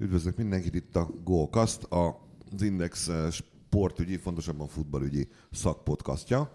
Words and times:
Üdvözlök 0.00 0.36
mindenkit 0.36 0.74
itt 0.74 0.96
a 0.96 1.10
Golkast, 1.24 1.86
az 1.88 2.62
Index 2.62 3.08
eh, 3.08 3.30
sportügyi, 3.30 4.16
fontosabban 4.16 4.68
futballügyi 4.68 5.28
szakpodcastja, 5.50 6.50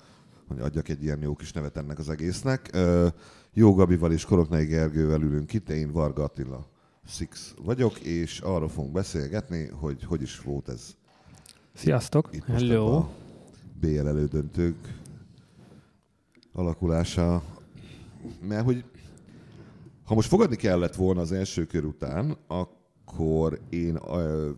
hogy 0.48 0.60
adjak 0.60 0.90
egy 0.90 1.04
ilyen 1.04 1.22
jó 1.22 1.36
kis 1.36 1.52
nevet 1.52 1.78
ennek 1.78 2.00
az 2.00 2.10
egésznek. 2.10 2.74
Eh, 2.74 3.12
jó 3.54 3.74
Gabival 3.74 4.12
és 4.12 4.26
Koroknai 4.26 4.66
Gergővel 4.66 5.22
ülünk 5.22 5.54
itt, 5.54 5.70
én 5.70 5.92
Varga 5.92 6.24
Attila 6.24 6.68
Six 7.08 7.54
vagyok, 7.64 8.00
és 8.00 8.40
arról 8.40 8.70
fogunk 8.70 8.94
beszélgetni, 8.94 9.68
hogy 9.68 10.04
hogy 10.04 10.22
is 10.22 10.40
volt 10.40 10.70
ez. 10.70 10.96
Sziasztok! 11.74 12.30
Itt 12.32 12.48
most 12.48 12.68
Hello. 12.68 12.96
a 12.96 13.10
BL 13.80 14.08
elődöntők 14.08 15.00
alakulása. 16.54 17.44
Mert 18.42 18.66
hogy 18.66 18.84
ha 20.04 20.14
most 20.16 20.30
fogadni 20.30 20.56
kellett 20.56 20.96
volna 20.96 21.22
az 21.22 21.32
első 21.32 21.66
kör 21.66 21.86
után, 21.86 22.38
akkor 22.48 22.75
én 23.70 24.00
ö, 24.08 24.50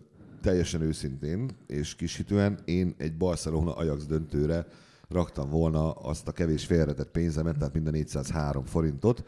teljesen 0.42 0.80
őszintén 0.80 1.50
és 1.66 1.94
kishitően 1.94 2.58
én 2.64 2.94
egy 2.96 3.16
Barcelona 3.16 3.74
Ajax 3.74 4.06
döntőre 4.06 4.66
raktam 5.08 5.50
volna 5.50 5.92
azt 5.92 6.28
a 6.28 6.32
kevés 6.32 6.64
félretett 6.64 7.10
pénzemet, 7.10 7.58
tehát 7.58 7.74
minden 7.74 7.92
403 7.92 8.64
forintot, 8.64 9.24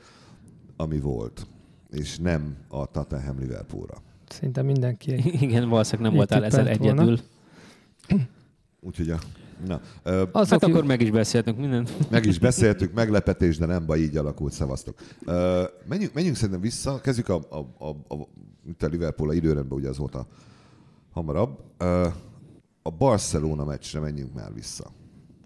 ami 0.76 0.98
volt. 0.98 1.46
És 1.90 2.18
nem 2.18 2.56
a 2.68 2.86
Tottenham 2.86 3.38
Liverpoolra. 3.38 4.02
Szinte 4.28 4.62
mindenki. 4.62 5.12
Igen, 5.44 5.68
valószínűleg 5.68 6.10
nem 6.10 6.16
voltál 6.16 6.44
ezzel 6.44 6.64
volna. 6.64 7.02
egyedül. 7.02 7.18
Úgyhogy 8.80 9.10
a, 9.10 9.18
na, 9.66 9.80
ö, 10.02 10.24
Az, 10.32 10.48
Hát 10.48 10.62
akkor 10.62 10.84
meg 10.84 11.00
is 11.00 11.10
beszéltünk 11.10 11.58
mindent. 11.58 11.92
Meg 12.10 12.24
is 12.26 12.38
beszéltük, 12.38 12.92
meglepetés, 12.92 13.58
de 13.58 13.66
nem 13.66 13.86
baj, 13.86 13.98
így 13.98 14.16
alakult, 14.16 14.52
szevasztok. 14.52 14.98
Uh, 15.26 15.34
menjünk, 15.88 16.14
menjünk 16.14 16.36
szerintem 16.36 16.60
vissza, 16.60 17.00
kezdjük 17.00 17.28
a, 17.28 17.40
a, 17.50 17.84
a, 17.84 18.14
a, 18.14 18.28
itt 18.68 18.82
a 18.82 18.86
Liverpool 18.86 19.28
a 19.30 19.32
időrendben, 19.32 19.78
ugye 19.78 19.88
az 19.88 19.96
volt 19.98 20.14
a 20.14 20.26
hamarabb. 21.12 21.58
Uh, 21.80 22.06
a 22.82 22.90
Barcelona 22.90 23.64
meccsre 23.64 24.00
menjünk 24.00 24.34
már 24.34 24.54
vissza. 24.54 24.90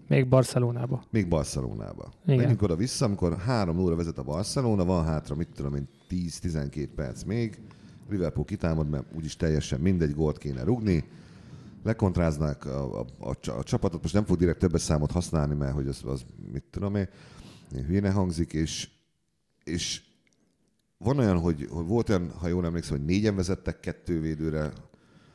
még 0.07 0.27
Barcelonába. 0.27 1.03
Még 1.09 1.27
Barcelonába. 1.27 2.11
Igen. 2.25 2.37
Menjünk 2.37 2.61
oda 2.61 2.75
vissza, 2.75 3.05
amikor 3.05 3.37
3 3.37 3.79
óra 3.79 3.95
vezet 3.95 4.17
a 4.17 4.23
Barcelona, 4.23 4.85
van 4.85 5.05
hátra, 5.05 5.35
mit 5.35 5.47
tudom 5.55 5.75
én, 5.75 5.87
10-12 6.09 6.87
perc 6.95 7.23
még. 7.23 7.59
Liverpool 8.09 8.45
kitámad, 8.45 8.89
mert 8.89 9.03
úgyis 9.15 9.35
teljesen 9.35 9.79
mindegy, 9.79 10.13
gólt 10.13 10.37
kéne 10.37 10.63
rugni. 10.63 11.03
Lekontráznák 11.85 12.65
a, 12.65 12.99
a, 12.99 13.05
a, 13.19 13.51
a 13.51 13.63
csapatot, 13.63 14.01
most 14.01 14.13
nem 14.13 14.25
fog 14.25 14.37
direkt 14.37 14.59
többes 14.59 14.81
számot 14.81 15.11
használni, 15.11 15.53
mert 15.53 15.73
hogy 15.73 15.87
az, 15.87 16.01
az 16.05 16.25
mit 16.51 16.63
tudom 16.71 16.95
én, 16.95 17.07
hülyéne 17.85 18.11
hangzik, 18.11 18.53
és, 18.53 18.89
és 19.63 20.01
van 20.97 21.17
olyan, 21.17 21.39
hogy, 21.39 21.67
hogy 21.69 21.85
volt 21.85 22.09
olyan, 22.09 22.31
ha 22.39 22.47
jól 22.47 22.65
emlékszem, 22.65 22.97
hogy 22.97 23.05
négyen 23.05 23.35
vezettek 23.35 23.79
kettő 23.79 24.21
védőre, 24.21 24.71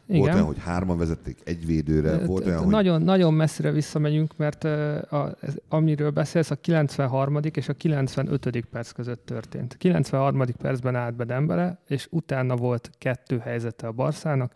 volt 0.06 0.23
Igen. 0.23 0.34
olyan, 0.34 0.47
hogy 0.47 0.59
hárman 0.59 0.98
vezették 0.98 1.39
egy 1.45 1.67
védőre, 1.67 2.27
volt 2.27 2.47
olyan, 2.47 2.59
hogy 2.59 2.69
nagyon, 2.69 3.03
nagyon 3.03 3.34
messzire 3.34 3.71
visszamegyünk, 3.71 4.37
mert 4.37 4.65
a, 4.65 5.37
ez, 5.41 5.55
amiről 5.69 6.11
beszélsz, 6.11 6.51
a 6.51 6.55
93. 6.55 7.39
és 7.53 7.69
a 7.69 7.73
95. 7.73 8.65
perc 8.71 8.91
között 8.91 9.27
történt. 9.27 9.77
93. 9.77 10.45
percben 10.59 10.95
állt 10.95 11.15
be 11.15 11.25
Dembele, 11.25 11.81
és 11.87 12.09
utána 12.11 12.56
volt 12.56 12.91
kettő 12.98 13.39
helyzete 13.39 13.87
a 13.87 13.93
Barszának. 13.93 14.53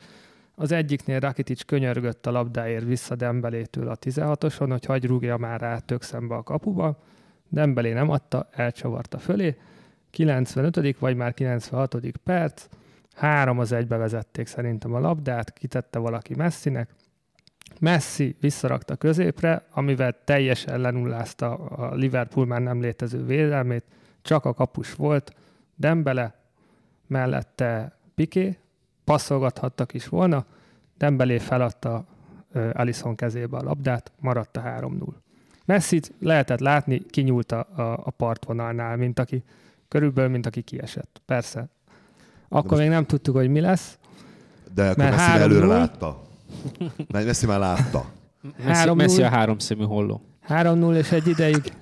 Az 0.54 0.72
egyiknél 0.72 1.20
Rakitic 1.20 1.62
könyörgött 1.62 2.26
a 2.26 2.30
labdáért 2.30 2.84
vissza 2.84 3.14
Dembelétől 3.14 3.88
a 3.88 3.96
16-oson, 3.96 4.66
hogy 4.70 4.84
hagy 4.84 5.06
rúgja 5.06 5.36
már 5.36 5.60
rá 5.60 5.78
tök 5.78 6.02
szembe 6.02 6.34
a 6.34 6.42
kapuba. 6.42 7.02
Dembelé 7.48 7.92
nem 7.92 8.10
adta, 8.10 8.48
elcsavarta 8.52 9.18
fölé. 9.18 9.56
95. 10.10 10.98
vagy 10.98 11.16
már 11.16 11.34
96. 11.34 11.96
perc, 12.24 12.66
három 13.14 13.58
az 13.58 13.72
egybe 13.72 13.96
vezették 13.96 14.46
szerintem 14.46 14.94
a 14.94 15.00
labdát, 15.00 15.52
kitette 15.52 15.98
valaki 15.98 16.34
Messinek, 16.34 16.90
Messi 17.80 18.36
visszarakta 18.40 18.96
középre, 18.96 19.66
amivel 19.70 20.16
teljesen 20.24 20.80
lenullázta 20.80 21.54
a 21.54 21.94
Liverpool 21.94 22.46
már 22.46 22.60
nem 22.60 22.80
létező 22.80 23.24
védelmét, 23.24 23.84
csak 24.22 24.44
a 24.44 24.54
kapus 24.54 24.94
volt, 24.94 25.34
Dembele, 25.76 26.34
mellette 27.06 27.98
Piqué, 28.14 28.58
passzolgathattak 29.04 29.94
is 29.94 30.08
volna, 30.08 30.44
Dembelé 30.98 31.38
feladta 31.38 32.04
Alisson 32.72 33.14
kezébe 33.14 33.56
a 33.56 33.62
labdát, 33.62 34.12
maradt 34.20 34.56
a 34.56 34.62
3-0. 34.62 34.90
Messit 35.64 36.12
lehetett 36.20 36.60
látni, 36.60 37.02
kinyúlt 37.10 37.52
a, 37.52 37.66
a, 38.04 38.10
partvonalnál, 38.10 38.96
mint 38.96 39.18
aki, 39.18 39.42
körülbelül, 39.88 40.30
mint 40.30 40.46
aki 40.46 40.60
kiesett. 40.62 41.22
Persze. 41.26 41.68
Akkor 42.48 42.70
most- 42.70 42.80
még 42.82 42.90
nem 42.90 43.06
tudtuk, 43.06 43.36
hogy 43.36 43.48
mi 43.48 43.60
lesz. 43.60 43.98
de 44.74 44.82
akkor 44.84 44.96
mert 44.96 45.16
Messi 45.16 45.30
már 45.30 45.40
előre 45.40 45.66
3-0. 45.66 45.68
látta. 45.68 46.22
Mert 47.12 47.24
Messi 47.26 47.46
már 47.46 47.58
látta. 47.58 48.04
Messi, 48.64 48.88
3-0. 48.88 48.94
Messi 48.94 49.22
a 49.22 49.28
háromszemű 49.28 49.84
holló. 49.84 50.22
3-0 50.48 50.96
és 50.96 51.12
egy 51.12 51.26
ideig 51.26 51.72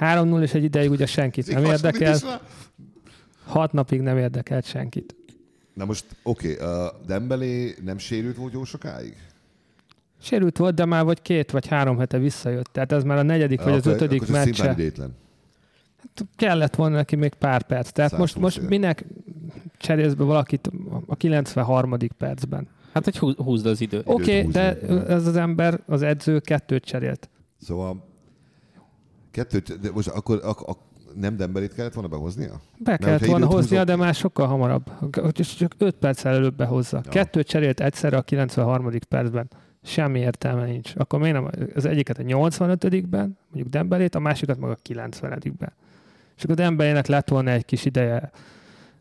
3-0 0.00 0.40
és 0.42 0.54
egy 0.54 0.64
ideig 0.64 0.90
ugye 0.90 1.06
senkit 1.06 1.52
nem 1.54 1.64
érdekel. 1.64 2.16
Hat 3.44 3.72
napig 3.72 4.00
nem 4.00 4.18
érdekelt 4.18 4.64
senkit. 4.64 5.14
Na 5.76 5.84
most, 5.84 6.04
oké, 6.22 6.52
okay, 6.52 6.68
uh, 6.68 7.06
Dembélé 7.06 7.74
nem 7.84 7.98
sérült 7.98 8.36
volt 8.36 8.52
jó 8.52 8.64
sokáig? 8.64 9.16
Sérült 10.20 10.56
volt, 10.56 10.74
de 10.74 10.84
már 10.84 11.04
vagy 11.04 11.22
két 11.22 11.50
vagy 11.50 11.66
három 11.66 11.98
hete 11.98 12.18
visszajött. 12.18 12.72
Tehát 12.72 12.92
ez 12.92 13.04
már 13.04 13.18
a 13.18 13.22
negyedik 13.22 13.62
vagy 13.62 13.72
az 13.72 13.86
Akkor- 13.86 13.92
ötödik 13.92 14.22
akkor 14.22 14.34
meccse. 14.34 14.70
idétlen. 14.70 15.16
Kellett 16.36 16.74
volna 16.74 16.96
neki 16.96 17.16
még 17.16 17.34
pár 17.34 17.62
perc. 17.62 17.90
Tehát 17.90 18.18
most, 18.18 18.32
120 18.32 18.42
most 18.42 18.58
éve. 18.58 18.68
minek 18.68 19.04
cserélsz 19.76 20.12
be 20.12 20.24
valakit 20.24 20.70
a 21.06 21.16
93. 21.16 21.96
percben? 22.18 22.68
Hát, 22.92 23.04
hogy 23.04 23.18
hú- 23.18 23.38
húzd 23.38 23.66
az 23.66 23.80
időt. 23.80 24.02
Oké, 24.04 24.38
okay, 24.38 24.50
de 24.52 24.78
ez 25.06 25.26
az 25.26 25.36
ember, 25.36 25.80
az 25.86 26.02
edző 26.02 26.40
kettőt 26.40 26.84
cserélt. 26.84 27.28
Szóval 27.60 28.04
kettőt, 29.30 29.80
de 29.80 29.90
most 29.92 30.08
akkor 30.08 30.40
ak, 30.44 30.60
ak, 30.60 30.78
nem 31.20 31.36
Dembélét 31.36 31.74
kellett 31.74 31.92
volna 31.92 32.08
behoznia? 32.08 32.60
Be 32.78 32.96
kellett 32.96 33.18
hogyha 33.18 33.30
volna 33.30 33.46
hoznia, 33.46 33.80
húzott- 33.80 33.96
de 33.96 34.04
már 34.04 34.14
sokkal 34.14 34.46
hamarabb. 34.46 34.84
Csak 35.58 35.74
5 35.78 35.94
perccel 35.94 36.34
előbb 36.34 36.56
behozza. 36.56 37.00
Ja. 37.04 37.10
Kettőt 37.10 37.46
cserélt 37.46 37.80
egyszerre 37.80 38.16
a 38.16 38.22
93. 38.22 38.90
percben. 39.08 39.50
Semmi 39.82 40.18
értelme 40.18 40.64
nincs. 40.64 40.92
Akkor 40.96 41.20
miért 41.20 41.34
nem 41.34 41.50
az 41.74 41.84
egyiket 41.84 42.18
a 42.18 42.22
85-ben, 42.22 43.38
mondjuk 43.46 43.68
Dembelét, 43.68 44.14
a 44.14 44.18
másikat 44.18 44.58
meg 44.58 44.70
a 44.70 44.78
90-ben. 44.88 45.72
És 46.36 46.44
akkor 46.44 46.54
Dembelének 46.54 47.06
lett 47.06 47.28
volna 47.28 47.50
egy 47.50 47.64
kis 47.64 47.84
ideje 47.84 48.30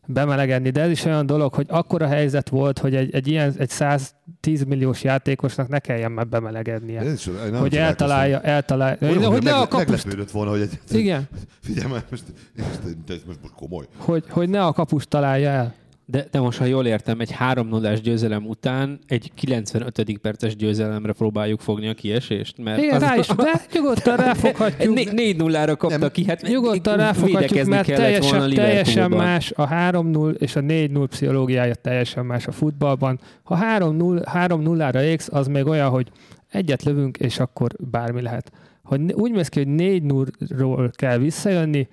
bemelegedni, 0.05 0.69
de 0.69 0.81
ez 0.81 0.89
is 0.89 1.05
olyan 1.05 1.25
dolog, 1.25 1.53
hogy 1.53 1.65
akkora 1.69 2.07
helyzet 2.07 2.49
volt, 2.49 2.79
hogy 2.79 2.95
egy, 2.95 3.15
egy 3.15 3.27
ilyen, 3.27 3.53
egy 3.57 3.69
110 3.69 4.63
milliós 4.63 5.03
játékosnak 5.03 5.67
ne 5.67 5.79
kelljen 5.79 6.11
már 6.11 6.27
bemelegednie. 6.27 6.99
Ez 6.99 7.13
is, 7.13 7.25
nem 7.25 7.59
hogy 7.59 7.75
eltalálja, 7.75 8.41
eltalálja. 8.41 8.97
Olyan, 9.01 9.23
hogy 9.23 9.43
ne 9.43 9.53
a 9.55 9.67
kapust, 9.67 9.87
Meglepődött 9.87 10.31
volna, 10.31 10.51
hogy 10.51 10.61
egy... 10.61 10.79
igen, 10.91 11.27
Figyelj 11.61 11.91
már, 11.91 12.03
most, 12.09 12.23
most, 12.57 12.97
most, 13.07 13.39
most 13.41 13.53
komoly. 13.55 13.85
hogy, 13.97 14.23
hogy 14.29 14.49
ne 14.49 14.65
a 14.65 14.71
kapust 14.71 15.07
találja 15.09 15.49
el. 15.49 15.73
De, 16.07 16.27
de 16.31 16.39
most, 16.39 16.57
ha 16.57 16.65
jól 16.65 16.85
értem, 16.85 17.19
egy 17.19 17.31
3 17.31 17.67
0 17.67 17.93
győzelem 17.93 18.45
után 18.45 18.99
egy 19.07 19.31
95. 19.33 20.17
perces 20.21 20.55
győzelemre 20.55 21.13
próbáljuk 21.13 21.59
fogni 21.59 21.87
a 21.87 21.93
kiesést. 21.93 22.57
Mert 22.57 22.81
Igen, 22.81 22.99
rá 22.99 23.15
is, 23.15 23.27
de 23.27 23.61
nyugodtan 23.73 24.15
ráfoghatjuk. 24.15 24.93
Né- 24.93 25.11
4 25.11 25.37
0 25.37 25.75
kapta 25.75 25.97
Nem. 25.97 26.09
ki, 26.11 26.25
hát 26.25 26.41
Nyugodtan 26.41 26.97
ráfoghatjuk, 26.97 27.65
mert 27.67 27.87
teljesen, 27.87 28.37
volna 28.39 28.53
teljesen 28.53 29.11
más 29.11 29.51
a 29.51 29.67
3-0 29.67 30.35
és 30.37 30.55
a 30.55 30.61
4-0 30.61 31.05
pszichológiája 31.09 31.75
teljesen 31.75 32.25
más 32.25 32.47
a 32.47 32.51
futballban. 32.51 33.19
Ha 33.43 33.57
3-0, 33.77 34.25
3-0-ra 34.33 35.01
égsz, 35.01 35.27
az 35.31 35.47
még 35.47 35.65
olyan, 35.65 35.89
hogy 35.89 36.11
egyet 36.49 36.83
lövünk, 36.83 37.17
és 37.17 37.39
akkor 37.39 37.71
bármi 37.91 38.21
lehet. 38.21 38.51
Ha 38.83 38.95
n- 38.95 39.13
úgy 39.13 39.31
mész 39.31 39.49
ki, 39.49 39.59
hogy 39.59 39.73
4-0-ról 39.77 40.91
kell 40.95 41.17
visszajönni, 41.17 41.87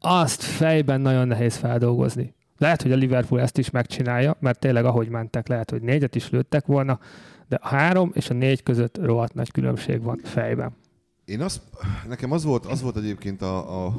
azt 0.00 0.42
fejben 0.42 1.00
nagyon 1.00 1.26
nehéz 1.26 1.56
feldolgozni. 1.56 2.34
Lehet, 2.62 2.82
hogy 2.82 2.92
a 2.92 2.96
Liverpool 2.96 3.40
ezt 3.40 3.58
is 3.58 3.70
megcsinálja, 3.70 4.36
mert 4.40 4.58
tényleg 4.58 4.84
ahogy 4.84 5.08
mentek, 5.08 5.48
lehet, 5.48 5.70
hogy 5.70 5.82
négyet 5.82 6.14
is 6.14 6.30
lőttek 6.30 6.66
volna, 6.66 7.00
de 7.48 7.56
a 7.56 7.68
három 7.68 8.10
és 8.14 8.30
a 8.30 8.34
négy 8.34 8.62
között 8.62 8.96
rohadt 8.96 9.34
nagy 9.34 9.50
különbség 9.50 10.02
van 10.02 10.20
fejben. 10.24 10.76
Én 11.24 11.40
azt, 11.40 11.60
nekem 12.08 12.32
az 12.32 12.44
volt, 12.44 12.66
az 12.66 12.82
volt 12.82 12.96
egyébként 12.96 13.42
a, 13.42 13.86
a 13.86 13.94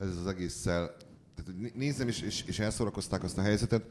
ez 0.00 0.16
az 0.20 0.26
egésszel, 0.26 0.96
tehát 1.34 1.74
nézem 1.74 2.08
és, 2.08 2.20
és, 2.20 2.44
és 2.46 2.58
elszorakozták 2.58 3.22
azt 3.22 3.38
a 3.38 3.42
helyzetet, 3.42 3.82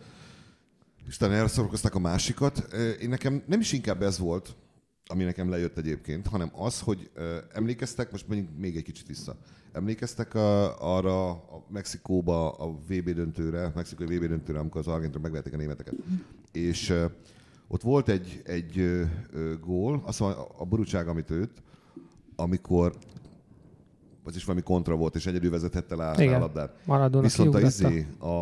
és 1.07 1.15
utána 1.15 1.33
elszorakozták 1.33 1.95
a 1.95 1.99
másikat. 1.99 2.73
Én 3.01 3.09
nekem 3.09 3.43
nem 3.45 3.59
is 3.59 3.71
inkább 3.71 4.01
ez 4.01 4.19
volt, 4.19 4.55
ami 5.07 5.23
nekem 5.23 5.49
lejött 5.49 5.77
egyébként, 5.77 6.27
hanem 6.27 6.51
az, 6.55 6.79
hogy 6.81 7.09
ö, 7.13 7.37
emlékeztek, 7.53 8.11
most 8.11 8.27
mondjuk 8.27 8.49
még 8.57 8.75
egy 8.75 8.83
kicsit 8.83 9.07
vissza, 9.07 9.35
emlékeztek 9.71 10.33
a, 10.33 10.81
arra 10.95 11.29
a 11.29 11.65
Mexikóba 11.69 12.51
a 12.51 12.71
VB 12.87 13.09
döntőre, 13.09 13.71
mexikai 13.75 14.17
VB 14.17 14.25
döntőre, 14.25 14.59
amikor 14.59 14.81
az 14.81 14.87
argentinok 14.87 15.23
megverték 15.23 15.53
a 15.53 15.57
németeket. 15.57 15.93
És 16.51 16.89
ö, 16.89 17.05
ott 17.67 17.81
volt 17.81 18.09
egy, 18.09 18.41
egy 18.45 18.79
ö, 18.79 19.03
ö, 19.31 19.53
gól, 19.59 20.01
azt 20.05 20.19
mondja, 20.19 20.47
a 20.57 20.65
Borucság, 20.65 21.07
amit 21.07 21.29
őt, 21.29 21.63
amikor 22.35 22.93
az 24.23 24.35
is 24.35 24.43
valami 24.45 24.63
kontra 24.63 24.95
volt, 24.95 25.15
és 25.15 25.25
egyedül 25.25 25.51
vezethette 25.51 25.95
le 25.95 26.09
a 26.09 26.39
labdát. 26.39 26.85
Maradona 26.85 27.23
Viszont 27.23 27.55
a, 27.55 27.59
izé, 27.59 28.07
a, 28.19 28.41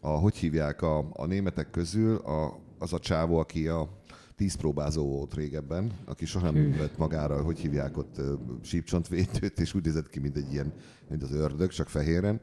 a 0.00 0.08
hogy 0.08 0.36
hívják 0.36 0.82
a, 0.82 1.08
a 1.12 1.26
németek 1.26 1.70
közül, 1.70 2.16
a, 2.16 2.58
az 2.78 2.92
a 2.92 2.98
csávó, 2.98 3.38
aki 3.38 3.68
a 3.68 3.97
tíz 4.38 4.54
próbázó 4.54 5.06
volt 5.06 5.34
régebben, 5.34 5.92
aki 6.04 6.26
soha 6.26 6.50
nem 6.50 6.70
vett 6.78 6.96
magára, 6.96 7.42
hogy 7.42 7.58
hívják 7.58 7.96
ott 7.96 8.20
sípcsontvédőt, 8.62 9.60
és 9.60 9.74
úgy 9.74 9.84
nézett 9.84 10.08
ki, 10.08 10.18
mint 10.18 10.36
egy 10.36 10.52
ilyen, 10.52 10.72
mint 11.08 11.22
az 11.22 11.32
ördög, 11.32 11.70
csak 11.70 11.88
fehéren. 11.88 12.40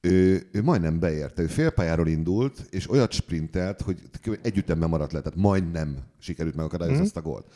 Ő, 0.00 0.48
ő 0.52 0.62
majdnem 0.62 0.98
beérte, 0.98 1.42
ő 1.42 1.46
félpályáról 1.46 2.08
indult, 2.08 2.66
és 2.70 2.90
olyat 2.90 3.12
sprintelt, 3.12 3.80
hogy 3.80 3.98
együttemben 4.42 4.88
maradt 4.88 5.12
le, 5.12 5.20
tehát 5.20 5.38
majdnem 5.38 5.98
sikerült 6.18 6.54
megakadályozni 6.54 7.00
mm. 7.00 7.04
ezt 7.04 7.16
a 7.16 7.22
gólt. 7.22 7.46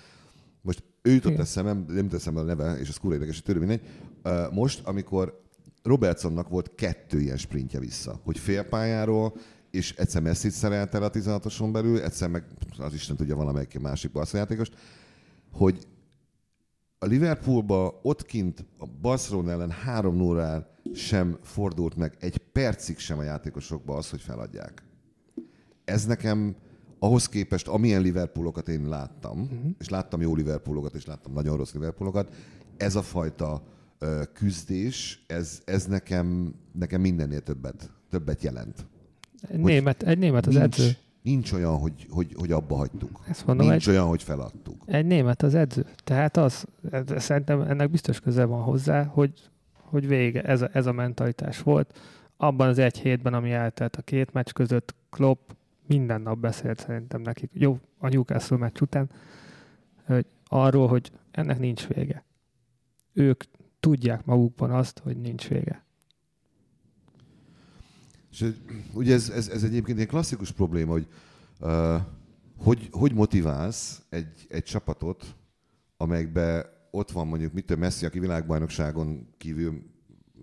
Most 0.60 0.82
ő 1.02 1.12
jutott 1.12 1.38
eszembe, 1.38 1.92
nem 1.92 2.08
teszem 2.08 2.36
a 2.36 2.42
neve, 2.42 2.78
és 2.78 2.88
az 2.88 2.96
kurva 2.96 3.14
érdekes, 3.14 3.42
hogy 3.46 3.58
mindegy. 3.58 3.80
Most, 4.50 4.86
amikor 4.86 5.42
Robertsonnak 5.82 6.48
volt 6.48 6.74
kettő 6.74 7.20
ilyen 7.20 7.36
sprintje 7.36 7.78
vissza, 7.78 8.20
hogy 8.24 8.38
félpályáról 8.38 9.34
és 9.70 9.94
egyszer 9.96 10.22
messzit 10.22 10.50
szerelt 10.50 10.94
el 10.94 11.02
a 11.02 11.10
16-oson 11.10 11.68
belül, 11.72 12.00
egyszer 12.00 12.28
meg 12.28 12.44
az 12.78 12.94
Isten 12.94 13.16
tudja 13.16 13.36
valamelyik 13.36 13.78
másik 13.80 14.10
játékost, 14.32 14.74
hogy 15.52 15.86
a 16.98 17.06
Liverpoolba 17.06 18.00
ott 18.02 18.24
kint 18.24 18.64
a 18.78 18.86
Barcelona 19.00 19.50
ellen 19.50 19.70
3 19.70 20.16
0 20.16 20.70
sem 20.94 21.38
fordult 21.42 21.96
meg 21.96 22.16
egy 22.20 22.36
percig 22.36 22.98
sem 22.98 23.18
a 23.18 23.22
játékosokba 23.22 23.96
az, 23.96 24.10
hogy 24.10 24.20
feladják. 24.20 24.82
Ez 25.84 26.06
nekem 26.06 26.56
ahhoz 26.98 27.28
képest, 27.28 27.68
amilyen 27.68 28.02
Liverpoolokat 28.02 28.68
én 28.68 28.88
láttam, 28.88 29.40
uh-huh. 29.40 29.70
és 29.78 29.88
láttam 29.88 30.20
jó 30.20 30.34
Liverpoolokat, 30.34 30.94
és 30.94 31.06
láttam 31.06 31.32
nagyon 31.32 31.56
rossz 31.56 31.72
Liverpoolokat, 31.72 32.34
ez 32.76 32.96
a 32.96 33.02
fajta 33.02 33.62
uh, 34.00 34.22
küzdés, 34.32 35.24
ez, 35.26 35.60
ez 35.64 35.86
nekem, 35.86 36.54
nekem 36.72 37.00
mindennél 37.00 37.40
többet, 37.40 37.90
többet 38.10 38.42
jelent. 38.42 38.86
Egy 39.40 39.58
német, 39.58 40.02
egy 40.02 40.18
német 40.18 40.46
az 40.46 40.54
nincs, 40.54 40.64
edző. 40.64 40.90
Nincs 41.22 41.52
olyan, 41.52 41.78
hogy, 41.78 42.06
hogy, 42.10 42.34
hogy 42.38 42.52
abba 42.52 42.76
hagytuk. 42.76 43.20
Ezt 43.28 43.46
mondom, 43.46 43.68
nincs 43.68 43.88
egy, 43.88 43.94
olyan, 43.94 44.06
hogy 44.08 44.22
feladtuk. 44.22 44.82
Egy 44.86 45.06
német 45.06 45.42
az 45.42 45.54
edző. 45.54 45.86
Tehát 46.04 46.36
az, 46.36 46.64
ez, 46.90 47.22
szerintem 47.22 47.60
ennek 47.60 47.90
biztos 47.90 48.20
köze 48.20 48.44
van 48.44 48.62
hozzá, 48.62 49.04
hogy, 49.04 49.32
hogy 49.72 50.08
vége, 50.08 50.42
ez 50.42 50.62
a, 50.62 50.68
ez 50.72 50.86
a 50.86 50.92
mentalitás 50.92 51.62
volt. 51.62 51.98
Abban 52.36 52.68
az 52.68 52.78
egy 52.78 52.98
hétben, 52.98 53.34
ami 53.34 53.52
eltelt 53.52 53.96
a 53.96 54.02
két 54.02 54.32
meccs 54.32 54.50
között, 54.52 54.94
Klopp 55.10 55.50
minden 55.86 56.20
nap 56.20 56.38
beszélt 56.38 56.78
szerintem 56.78 57.20
nekik, 57.20 57.50
jó, 57.52 57.78
a 57.98 58.08
Newcastle 58.08 58.56
meccs 58.56 58.80
után, 58.80 59.10
hogy 60.06 60.26
arról, 60.46 60.88
hogy 60.88 61.10
ennek 61.30 61.58
nincs 61.58 61.86
vége. 61.86 62.24
Ők 63.12 63.44
tudják 63.80 64.24
magukban 64.24 64.70
azt, 64.70 64.98
hogy 64.98 65.16
nincs 65.16 65.48
vége. 65.48 65.84
És 68.30 68.52
ugye 68.92 69.14
ez, 69.14 69.30
ez, 69.30 69.48
ez 69.48 69.62
egyébként 69.62 69.98
egy 69.98 70.06
klasszikus 70.06 70.52
probléma, 70.52 70.92
hogy 70.92 71.06
uh, 71.60 72.00
hogy, 72.58 72.88
hogy 72.90 73.14
motiválsz 73.14 74.02
egy, 74.08 74.46
egy 74.48 74.62
csapatot, 74.62 75.36
amelyikbe 75.96 76.72
ott 76.90 77.10
van 77.10 77.26
mondjuk 77.26 77.52
mitől 77.52 77.76
Messi, 77.76 78.06
aki 78.06 78.18
világbajnokságon 78.18 79.28
kívül 79.38 79.82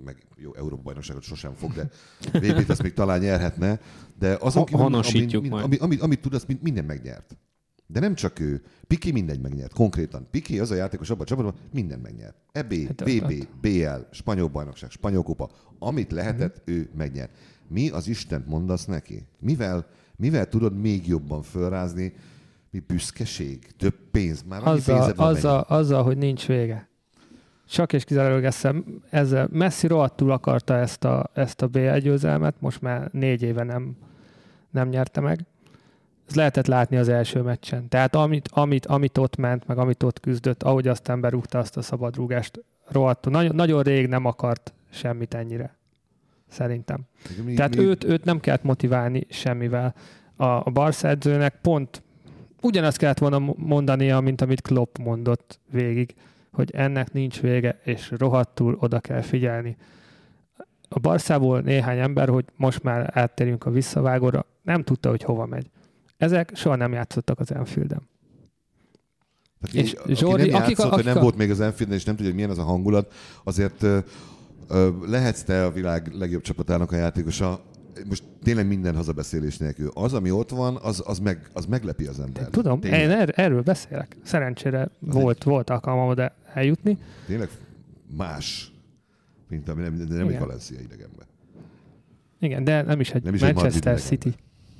meg 0.03 0.25
jó, 0.35 0.55
Európa 0.55 0.81
bajnokságot 0.81 1.23
sosem 1.23 1.53
fog, 1.53 1.73
de 1.73 1.89
vb 2.31 2.69
ezt 2.69 2.83
még 2.83 2.93
talán 2.93 3.19
nyerhetne, 3.19 3.79
de 4.19 4.37
azon 4.39 4.65
kívül, 4.65 4.85
ami, 4.85 5.27
ami, 5.33 5.49
ami, 5.49 5.77
ami, 5.77 5.97
amit 5.97 6.21
tud, 6.21 6.33
azt 6.33 6.61
minden 6.61 6.85
megnyert. 6.85 7.37
De 7.87 7.99
nem 7.99 8.15
csak 8.15 8.39
ő. 8.39 8.63
Piki 8.87 9.11
minden 9.11 9.39
megnyert, 9.39 9.73
konkrétan. 9.73 10.27
Piki 10.31 10.59
az 10.59 10.71
a 10.71 10.75
játékos 10.75 11.09
abban 11.09 11.21
a 11.21 11.25
csapatban, 11.25 11.55
minden 11.71 11.99
megnyert. 11.99 12.35
EB, 12.51 12.73
hát, 12.73 13.03
BB, 13.03 13.47
BL, 13.61 14.01
spanyol 14.11 14.47
bajnokság, 14.47 14.91
spanyol 14.91 15.23
kupa. 15.23 15.49
Amit 15.79 16.11
lehetett, 16.11 16.57
uh-huh. 16.57 16.75
ő 16.75 16.89
megnyert. 16.95 17.31
Mi 17.67 17.89
az 17.89 18.07
Istent 18.07 18.47
mondasz 18.47 18.85
neki? 18.85 19.27
Mivel, 19.39 19.85
mivel 20.15 20.47
tudod 20.47 20.79
még 20.79 21.07
jobban 21.07 21.41
fölrázni? 21.41 22.13
Mi 22.71 22.79
büszkeség? 22.79 23.71
Több 23.77 23.95
pénz? 24.11 24.43
Már 24.43 24.67
azzal, 24.67 25.11
azzal, 25.15 25.59
azzal, 25.59 26.03
hogy 26.03 26.17
nincs 26.17 26.47
vége. 26.47 26.89
Csak 27.69 27.93
és 27.93 28.03
kizárólag 28.03 28.43
eszem, 28.43 29.01
ezzel 29.09 29.47
Messi 29.51 29.87
rohadtul 29.87 30.31
akarta 30.31 30.73
ezt 30.73 31.03
a, 31.03 31.29
ezt 31.33 31.61
a 31.61 31.67
BL 31.67 31.97
győzelmet, 31.97 32.55
most 32.59 32.81
már 32.81 33.09
négy 33.11 33.41
éve 33.41 33.63
nem, 33.63 33.97
nem 34.71 34.89
nyerte 34.89 35.21
meg. 35.21 35.45
Ez 36.27 36.35
lehetett 36.35 36.67
látni 36.67 36.97
az 36.97 37.09
első 37.09 37.41
meccsen. 37.41 37.87
Tehát 37.89 38.15
amit, 38.15 38.49
amit, 38.51 38.85
amit 38.85 39.17
ott 39.17 39.35
ment, 39.35 39.67
meg 39.67 39.77
amit 39.77 40.03
ott 40.03 40.19
küzdött, 40.19 40.63
ahogy 40.63 40.87
aztán 40.87 41.21
berúgta 41.21 41.57
azt 41.57 41.77
a 41.77 41.81
szabadrúgást, 41.81 42.63
rohadtul. 42.87 43.31
Nagyon, 43.31 43.55
nagyon 43.55 43.81
rég 43.83 44.07
nem 44.07 44.25
akart 44.25 44.73
semmit 44.89 45.33
ennyire. 45.33 45.74
Szerintem. 46.55 46.99
Mi, 47.45 47.53
Tehát 47.53 47.75
mi... 47.75 47.83
Őt, 47.83 48.03
őt 48.03 48.23
nem 48.23 48.39
kellett 48.39 48.63
motiválni 48.63 49.25
semmivel. 49.29 49.95
A, 50.35 50.45
a 50.45 50.69
Barca 50.73 51.07
edzőnek 51.07 51.55
pont 51.61 52.03
ugyanazt 52.61 52.97
kellett 52.97 53.17
volna 53.17 53.53
mondania, 53.55 54.19
mint 54.19 54.41
amit 54.41 54.61
Klopp 54.61 54.97
mondott 54.97 55.59
végig 55.71 56.15
hogy 56.55 56.71
ennek 56.71 57.13
nincs 57.13 57.41
vége, 57.41 57.79
és 57.83 58.11
rohadtul 58.17 58.77
oda 58.79 58.99
kell 58.99 59.21
figyelni. 59.21 59.77
A 60.89 60.99
Barszából 60.99 61.61
néhány 61.61 61.99
ember, 61.99 62.29
hogy 62.29 62.45
most 62.55 62.83
már 62.83 63.09
áttérjünk 63.13 63.65
a 63.65 63.69
visszavágóra, 63.69 64.45
nem 64.61 64.83
tudta, 64.83 65.09
hogy 65.09 65.23
hova 65.23 65.45
megy. 65.45 65.69
Ezek 66.17 66.51
soha 66.55 66.75
nem 66.75 66.93
játszottak 66.93 67.39
az 67.39 67.51
Enfielden. 67.51 68.01
és 69.71 69.93
aki 69.93 70.15
Zsordi, 70.15 70.49
nem 70.49 70.61
játszott, 70.61 70.85
akik, 70.85 70.93
akik, 70.93 71.05
nem 71.05 71.21
volt 71.23 71.37
még 71.37 71.49
az 71.49 71.59
Enfielden, 71.59 71.97
és 71.97 72.03
nem 72.03 72.15
tudja, 72.15 72.31
hogy 72.31 72.39
milyen 72.39 72.57
az 72.57 72.57
a 72.57 72.63
hangulat, 72.63 73.13
azért 73.43 73.85
lehetsz 75.05 75.43
te 75.43 75.65
a 75.65 75.71
világ 75.71 76.13
legjobb 76.13 76.41
csapatának 76.41 76.91
a 76.91 76.95
játékosa, 76.95 77.63
most 78.09 78.23
tényleg 78.43 78.67
minden 78.67 78.95
hazabeszélés 78.95 79.57
nélkül. 79.57 79.91
Az, 79.93 80.13
ami 80.13 80.31
ott 80.31 80.49
van, 80.49 80.77
az, 80.81 81.03
az, 81.05 81.19
meg, 81.19 81.49
az 81.53 81.65
meglepi 81.65 82.05
az 82.05 82.19
ember. 82.19 82.49
Tudom, 82.49 82.79
tényleg. 82.79 83.01
én 83.01 83.09
er, 83.09 83.33
erről 83.35 83.61
beszélek. 83.61 84.17
Szerencsére 84.23 84.89
volt, 84.99 85.37
egy... 85.37 85.43
volt 85.43 85.69
alkalmam 85.69 86.07
oda 86.07 86.35
eljutni. 86.53 86.97
Tényleg 87.25 87.49
más, 88.17 88.71
mint 89.49 89.69
ami 89.69 89.81
nem, 89.81 89.93
nem 89.93 90.27
egy 90.27 90.39
Valencia 90.39 90.79
idegenben. 90.79 91.25
Igen, 92.39 92.63
de 92.63 92.81
nem 92.81 92.99
is 92.99 93.11
egy 93.11 93.23
nem 93.23 93.33
is 93.33 93.41
Manchester 93.41 93.93
egy 93.93 93.99
City 93.99 94.33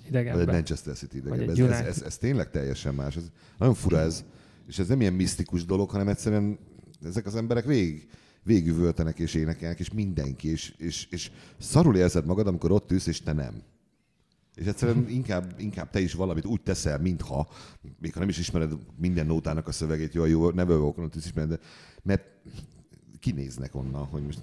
idegenben. 0.08 0.46
Vagy 0.46 0.48
egy 0.48 0.54
Manchester 0.54 0.96
City 0.96 1.18
idegenben. 1.18 1.72
Ez, 1.72 1.80
ez, 1.80 1.86
ez, 1.86 2.02
ez, 2.02 2.18
tényleg 2.18 2.50
teljesen 2.50 2.94
más. 2.94 3.16
Ez, 3.16 3.24
nagyon 3.58 3.74
fura 3.74 4.00
ez. 4.00 4.24
És 4.68 4.80
ez 4.80 4.88
nem 4.88 5.02
ilyen 5.02 5.14
misztikus 5.14 5.66
dolog, 5.66 5.90
hanem 5.90 6.08
egyszerűen 6.08 6.58
ezek 7.06 7.26
az 7.26 7.36
emberek 7.36 7.66
végig 7.66 8.08
végigüvöltenek 8.46 9.20
és 9.20 9.34
énekelnek, 9.34 9.80
és 9.80 9.92
mindenki, 9.92 10.48
és, 10.48 10.74
és, 10.78 11.08
és 11.10 11.32
szarul 11.58 11.96
érzed 11.96 12.26
magad, 12.26 12.48
amikor 12.48 12.72
ott 12.72 12.92
ülsz, 12.92 13.08
és 13.08 13.22
te 13.22 13.34
nem. 13.34 13.62
És 14.56 14.66
egyszerűen 14.66 15.10
inkább, 15.20 15.56
inkább 15.58 15.90
te 15.90 16.00
is 16.00 16.14
valamit 16.14 16.46
úgy 16.46 16.62
teszel, 16.62 17.00
mintha, 17.00 17.50
még 18.00 18.14
ha 18.14 18.20
nem 18.20 18.30
is 18.30 18.38
ismered 18.38 18.74
minden 18.98 19.26
nótának 19.26 19.68
a 19.68 19.72
szövegét, 19.72 20.14
jó, 20.14 20.26
jó, 20.26 20.52
walk 20.52 20.98
on 20.98 21.12
ismered, 21.16 21.50
de, 21.50 21.60
mert 22.04 22.24
kinéznek 23.20 23.76
onnan, 23.76 24.06
hogy 24.06 24.24
most 24.24 24.40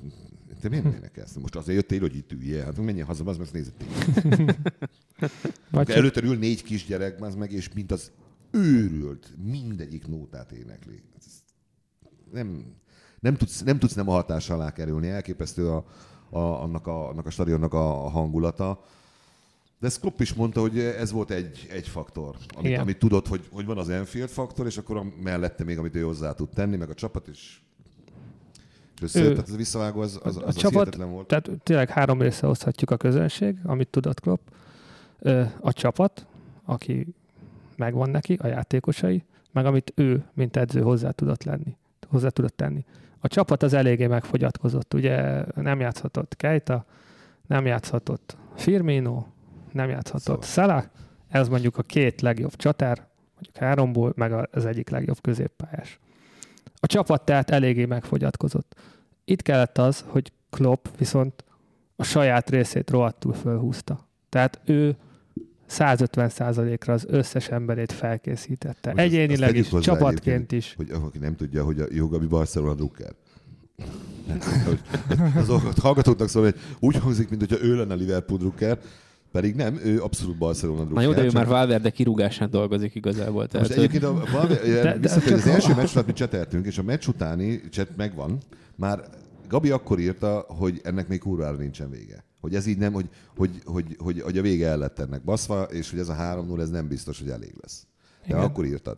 te 0.60 0.68
miért 0.68 0.94
énekelsz? 0.98 1.34
Most 1.34 1.56
azért 1.56 1.76
jöttél, 1.76 2.00
hogy 2.00 2.16
itt 2.16 2.32
üljél. 2.32 2.64
Hát 2.64 2.78
menjél 2.78 3.04
haza, 3.04 3.24
az 3.24 3.36
meg 3.36 3.48
nézett 3.52 3.84
Vagy 5.70 5.90
előtte 5.90 6.22
ül 6.22 6.36
négy 6.36 6.62
kisgyerek, 6.62 7.22
az 7.22 7.34
meg, 7.34 7.52
és 7.52 7.72
mint 7.72 7.92
az 7.92 8.10
őrült, 8.50 9.30
mindegyik 9.44 10.06
nótát 10.06 10.52
énekli. 10.52 11.02
Nem, 12.32 12.64
nem 13.22 13.36
tudsz, 13.36 13.62
nem 13.62 13.78
tudsz 13.78 13.94
nem 13.94 14.08
a 14.08 14.12
hatás 14.12 14.50
alá 14.50 14.72
kerülni. 14.72 15.08
Elképesztő 15.08 15.68
a, 15.68 15.84
a, 16.30 16.38
annak, 16.38 16.86
a, 16.86 17.08
annak 17.08 17.26
a 17.26 17.30
stadionnak 17.30 17.74
a, 17.74 18.04
a 18.04 18.08
hangulata. 18.08 18.84
De 19.80 19.90
Klopp 20.00 20.20
is 20.20 20.34
mondta, 20.34 20.60
hogy 20.60 20.78
ez 20.78 21.12
volt 21.12 21.30
egy, 21.30 21.66
egy 21.70 21.88
faktor, 21.88 22.36
amit, 22.56 22.78
amit 22.78 22.98
tudott, 22.98 23.28
hogy, 23.28 23.40
hogy 23.52 23.64
van 23.64 23.78
az 23.78 23.88
Enfield 23.88 24.28
faktor, 24.28 24.66
és 24.66 24.78
akkor 24.78 24.96
a 24.96 25.06
mellette 25.22 25.64
még, 25.64 25.78
amit 25.78 25.94
ő 25.94 26.02
hozzá 26.02 26.32
tud 26.32 26.48
tenni, 26.48 26.76
meg 26.76 26.90
a 26.90 26.94
csapat 26.94 27.28
is. 27.28 27.62
És 28.96 29.02
össze, 29.02 29.20
ő, 29.20 29.30
tehát 29.30 29.48
ez 29.48 29.54
a 29.54 29.56
visszavágó 29.56 30.00
az, 30.00 30.20
az, 30.22 30.36
az, 30.36 30.42
a 30.42 30.46
az 30.46 30.56
csapat, 30.56 30.94
volt. 30.94 31.26
Tehát 31.26 31.50
tényleg 31.62 31.90
három 31.90 32.20
része 32.20 32.46
oszthatjuk 32.46 32.90
a 32.90 32.96
közönség, 32.96 33.58
amit 33.64 33.88
tudott 33.88 34.20
Klopp. 34.20 34.48
A 35.60 35.72
csapat, 35.72 36.26
aki 36.64 37.14
megvan 37.76 38.10
neki, 38.10 38.38
a 38.42 38.46
játékosai, 38.46 39.24
meg 39.52 39.66
amit 39.66 39.92
ő, 39.94 40.24
mint 40.34 40.56
edző 40.56 40.80
hozzá 40.80 41.10
tudott 41.10 41.44
lenni, 41.44 41.76
hozzá 42.08 42.28
tudott 42.28 42.56
tenni 42.56 42.84
a 43.24 43.28
csapat 43.28 43.62
az 43.62 43.72
eléggé 43.72 44.06
megfogyatkozott. 44.06 44.94
Ugye 44.94 45.44
nem 45.54 45.80
játszhatott 45.80 46.36
Keita, 46.36 46.84
nem 47.46 47.66
játszhatott 47.66 48.36
Firmino, 48.56 49.24
nem 49.72 49.88
játszhatott 49.88 50.42
szóval. 50.42 50.72
Salah, 50.72 50.84
ez 51.28 51.48
mondjuk 51.48 51.78
a 51.78 51.82
két 51.82 52.20
legjobb 52.20 52.56
csatár, 52.56 53.06
mondjuk 53.34 53.56
háromból, 53.56 54.12
meg 54.16 54.48
az 54.50 54.66
egyik 54.66 54.88
legjobb 54.88 55.20
középpályás. 55.20 55.98
A 56.74 56.86
csapat 56.86 57.24
tehát 57.24 57.50
eléggé 57.50 57.84
megfogyatkozott. 57.84 58.80
Itt 59.24 59.42
kellett 59.42 59.78
az, 59.78 60.04
hogy 60.08 60.32
Klopp 60.50 60.86
viszont 60.98 61.44
a 61.96 62.04
saját 62.04 62.50
részét 62.50 62.90
rohadtul 62.90 63.32
fölhúzta. 63.32 64.06
Tehát 64.28 64.60
ő 64.64 64.96
150%-ra 65.78 66.92
az 66.92 67.04
összes 67.08 67.48
emberét 67.48 67.92
felkészítette. 67.92 68.90
Most 68.90 69.02
Egyénileg 69.02 69.56
is, 69.56 69.68
csapatként 69.80 70.52
is. 70.52 70.74
Hogy 70.76 70.90
aki 70.90 71.18
nem 71.18 71.36
tudja, 71.36 71.64
hogy 71.64 71.80
a 71.80 71.84
Jogabi 71.90 72.26
Barcelona 72.26 72.74
drukker. 72.74 73.12
Az 75.36 75.48
hallgatóknak 75.80 76.28
szól, 76.28 76.42
hogy 76.42 76.54
úgy 76.80 76.96
hangzik, 76.96 77.28
mint 77.28 77.40
hogyha 77.40 77.64
ő 77.64 77.76
lenne 77.76 77.94
Liverpool 77.94 78.38
drukker. 78.38 78.78
Pedig 79.32 79.54
nem, 79.54 79.80
ő 79.84 80.02
abszolút 80.02 80.38
Barcelona 80.38 80.84
Na 80.84 81.00
jó, 81.00 81.12
de 81.12 81.24
ő 81.24 81.30
már 81.32 81.46
Valverde 81.46 81.90
kirúgásán 81.90 82.50
dolgozik 82.50 82.94
igazából. 82.94 83.46
Tehát, 83.46 83.66
Most 83.66 83.78
egyébként 83.78 84.02
a, 84.02 84.24
Valverde, 84.32 84.82
de, 84.82 84.98
de, 84.98 85.12
az 85.34 85.46
első 85.46 85.74
meccs 85.74 85.90
után 85.90 86.04
mi 86.06 86.12
cseteltünk, 86.12 86.66
és 86.66 86.78
a 86.78 86.82
meccs 86.82 87.06
utáni 87.06 87.60
cset 87.70 87.96
megvan, 87.96 88.38
már 88.76 89.04
Gabi 89.48 89.70
akkor 89.70 89.98
írta, 89.98 90.44
hogy 90.48 90.80
ennek 90.84 91.08
még 91.08 91.18
kurvára 91.18 91.56
nincsen 91.56 91.90
vége. 91.90 92.24
Hogy 92.42 92.54
ez 92.54 92.66
így 92.66 92.78
nem, 92.78 92.92
hogy, 92.92 93.08
hogy, 93.36 93.50
hogy, 93.64 93.96
hogy, 93.98 94.20
hogy 94.20 94.38
a 94.38 94.42
vége 94.42 94.68
el 94.68 94.78
lett 94.78 94.98
ennek 94.98 95.22
baszva, 95.22 95.62
és 95.62 95.90
hogy 95.90 95.98
ez 95.98 96.08
a 96.08 96.14
3-0, 96.14 96.60
ez 96.60 96.70
nem 96.70 96.88
biztos, 96.88 97.18
hogy 97.18 97.28
elég 97.28 97.54
lesz. 97.60 97.86
De 98.20 98.34
Igen. 98.34 98.40
akkor 98.40 98.64
írtad. 98.64 98.96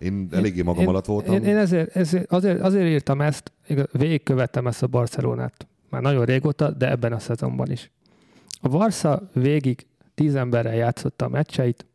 Én 0.00 0.28
eléggé 0.30 0.62
magam 0.62 0.82
én, 0.82 0.88
alatt 0.88 1.04
voltam. 1.04 1.34
Én, 1.34 1.44
én 1.44 1.56
ezért, 1.56 1.96
ezért, 1.96 2.32
azért, 2.32 2.60
azért 2.60 2.86
írtam 2.86 3.20
ezt, 3.20 3.52
végigkövettem 3.92 4.66
ezt 4.66 4.82
a 4.82 4.86
Barcelonát. 4.86 5.66
Már 5.90 6.02
nagyon 6.02 6.24
régóta, 6.24 6.70
de 6.70 6.90
ebben 6.90 7.12
a 7.12 7.18
szezonban 7.18 7.70
is. 7.70 7.90
A 8.60 8.68
Varsza 8.68 9.28
végig 9.32 9.86
tíz 10.14 10.34
emberrel 10.34 10.74
játszotta 10.74 11.24
a 11.24 11.28
meccseit, 11.28 11.86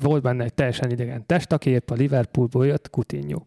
volt 0.00 0.22
benne 0.22 0.44
egy 0.44 0.54
teljesen 0.54 0.90
idegen 0.90 1.26
test, 1.26 1.52
aki 1.52 1.70
épp 1.70 1.90
a 1.90 1.94
Liverpoolból 1.94 2.66
jött, 2.66 2.90
Coutinho. 2.90 3.42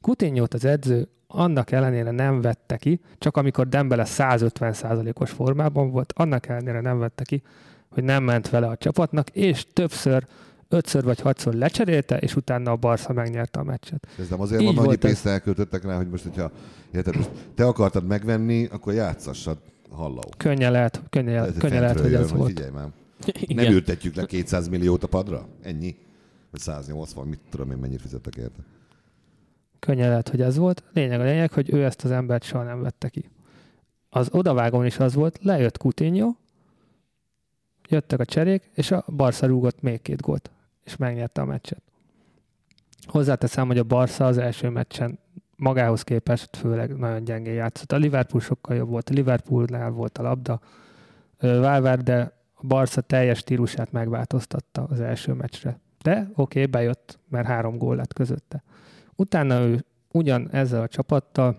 coutinho 0.00 0.46
az 0.48 0.64
edző 0.64 1.08
annak 1.28 1.70
ellenére 1.70 2.10
nem 2.10 2.40
vette 2.40 2.76
ki, 2.76 3.00
csak 3.18 3.36
amikor 3.36 3.68
Dembele 3.68 4.04
150%-os 4.06 5.30
formában 5.30 5.90
volt, 5.90 6.12
annak 6.16 6.46
ellenére 6.46 6.80
nem 6.80 6.98
vette 6.98 7.24
ki, 7.24 7.42
hogy 7.88 8.04
nem 8.04 8.24
ment 8.24 8.48
vele 8.50 8.66
a 8.66 8.76
csapatnak, 8.76 9.28
és 9.28 9.66
többször 9.72 10.26
ötször 10.68 11.04
vagy 11.04 11.20
hatszor 11.20 11.54
lecserélte, 11.54 12.18
és 12.18 12.36
utána 12.36 12.70
a 12.70 12.76
Barca 12.76 13.12
megnyerte 13.12 13.60
a 13.60 13.62
meccset. 13.62 14.06
Ez 14.18 14.28
nem 14.28 14.40
azért 14.40 14.60
Így 14.60 14.74
van, 14.74 14.86
annyi 14.86 14.96
pénzt 14.96 15.26
elköltöttek 15.26 15.84
rá, 15.84 15.96
hogy 15.96 16.08
most, 16.08 16.22
hogyha 16.22 16.50
érted, 16.92 17.16
most 17.16 17.30
te 17.54 17.66
akartad 17.66 18.06
megvenni, 18.06 18.68
akkor 18.70 18.92
játszassad. 18.92 19.58
Halló. 19.90 20.20
Könnyen 20.36 20.72
lehet, 20.72 21.02
könnyen, 21.10 21.54
könnyen 21.58 21.80
lehet 21.80 22.00
hogy 22.00 22.14
ez 22.14 22.32
volt. 22.32 22.48
Figyelj 22.48 22.70
már. 22.70 22.88
Igen. 23.26 23.64
Nem 23.64 23.72
ültetjük 23.72 24.14
le 24.14 24.26
200 24.26 24.68
milliót 24.68 25.02
a 25.02 25.06
padra? 25.06 25.46
Ennyi? 25.62 25.96
Vagy 26.50 26.60
180, 26.60 27.26
mit 27.26 27.40
tudom 27.50 27.70
én, 27.70 27.76
mennyit 27.76 28.00
fizettek 28.00 28.36
érte? 28.36 28.60
Könnyen 29.78 30.08
lehet, 30.08 30.28
hogy 30.28 30.40
ez 30.40 30.56
volt. 30.56 30.82
Lényeg 30.92 31.20
a 31.20 31.24
lényeg, 31.24 31.52
hogy 31.52 31.72
ő 31.72 31.84
ezt 31.84 32.04
az 32.04 32.10
embert 32.10 32.42
soha 32.42 32.64
nem 32.64 32.82
vette 32.82 33.08
ki. 33.08 33.30
Az 34.08 34.28
odavágón 34.32 34.86
is 34.86 34.98
az 34.98 35.14
volt, 35.14 35.38
lejött 35.42 35.76
Coutinho, 35.76 36.34
jöttek 37.88 38.20
a 38.20 38.24
cserék, 38.24 38.70
és 38.74 38.90
a 38.90 39.04
Barca 39.16 39.46
rúgott 39.46 39.82
még 39.82 40.02
két 40.02 40.20
gólt, 40.20 40.50
és 40.84 40.96
megnyerte 40.96 41.40
a 41.40 41.44
meccset. 41.44 41.82
Hozzáteszem, 43.06 43.66
hogy 43.66 43.78
a 43.78 43.82
Barca 43.82 44.26
az 44.26 44.38
első 44.38 44.68
meccsen 44.68 45.18
magához 45.56 46.02
képest 46.02 46.56
főleg 46.56 46.96
nagyon 46.96 47.24
gyengén 47.24 47.54
játszott. 47.54 47.92
A 47.92 47.96
Liverpool 47.96 48.42
sokkal 48.42 48.76
jobb 48.76 48.88
volt, 48.88 49.10
a 49.10 49.12
Liverpoolnál 49.12 49.90
volt 49.90 50.18
a 50.18 50.22
labda. 50.22 50.60
Valverde 51.40 52.32
a 52.54 52.66
Barca 52.66 53.00
teljes 53.00 53.38
stílusát 53.38 53.92
megváltoztatta 53.92 54.86
az 54.90 55.00
első 55.00 55.32
meccsre. 55.32 55.78
De 56.02 56.30
oké, 56.34 56.60
okay, 56.60 56.66
bejött, 56.66 57.18
mert 57.28 57.46
három 57.46 57.78
gól 57.78 57.96
lett 57.96 58.12
közötte. 58.12 58.62
Utána 59.20 59.60
ő 59.60 59.84
ugyan 60.12 60.48
ezzel 60.52 60.82
a 60.82 60.88
csapattal 60.88 61.56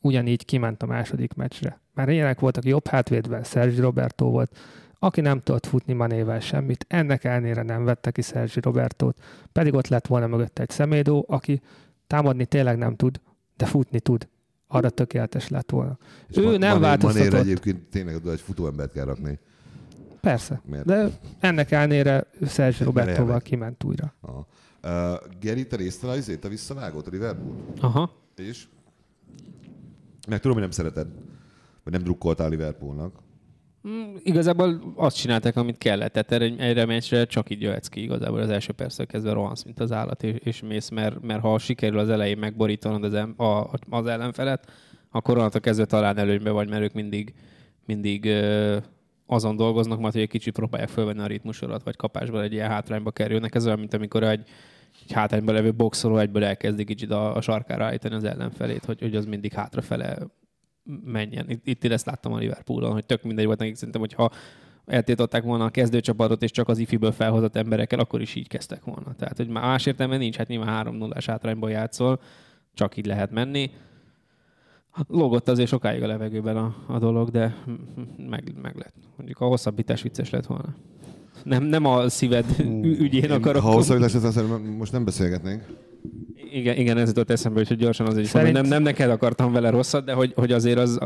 ugyanígy 0.00 0.44
kiment 0.44 0.82
a 0.82 0.86
második 0.86 1.34
meccsre. 1.34 1.80
Már 1.94 2.08
ilyenek 2.08 2.40
voltak 2.40 2.64
jobb 2.64 2.86
hátvédben, 2.86 3.42
Sergi 3.42 3.80
Roberto 3.80 4.30
volt, 4.30 4.56
aki 4.98 5.20
nem 5.20 5.40
tudott 5.40 5.66
futni 5.66 5.92
Manével 5.92 6.40
semmit, 6.40 6.86
ennek 6.88 7.24
ellenére 7.24 7.62
nem 7.62 7.84
vette 7.84 8.10
ki 8.10 8.22
Sergi 8.22 8.60
Robertót, 8.60 9.18
pedig 9.52 9.74
ott 9.74 9.88
lett 9.88 10.06
volna 10.06 10.26
mögött 10.26 10.58
egy 10.58 10.70
szemédó, 10.70 11.24
aki 11.28 11.60
támadni 12.06 12.46
tényleg 12.46 12.78
nem 12.78 12.96
tud, 12.96 13.20
de 13.56 13.66
futni 13.66 14.00
tud. 14.00 14.28
Arra 14.68 14.90
tökéletes 14.90 15.48
lett 15.48 15.70
volna. 15.70 15.98
És 16.28 16.36
ő 16.36 16.42
man, 16.42 16.58
nem 16.58 16.70
Mané, 16.70 16.80
változtatott. 16.80 17.30
Manére 17.30 17.48
egyébként 17.48 17.82
tényleg 17.90 18.26
egy 18.26 18.40
futóembert 18.40 18.92
kell 18.92 19.04
rakni. 19.04 19.38
Persze, 20.20 20.60
Miért? 20.64 20.84
de 20.84 21.08
ennek 21.40 21.70
ellenére 21.70 22.26
Sergi 22.46 22.84
Robertóval 22.84 23.40
kiment 23.40 23.84
újra. 23.84 24.14
Aha. 24.20 24.46
Geri, 25.40 25.66
te 25.66 25.76
részt 25.76 26.04
a 26.44 26.48
visszavágott 26.48 27.06
a 27.06 27.10
Liverpool? 27.10 27.56
Aha. 27.80 28.10
És? 28.36 28.66
Meg 30.28 30.40
tudom, 30.40 30.52
hogy 30.52 30.62
nem 30.62 30.70
szereted, 30.70 31.06
vagy 31.84 31.92
nem 31.92 32.02
drukkoltál 32.02 32.48
Liverpoolnak. 32.48 33.24
Mm, 33.88 34.14
igazából 34.22 34.92
azt 34.96 35.16
csinálták, 35.16 35.56
amit 35.56 35.78
kellett. 35.78 36.12
Tehát 36.12 36.32
erre, 36.32 36.56
erre 36.58 36.84
meccsre 36.84 37.24
csak 37.24 37.50
így 37.50 37.62
jöhetsz 37.62 37.88
ki 37.88 38.02
igazából 38.02 38.40
az 38.40 38.50
első 38.50 38.72
perctől 38.72 39.06
kezdve 39.06 39.32
rohansz, 39.32 39.62
mint 39.62 39.80
az 39.80 39.92
állat, 39.92 40.22
és, 40.22 40.36
és 40.38 40.62
mész, 40.62 40.88
mert, 40.88 41.22
mert 41.22 41.40
ha 41.40 41.58
sikerül 41.58 41.98
az 41.98 42.08
elején 42.08 42.38
megborítanod 42.38 43.04
az, 43.04 43.14
em, 43.14 43.34
a, 43.36 43.70
az 43.90 44.06
ellenfelet, 44.06 44.70
akkor 45.10 45.36
onnantól 45.36 45.60
kezdve 45.60 45.84
talán 45.84 46.18
előnybe 46.18 46.50
vagy, 46.50 46.68
mert 46.68 46.82
ők 46.82 46.92
mindig, 46.92 47.34
mindig 47.86 48.24
ö, 48.24 48.76
azon 49.26 49.56
dolgoznak, 49.56 50.00
majd 50.00 50.12
hogy 50.12 50.22
egy 50.22 50.28
kicsit 50.28 50.54
próbálják 50.54 50.88
fölvenni 50.88 51.20
a 51.20 51.26
ritmusodat, 51.26 51.82
vagy 51.82 51.96
kapásból 51.96 52.42
egy 52.42 52.52
ilyen 52.52 52.68
hátrányba 52.68 53.10
kerülnek. 53.10 53.54
Ez 53.54 53.66
olyan, 53.66 53.78
mint 53.78 53.94
amikor 53.94 54.22
egy, 54.22 54.48
egy 55.06 55.12
hátrányban 55.12 55.54
levő 55.54 55.72
boxoló 55.72 56.18
egyből 56.18 56.44
elkezdi 56.44 56.84
kicsit 56.84 57.10
a, 57.10 57.36
a 57.36 57.40
sarkára 57.40 57.84
állítani 57.84 58.14
az 58.14 58.24
ellenfelét, 58.24 58.84
hogy, 58.84 59.00
hogy 59.00 59.16
az 59.16 59.24
mindig 59.24 59.52
hátrafele 59.52 60.18
menjen. 61.04 61.50
Itt, 61.50 61.66
itt 61.66 61.84
ezt 61.84 62.06
láttam 62.06 62.32
a 62.32 62.38
Liverpoolon, 62.38 62.92
hogy 62.92 63.06
tök 63.06 63.22
mindegy 63.22 63.46
volt 63.46 63.58
nekik, 63.58 63.74
szerintem, 63.74 64.00
hogyha 64.00 64.30
eltiltották 64.86 65.42
volna 65.42 65.64
a 65.64 65.70
kezdőcsapatot, 65.70 66.42
és 66.42 66.50
csak 66.50 66.68
az 66.68 66.78
ifiből 66.78 67.12
felhozott 67.12 67.56
emberekkel, 67.56 67.98
akkor 67.98 68.20
is 68.20 68.34
így 68.34 68.48
kezdtek 68.48 68.84
volna. 68.84 69.14
Tehát, 69.14 69.36
hogy 69.36 69.48
más 69.48 69.86
értelme 69.86 70.16
nincs, 70.16 70.36
hát 70.36 70.48
nyilván 70.48 70.68
3 70.68 70.96
0 70.96 71.14
hátrányból 71.26 71.70
játszol, 71.70 72.20
csak 72.74 72.96
így 72.96 73.06
lehet 73.06 73.30
menni. 73.30 73.70
Lógott 75.08 75.48
azért 75.48 75.68
sokáig 75.68 76.02
a 76.02 76.06
levegőben 76.06 76.56
a, 76.56 76.76
a 76.86 76.98
dolog, 76.98 77.30
de 77.30 77.56
meg, 78.16 78.52
meg 78.62 78.76
lett. 78.76 78.94
Mondjuk 79.16 79.40
a 79.40 79.46
hosszabbítás 79.46 80.02
vicces 80.02 80.30
lett 80.30 80.46
volna. 80.46 80.74
Nem, 81.42 81.62
nem 81.62 81.84
a 81.84 82.08
szíved 82.08 82.44
ügyén 82.82 83.30
akarok. 83.30 83.62
Ha 83.62 83.70
hosszabbítás 83.70 84.12
lesz, 84.12 84.38
most 84.78 84.92
nem 84.92 85.04
beszélgetnénk. 85.04 85.62
Igen, 86.52 86.76
igen, 86.76 86.98
ez 86.98 87.08
jutott 87.08 87.30
eszembe, 87.30 87.64
hogy 87.66 87.76
gyorsan 87.76 88.06
azért 88.06 88.26
Szerint... 88.26 88.52
nem, 88.52 88.66
nem 88.66 88.82
neked 88.82 89.10
akartam 89.10 89.52
vele 89.52 89.70
rosszat, 89.70 90.04
de 90.04 90.12
hogy, 90.12 90.32
hogy 90.36 90.52
azért 90.52 90.78
az... 90.78 90.98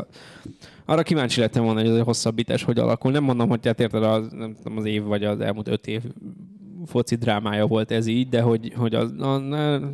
Arra 0.85 1.03
kíváncsi 1.03 1.39
lettem 1.39 1.63
volna, 1.63 1.79
hogy 1.79 1.89
az 1.89 1.97
a 1.97 2.03
hosszabbítás 2.03 2.63
hogy 2.63 2.79
alakul. 2.79 3.11
Nem 3.11 3.23
mondom, 3.23 3.49
hogy 3.49 3.65
hát 3.65 3.79
érted 3.79 4.03
az, 4.03 4.27
nem 4.31 4.55
tudom, 4.55 4.77
az 4.77 4.85
év 4.85 5.03
vagy 5.03 5.23
az 5.23 5.39
elmúlt 5.39 5.67
öt 5.67 5.87
év 5.87 6.01
foci 6.85 7.15
drámája 7.15 7.67
volt 7.67 7.91
ez 7.91 8.07
így, 8.07 8.29
de 8.29 8.41
hogy, 8.41 8.73
hogy 8.75 8.95
az, 8.95 9.11
a, 9.11 9.41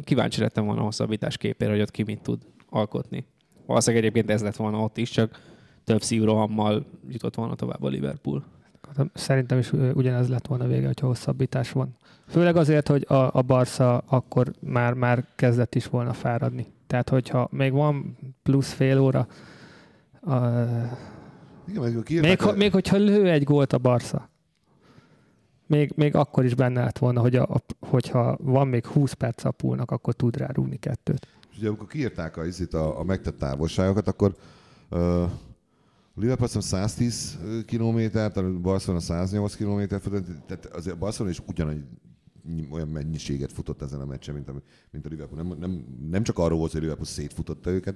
kíváncsi 0.03 0.41
lettem 0.41 0.65
volna 0.65 0.81
a 0.81 0.83
hosszabbítás 0.83 1.37
képére, 1.37 1.71
hogy 1.71 1.81
ott 1.81 1.91
ki 1.91 2.03
mit 2.03 2.21
tud 2.21 2.41
alkotni. 2.69 3.25
Valószínűleg 3.65 4.03
egyébként 4.05 4.31
ez 4.31 4.41
lett 4.41 4.55
volna 4.55 4.79
ott 4.79 4.97
is, 4.97 5.09
csak 5.09 5.41
több 5.83 6.01
szívrohammal 6.01 6.85
jutott 7.09 7.35
volna 7.35 7.55
tovább 7.55 7.83
a 7.83 7.87
Liverpool. 7.87 8.43
Szerintem 9.13 9.57
is 9.57 9.71
ugyanez 9.71 10.29
lett 10.29 10.47
volna 10.47 10.67
vége, 10.67 10.85
hogyha 10.85 11.07
hosszabbítás 11.07 11.71
van. 11.71 11.95
Főleg 12.27 12.55
azért, 12.55 12.87
hogy 12.87 13.05
a, 13.07 13.35
a 13.37 13.41
Barca 13.41 13.97
akkor 13.97 14.51
már, 14.59 14.93
már 14.93 15.25
kezdett 15.35 15.75
is 15.75 15.87
volna 15.87 16.13
fáradni. 16.13 16.67
Tehát, 16.87 17.09
hogyha 17.09 17.47
még 17.51 17.71
van 17.71 18.17
plusz 18.43 18.71
fél 18.71 18.99
óra, 18.99 19.27
a, 20.21 20.35
Igen, 21.67 22.03
még, 22.09 22.19
még, 22.21 22.41
ha, 22.41 22.51
még 22.51 22.71
hogyha 22.71 22.97
lő 22.97 23.29
egy 23.29 23.43
gólt 23.43 23.73
a 23.73 23.77
Barca, 23.77 24.29
még, 25.65 25.91
még 25.95 26.15
akkor 26.15 26.45
is 26.45 26.55
benne 26.55 26.83
lett 26.83 26.97
volna, 26.97 27.21
hogy 27.21 27.35
a, 27.35 27.43
a, 27.43 27.61
hogyha 27.79 28.37
van 28.41 28.67
még 28.67 28.85
20 28.85 29.13
perc 29.13 29.43
a 29.43 29.51
púlnak, 29.51 29.91
akkor 29.91 30.13
tud 30.13 30.37
rá 30.37 30.47
rúgni 30.53 30.77
kettőt. 30.77 31.27
És 31.51 31.57
ugye 31.57 31.67
amikor 31.67 31.87
kiírták 31.87 32.37
a, 32.37 32.43
a, 32.71 32.99
a 32.99 33.03
megtett 33.03 33.37
távolságokat, 33.37 34.07
akkor 34.07 34.35
uh, 34.89 35.29
Liverpool 36.19 36.61
110 36.61 37.37
kilométert, 37.65 38.37
a 38.37 38.59
Barcelona 38.59 39.01
108 39.01 39.55
kilométer 39.55 40.01
tehát 40.47 40.65
azért 40.65 40.95
a 40.95 40.99
Barcelona 40.99 41.33
is 41.33 41.41
ugyanannyi 41.47 42.67
olyan 42.69 42.87
mennyiséget 42.87 43.51
futott 43.51 43.81
ezen 43.81 44.01
a 44.01 44.05
meccsen, 44.05 44.33
mint 44.33 44.47
a, 44.47 44.61
mint 44.91 45.05
a 45.05 45.09
Liverpool. 45.09 45.43
Nem, 45.43 45.57
nem, 45.59 45.85
nem 46.09 46.23
csak 46.23 46.37
arról 46.37 46.57
volt, 46.57 46.71
hogy 46.71 46.79
a 46.79 46.83
Liverpool 46.83 47.07
szétfutotta 47.07 47.69
őket, 47.69 47.95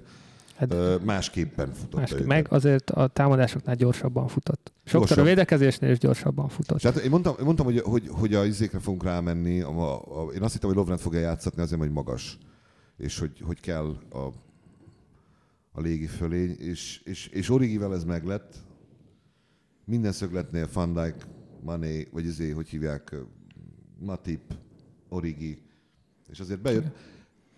Hát, 0.56 1.04
másképpen 1.04 1.72
futott 1.74 2.00
másképp, 2.00 2.18
őket. 2.18 2.28
Meg 2.28 2.48
azért 2.50 2.90
a 2.90 3.08
támadásoknál 3.08 3.76
gyorsabban 3.76 4.28
futott. 4.28 4.72
Sokszor 4.84 5.00
Gyorsabb. 5.00 5.26
a 5.26 5.28
védekezésnél 5.28 5.92
is 5.92 5.98
gyorsabban 5.98 6.50
futott. 6.50 6.80
Tehát 6.80 6.98
én 6.98 7.10
mondtam, 7.10 7.36
én 7.40 7.46
mondtam 7.46 7.66
hogy, 7.66 7.80
hogy, 7.80 8.08
hogy 8.08 8.34
a 8.34 8.46
izékre 8.46 8.80
fogunk 8.80 9.04
rámenni. 9.04 9.62
A, 9.62 9.96
a, 9.96 10.32
én 10.32 10.42
azt 10.42 10.54
hittem, 10.54 10.70
hogy 10.70 10.78
Lovren 10.78 10.98
fogja 10.98 11.20
játszatni 11.20 11.62
azért, 11.62 11.82
hogy 11.82 11.92
magas. 11.92 12.38
És 12.98 13.20
hogy, 13.20 13.42
hogy 13.46 13.60
kell 13.60 13.96
a 14.12 14.30
a 15.72 15.82
légi 15.82 16.08
fölény, 16.08 16.56
és, 16.60 17.02
és, 17.04 17.28
és 17.28 17.50
Origivel 17.50 17.94
ez 17.94 18.04
meglett. 18.04 18.56
Minden 19.86 20.12
szögletnél 20.12 20.68
Van 20.74 20.94
Dijk, 20.94 21.16
Mané, 21.62 22.08
vagy 22.12 22.26
izé, 22.26 22.50
hogy 22.50 22.68
hívják, 22.68 23.16
Matip, 24.00 24.54
Origi, 25.10 25.62
és 26.30 26.40
azért 26.40 26.62
bejött. 26.62 26.96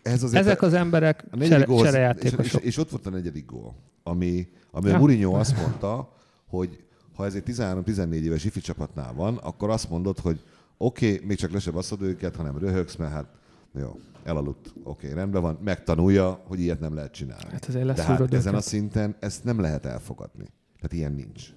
Ez 0.02 0.24
azért 0.24 0.46
Ezek 0.46 0.62
az 0.62 0.74
emberek 0.74 1.26
a 1.32 1.38
csere, 1.38 1.64
gól, 1.64 1.88
és, 1.88 2.32
és, 2.32 2.54
és, 2.54 2.78
ott 2.78 2.90
volt 2.90 3.06
a 3.06 3.10
negyedik 3.10 3.46
gól, 3.46 3.76
ami, 4.04 4.48
ami 4.72 4.90
ja. 4.90 4.96
a 4.96 4.98
Mourinho 4.98 5.34
azt 5.34 5.58
mondta, 5.58 6.14
hogy 6.48 6.84
ha 7.16 7.26
ez 7.26 7.36
egy 7.36 7.44
13-14 7.46 8.14
éves 8.14 8.46
ifi 8.46 8.60
csapatnál 8.60 9.14
van, 9.14 9.38
akkor 9.38 9.70
azt 9.70 9.90
mondod, 9.90 10.20
hogy 10.20 10.44
oké, 10.78 11.14
okay, 11.14 11.26
még 11.26 11.38
csak 11.38 11.52
le 11.52 11.60
sem 11.60 11.74
őket, 12.02 12.36
hanem 12.36 12.58
röhögsz, 12.58 12.96
mert 12.96 13.12
hát 13.12 13.36
jó, 13.80 14.00
elaludt. 14.24 14.68
Oké, 14.68 15.06
okay, 15.06 15.14
rendben 15.18 15.42
van. 15.42 15.58
Megtanulja, 15.64 16.42
hogy 16.48 16.60
ilyet 16.60 16.80
nem 16.80 16.96
lehet 16.96 17.12
csinálni. 17.12 17.52
Hát 17.52 17.66
azért 17.66 17.94
De 17.94 18.04
hát 18.04 18.34
ezen 18.34 18.56
a 18.56 18.62
szinten 18.62 19.16
ezt 19.20 19.44
nem 19.44 19.60
lehet 19.60 19.86
elfogadni. 19.86 20.46
Tehát 20.76 20.94
ilyen 20.94 21.12
nincs. 21.12 21.54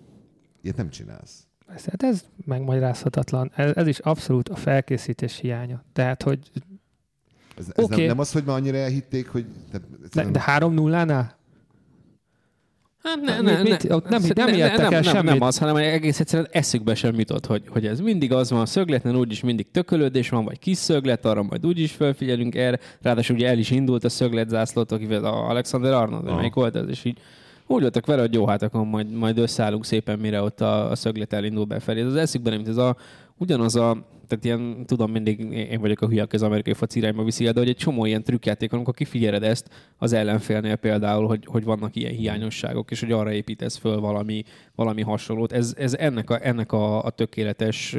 Ilyet 0.63 0.77
nem 0.77 0.91
csinálsz. 0.91 1.47
Persze, 1.67 1.91
hát 1.91 2.03
ez 2.03 2.25
megmagyarázhatatlan. 2.45 3.53
Ez, 3.55 3.77
ez 3.77 3.87
is 3.87 3.99
abszolút 3.99 4.49
a 4.49 4.57
felkészítés 4.57 5.37
hiánya. 5.37 5.85
Tehát, 5.93 6.23
hogy 6.23 6.51
Ez, 7.59 7.67
ez 7.75 7.85
Oké. 7.85 7.97
nem, 7.97 8.07
nem 8.07 8.19
az, 8.19 8.33
hogy 8.33 8.45
már 8.45 8.57
annyira 8.57 8.77
elhitték, 8.77 9.29
hogy... 9.29 9.47
Tehát, 9.71 9.89
de, 9.91 9.97
egyszerűen- 10.05 10.33
de 10.33 10.43
3-0-nál? 10.47 11.31
Hát 13.03 13.21
ne- 13.21 13.41
ne- 13.41 13.63
mit- 13.63 13.93
ott 13.93 14.09
nem- 14.09 14.23
nem 14.35 14.49
ijedtek 14.49 14.81
el 14.81 14.91
nem, 14.91 15.03
semmit. 15.03 15.31
Nem 15.31 15.41
az, 15.41 15.59
hanem 15.59 15.77
egész 15.77 16.21
egyszerűen 16.21 16.49
eszükbe 16.53 16.95
sem 16.95 17.19
jutott, 17.19 17.47
hogy, 17.47 17.63
hogy 17.69 17.87
ez 17.87 18.01
mindig 18.01 18.33
az 18.33 18.51
van, 18.51 18.61
a 18.61 18.67
szögleten 18.67 19.17
úgyis 19.17 19.41
mindig 19.41 19.71
tökölődés 19.71 20.29
van, 20.29 20.45
vagy 20.45 20.59
kis 20.59 20.77
szöglet, 20.77 21.25
arra 21.25 21.43
majd 21.43 21.67
úgyis 21.67 21.93
felfigyelünk 21.93 22.55
erre. 22.55 22.79
Ráadásul 23.03 23.37
ugye 23.37 23.49
el 23.49 23.59
is 23.59 23.71
indult 23.71 24.05
a 24.05 24.09
szöglet 24.09 24.49
zászlót, 24.49 24.93
akivel 24.93 25.25
a 25.25 25.49
Alexander 25.49 25.93
Arnold, 25.93 26.27
Aha. 26.27 26.37
melyik 26.37 26.55
volt 26.55 26.77
ez, 26.77 26.89
és 26.89 27.05
így 27.05 27.19
úgy 27.67 27.81
voltak 27.81 28.07
vele, 28.07 28.21
hogy 28.21 28.35
jó, 28.35 28.47
hát 28.47 28.63
akkor 28.63 28.85
majd, 28.85 29.11
majd 29.11 29.39
összeállunk 29.39 29.85
szépen, 29.85 30.19
mire 30.19 30.43
ott 30.43 30.61
a, 30.61 30.91
a 30.91 30.97
szöglet 30.97 31.33
elindul 31.33 31.65
befelé. 31.65 32.01
Ez 32.01 32.07
az 32.07 32.15
eszükben 32.17 32.53
nem, 32.53 32.63
ez 32.69 32.77
a, 32.77 32.97
ugyanaz 33.37 33.77
a, 33.77 34.07
tehát 34.29 34.45
ilyen, 34.45 34.87
tudom, 34.87 35.11
mindig 35.11 35.41
én 35.53 35.81
vagyok 35.81 36.01
a 36.01 36.07
hülye, 36.07 36.23
aki 36.23 36.35
az 36.35 36.43
amerikai 36.43 36.73
foci 36.73 36.99
irányba 36.99 37.25
viszi 37.25 37.47
el, 37.47 37.53
de 37.53 37.61
hogy 37.61 37.69
egy 37.69 37.77
csomó 37.77 38.05
ilyen 38.05 38.23
trükkjáték 38.23 38.73
amikor 38.73 38.95
kifigyeled 38.95 39.43
ezt 39.43 39.69
az 39.97 40.13
ellenfélnél 40.13 40.77
például, 40.77 41.27
hogy, 41.27 41.45
hogy 41.47 41.65
vannak 41.65 41.97
ilyen 41.97 42.13
hiányosságok, 42.13 42.91
és 42.91 43.01
hogy 43.01 43.13
arra 43.13 43.33
építesz 43.33 43.77
föl 43.77 44.01
valami, 44.01 44.43
valami 44.75 45.03
hasonlót. 45.03 45.53
Ez, 45.53 45.75
ez 45.79 45.95
ennek, 45.95 46.31
a, 46.31 46.47
ennek 46.47 46.73
a, 46.73 47.05
a 47.05 47.11
tökéletes 47.11 47.97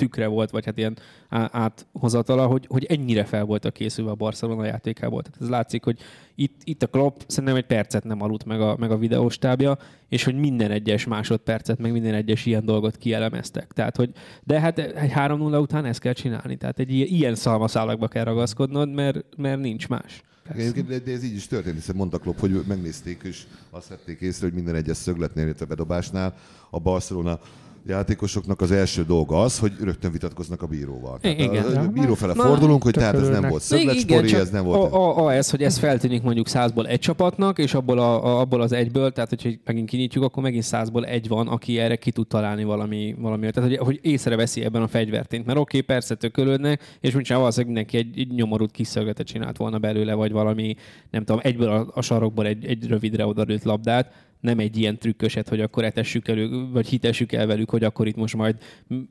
tükre 0.00 0.26
volt, 0.26 0.50
vagy 0.50 0.64
hát 0.64 0.78
ilyen 0.78 0.98
áthozatala, 1.28 2.46
hogy, 2.46 2.66
hogy 2.68 2.84
ennyire 2.84 3.24
fel 3.24 3.44
voltak 3.44 3.72
készülve 3.72 4.10
a 4.10 4.14
Barcelona 4.14 4.64
játékából. 4.64 5.22
Tehát 5.22 5.40
ez 5.40 5.48
látszik, 5.48 5.84
hogy 5.84 5.98
itt, 6.34 6.60
itt 6.64 6.82
a 6.82 6.86
Klopp 6.86 7.20
szerintem 7.26 7.56
egy 7.56 7.66
percet 7.66 8.04
nem 8.04 8.22
aludt 8.22 8.44
meg 8.44 8.60
a, 8.60 8.76
meg 8.78 8.90
a 8.90 8.98
videóstábja, 8.98 9.78
és 10.08 10.24
hogy 10.24 10.34
minden 10.34 10.70
egyes 10.70 11.06
másodpercet, 11.06 11.78
meg 11.78 11.92
minden 11.92 12.14
egyes 12.14 12.46
ilyen 12.46 12.64
dolgot 12.64 12.96
kielemeztek. 12.96 13.72
Tehát, 13.72 13.96
hogy, 13.96 14.10
de 14.44 14.60
hát 14.60 14.78
egy 14.78 15.12
3-0 15.14 15.60
után 15.60 15.84
ezt 15.84 16.00
kell 16.00 16.12
csinálni. 16.12 16.56
Tehát 16.56 16.78
egy 16.78 16.92
ilyen, 16.92 17.08
ilyen 17.08 17.34
szalmaszálakba 17.34 18.08
kell 18.08 18.24
ragaszkodnod, 18.24 18.92
mert, 18.92 19.24
mert 19.36 19.60
nincs 19.60 19.88
más. 19.88 20.22
Egyébként, 20.54 20.86
de- 20.88 20.98
de 20.98 21.12
ez 21.12 21.24
így 21.24 21.34
is 21.34 21.46
történt, 21.46 21.74
hiszen 21.74 21.96
mondta 21.96 22.18
Klopp, 22.18 22.38
hogy 22.38 22.62
megnézték, 22.68 23.20
és 23.22 23.42
azt 23.70 23.88
vették 23.88 24.20
észre, 24.20 24.46
hogy 24.46 24.54
minden 24.54 24.74
egyes 24.74 24.96
szögletnél, 24.96 25.44
illetve 25.44 25.64
bedobásnál 25.64 26.34
a 26.70 26.78
Barcelona 26.78 27.40
játékosoknak 27.86 28.60
az 28.60 28.70
első 28.70 29.04
dolga 29.04 29.42
az, 29.42 29.58
hogy 29.58 29.72
rögtön 29.80 30.12
vitatkoznak 30.12 30.62
a 30.62 30.66
bíróval. 30.66 31.18
Tehát 31.18 31.38
Igen. 31.38 31.64
A, 31.64 31.80
a 31.80 31.88
bíró 31.88 32.14
fele 32.14 32.32
Na, 32.34 32.42
fordulunk, 32.42 32.82
hogy 32.82 32.92
tehát 32.92 33.14
ez 33.14 33.28
nem 33.28 33.48
volt 33.48 33.62
szögletspori, 33.62 34.34
ez 34.34 34.50
nem 34.50 34.64
volt... 34.64 34.92
A, 34.92 35.18
a, 35.18 35.24
a, 35.24 35.34
ez, 35.34 35.50
hogy 35.50 35.62
ez 35.62 35.78
feltűnik 35.78 36.22
mondjuk 36.22 36.48
százból 36.48 36.86
egy 36.86 36.98
csapatnak, 36.98 37.58
és 37.58 37.74
abból, 37.74 37.98
a, 37.98 38.24
a, 38.24 38.40
abból 38.40 38.60
az 38.60 38.72
egyből, 38.72 39.12
tehát 39.12 39.28
hogyha 39.28 39.50
megint 39.64 39.88
kinyitjuk, 39.88 40.24
akkor 40.24 40.42
megint 40.42 40.62
százból 40.62 41.04
egy 41.04 41.28
van, 41.28 41.48
aki 41.48 41.78
erre 41.78 41.96
ki 41.96 42.10
tud 42.10 42.26
találni 42.26 42.64
valami, 42.64 43.16
valami 43.18 43.50
tehát 43.50 43.68
hogy, 43.68 43.78
hogy 43.78 43.98
észreveszi 44.02 44.64
ebben 44.64 44.82
a 44.82 44.88
fegyvertényt. 44.88 45.46
Mert 45.46 45.58
oké, 45.58 45.76
okay, 45.76 45.94
persze 45.94 46.14
tökölődnek, 46.14 46.98
és 47.00 47.12
mint 47.12 47.26
sem 47.26 47.38
valószínűleg 47.38 47.74
mindenki 47.74 47.96
egy, 47.96 48.28
egy 48.28 48.34
nyomorult 48.34 48.70
kis 48.70 48.86
szögletet 48.86 49.26
csinált 49.26 49.56
volna 49.56 49.78
belőle, 49.78 50.14
vagy 50.14 50.32
valami, 50.32 50.74
nem 51.10 51.24
tudom, 51.24 51.40
egyből 51.44 51.68
a, 51.68 51.86
a 51.94 52.00
sarokból 52.00 52.46
egy, 52.46 52.64
egy 52.64 52.86
rövidre 52.86 53.26
odarőtt 53.26 53.62
labdát, 53.62 54.12
nem 54.40 54.58
egy 54.58 54.76
ilyen 54.76 54.98
trükköset, 54.98 55.48
hogy 55.48 55.60
akkor 55.60 55.84
etessük 55.84 56.28
elő, 56.28 56.70
vagy 56.72 56.86
hitessük 56.86 57.32
el 57.32 57.46
velük, 57.46 57.70
hogy 57.70 57.84
akkor 57.84 58.06
itt 58.06 58.16
most 58.16 58.36
majd 58.36 58.56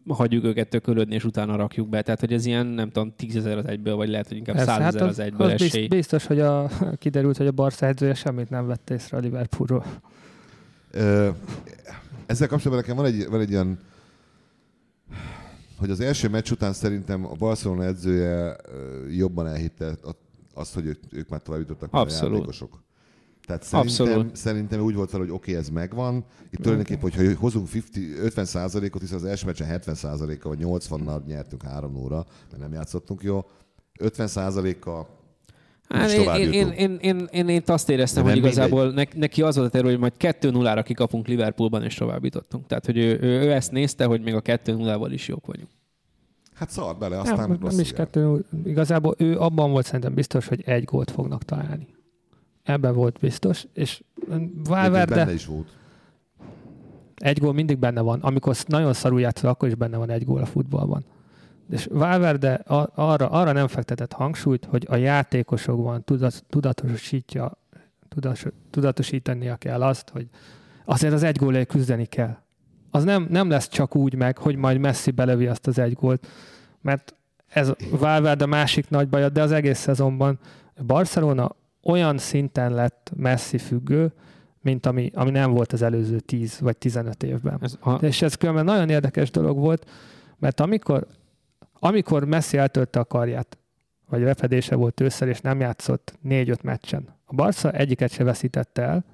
hagyjuk 0.07 0.43
őket 0.43 0.69
tökölődni, 0.69 1.15
és 1.15 1.23
utána 1.23 1.55
rakjuk 1.55 1.89
be. 1.89 2.01
Tehát, 2.01 2.19
hogy 2.19 2.33
ez 2.33 2.45
ilyen, 2.45 2.65
nem 2.65 2.91
tudom, 2.91 3.13
tízezer 3.15 3.57
az 3.57 3.65
egyből, 3.65 3.95
vagy 3.95 4.09
lehet, 4.09 4.27
hogy 4.27 4.37
inkább 4.37 4.55
Persze, 4.55 4.71
százezer 4.71 5.01
hát 5.01 5.09
az 5.09 5.19
egyből 5.19 5.47
az 5.47 5.53
esély. 5.61 5.79
bizt- 5.79 5.89
biztos, 5.89 6.25
hogy 6.25 6.39
a, 6.39 6.69
kiderült, 6.99 7.37
hogy 7.37 7.47
a 7.47 7.51
Barca 7.51 7.85
edzője 7.85 8.13
semmit 8.13 8.49
nem 8.49 8.67
vett 8.67 8.89
észre 8.89 9.17
a 9.17 9.19
Liverpoolról. 9.19 9.85
Ö, 10.91 11.29
Ezzel 12.25 12.47
kapcsolatban 12.47 12.85
nekem 12.87 12.95
van 12.95 13.05
egy, 13.05 13.27
van 13.29 13.39
egy 13.39 13.53
olyan, 13.53 13.79
hogy 15.77 15.89
az 15.89 15.99
első 15.99 16.29
meccs 16.29 16.51
után 16.51 16.73
szerintem 16.73 17.25
a 17.25 17.33
Barcelona 17.37 17.83
edzője 17.83 18.55
jobban 19.09 19.47
elhitte 19.47 19.97
azt, 20.53 20.73
hogy 20.73 20.85
ők, 20.85 20.99
ők 21.11 21.29
már 21.29 21.41
tovább 21.41 21.59
jutottak, 21.59 21.93
a 21.93 22.05
játékosok. 22.09 22.83
Tehát 23.49 23.63
szerintem, 23.63 24.05
Abszolút. 24.05 24.35
szerintem 24.35 24.81
úgy 24.81 24.95
volt 24.95 25.11
vele, 25.11 25.23
hogy 25.23 25.33
oké, 25.33 25.51
okay, 25.51 25.63
ez 25.63 25.69
megvan. 25.69 26.25
Itt 26.51 26.59
tulajdonképpen, 26.59 27.01
hogyha 27.01 27.39
hozunk 27.39 27.67
50, 27.75 28.03
50 28.23 28.45
százalékot, 28.45 29.01
hiszen 29.01 29.17
az 29.17 29.23
első 29.23 29.45
meccsen 29.45 29.67
70 29.67 29.95
százaléka, 29.95 30.49
vagy 30.49 30.59
80-nal 30.61 31.25
nyertünk 31.25 31.63
3 31.63 31.95
óra, 31.95 32.25
mert 32.49 32.61
nem 32.61 32.73
játszottunk 32.73 33.23
jó. 33.23 33.45
50 33.99 34.27
százaléka 34.27 35.07
Hát 35.87 36.11
én, 36.11 36.29
én, 36.29 36.51
én, 36.51 36.71
én, 36.71 36.97
én, 37.01 37.27
én, 37.31 37.47
én 37.47 37.61
azt 37.65 37.89
éreztem, 37.89 38.23
De 38.23 38.29
hogy 38.29 38.37
igazából 38.37 38.91
ne, 38.91 39.03
neki 39.15 39.41
az 39.41 39.55
volt 39.55 39.67
a 39.67 39.71
terve, 39.71 39.89
hogy 39.89 39.99
majd 39.99 40.13
2-0-ra 40.19 40.81
kikapunk 40.85 41.27
Liverpoolban, 41.27 41.83
és 41.83 41.95
tovább 41.95 42.23
jutottunk. 42.23 42.67
Tehát, 42.67 42.85
hogy 42.85 42.97
ő, 42.97 43.19
ő, 43.21 43.41
ő 43.41 43.51
ezt 43.51 43.71
nézte, 43.71 44.05
hogy 44.05 44.21
még 44.21 44.33
a 44.33 44.41
2-0-val 44.41 45.09
is 45.11 45.27
jók 45.27 45.45
vagyunk. 45.45 45.69
Hát 46.53 46.69
szart 46.69 46.99
bele, 46.99 47.19
aztán 47.19 47.49
nem, 47.49 47.57
nem 47.61 47.79
is 47.79 47.91
kettő, 47.91 48.45
igazából 48.65 49.15
ő 49.17 49.37
abban 49.37 49.71
volt 49.71 49.85
szerintem 49.85 50.13
biztos, 50.13 50.47
hogy 50.47 50.61
egy 50.65 50.83
gólt 50.83 51.11
fognak 51.11 51.43
találni. 51.43 51.87
Ebben 52.63 52.93
volt 52.93 53.17
biztos, 53.19 53.65
és 53.73 54.03
Valverde 54.63 55.15
Benne 55.15 55.33
is 55.33 55.45
volt. 55.45 55.67
egy 57.15 57.39
gól 57.39 57.53
mindig 57.53 57.77
benne 57.77 58.01
van. 58.01 58.19
Amikor 58.19 58.55
nagyon 58.67 58.93
szarul 58.93 59.19
játszol, 59.19 59.49
akkor 59.49 59.67
is 59.67 59.75
benne 59.75 59.97
van 59.97 60.09
egy 60.09 60.25
gól 60.25 60.41
a 60.41 60.45
futballban. 60.45 61.05
És 61.69 61.87
Valverde 61.91 62.53
arra, 62.95 63.29
arra 63.29 63.51
nem 63.51 63.67
fektetett 63.67 64.13
hangsúlyt, 64.13 64.65
hogy 64.65 64.85
a 64.89 64.95
játékosokban 64.95 66.03
tudat, 66.03 66.43
tudatosítja, 66.49 67.57
tudatos, 68.07 68.45
tudatosítania 68.69 69.55
kell 69.55 69.81
azt, 69.81 70.09
hogy 70.09 70.27
azért 70.85 71.13
az 71.13 71.23
egy 71.23 71.37
gólért 71.37 71.67
küzdeni 71.67 72.05
kell. 72.05 72.37
Az 72.91 73.03
nem, 73.03 73.27
nem 73.29 73.49
lesz 73.49 73.67
csak 73.67 73.95
úgy 73.95 74.15
meg, 74.15 74.37
hogy 74.37 74.55
majd 74.55 74.77
Messi 74.77 75.11
belövi 75.11 75.47
azt 75.47 75.67
az 75.67 75.79
egy 75.79 75.93
gólt, 75.93 76.27
mert 76.81 77.13
ez 77.47 77.71
Valverde 77.91 78.45
másik 78.45 78.89
nagy 78.89 79.09
baja, 79.09 79.29
de 79.29 79.41
az 79.41 79.51
egész 79.51 79.79
szezonban 79.79 80.39
Barcelona 80.85 81.55
olyan 81.83 82.17
szinten 82.17 82.73
lett 82.73 83.11
Messi 83.15 83.57
függő, 83.57 84.13
mint 84.61 84.85
ami, 84.85 85.11
ami 85.13 85.29
nem 85.29 85.51
volt 85.51 85.73
az 85.73 85.81
előző 85.81 86.19
10 86.19 86.59
vagy 86.59 86.77
15 86.77 87.23
évben. 87.23 87.57
Ez 87.61 87.77
a, 87.81 87.91
És 87.91 88.21
ez 88.21 88.35
különben 88.35 88.65
nagyon 88.65 88.89
érdekes 88.89 89.31
dolog 89.31 89.57
volt, 89.57 89.89
mert 90.37 90.59
amikor, 90.59 91.07
amikor 91.73 92.25
Messi 92.25 92.57
eltölte 92.57 92.99
a 92.99 93.05
karját, 93.05 93.57
vagy 94.09 94.21
repedése 94.21 94.75
volt 94.75 95.01
ősszel, 95.01 95.27
és 95.27 95.41
nem 95.41 95.59
játszott 95.59 96.13
4-5 96.25 96.61
meccsen. 96.61 97.15
A 97.25 97.35
Barca 97.35 97.71
egyiket 97.71 98.11
se 98.11 98.23
veszítette 98.23 98.81
el, 98.81 99.05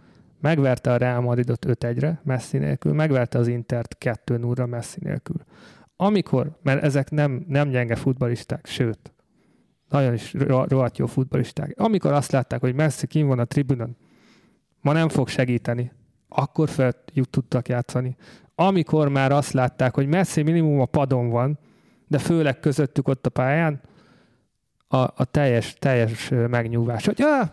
megverte 0.42 0.92
a 0.92 0.98
Real 0.98 1.22
Madridot 1.22 1.66
5-1-re 1.68 2.22
Messi 2.24 2.58
nélkül, 2.58 2.94
megverte 2.94 3.38
az 3.38 3.48
Intert 3.48 3.96
2-0-ra 4.00 4.70
Messi 4.70 5.00
nélkül. 5.02 5.44
Amikor, 5.96 6.58
mert 6.62 6.84
ezek 6.84 7.10
nem, 7.10 7.46
nem 7.48 7.70
gyenge 7.70 7.96
futbalisták, 7.96 8.66
sőt, 8.66 9.14
nagyon 9.90 10.14
is 10.14 10.34
ro- 10.34 10.70
rohadt 10.72 10.98
jó 10.98 11.06
futbalisták. 11.06 11.74
Amikor 11.78 12.12
azt 12.12 12.32
látták, 12.32 12.60
hogy 12.60 12.76
Messi 12.76 13.08
kim 13.08 13.28
van 13.28 13.40
a 13.40 13.46
tribünön, 13.46 13.98
ma 14.82 14.92
nem 14.94 15.10
fog 15.10 15.28
segíteni, 15.28 15.92
akkor 16.30 16.70
fel 16.70 16.94
tudtak 17.30 17.68
játszani. 17.68 18.16
Amikor 18.56 19.08
már 19.10 19.32
azt 19.32 19.52
látták, 19.52 19.96
hogy 19.96 20.08
Messi 20.08 20.42
minimum 20.42 20.80
a 20.80 20.86
padon 20.86 21.30
van, 21.30 21.60
de 22.08 22.18
főleg 22.18 22.60
közöttük 22.60 23.08
ott 23.08 23.26
a 23.26 23.30
pályán, 23.30 23.82
a, 24.88 24.98
a 24.98 25.26
teljes, 25.32 25.74
teljes 25.80 26.32
ö, 26.32 26.48
megnyugvás, 26.48 27.06
hogy 27.06 27.22
ah, 27.22 27.48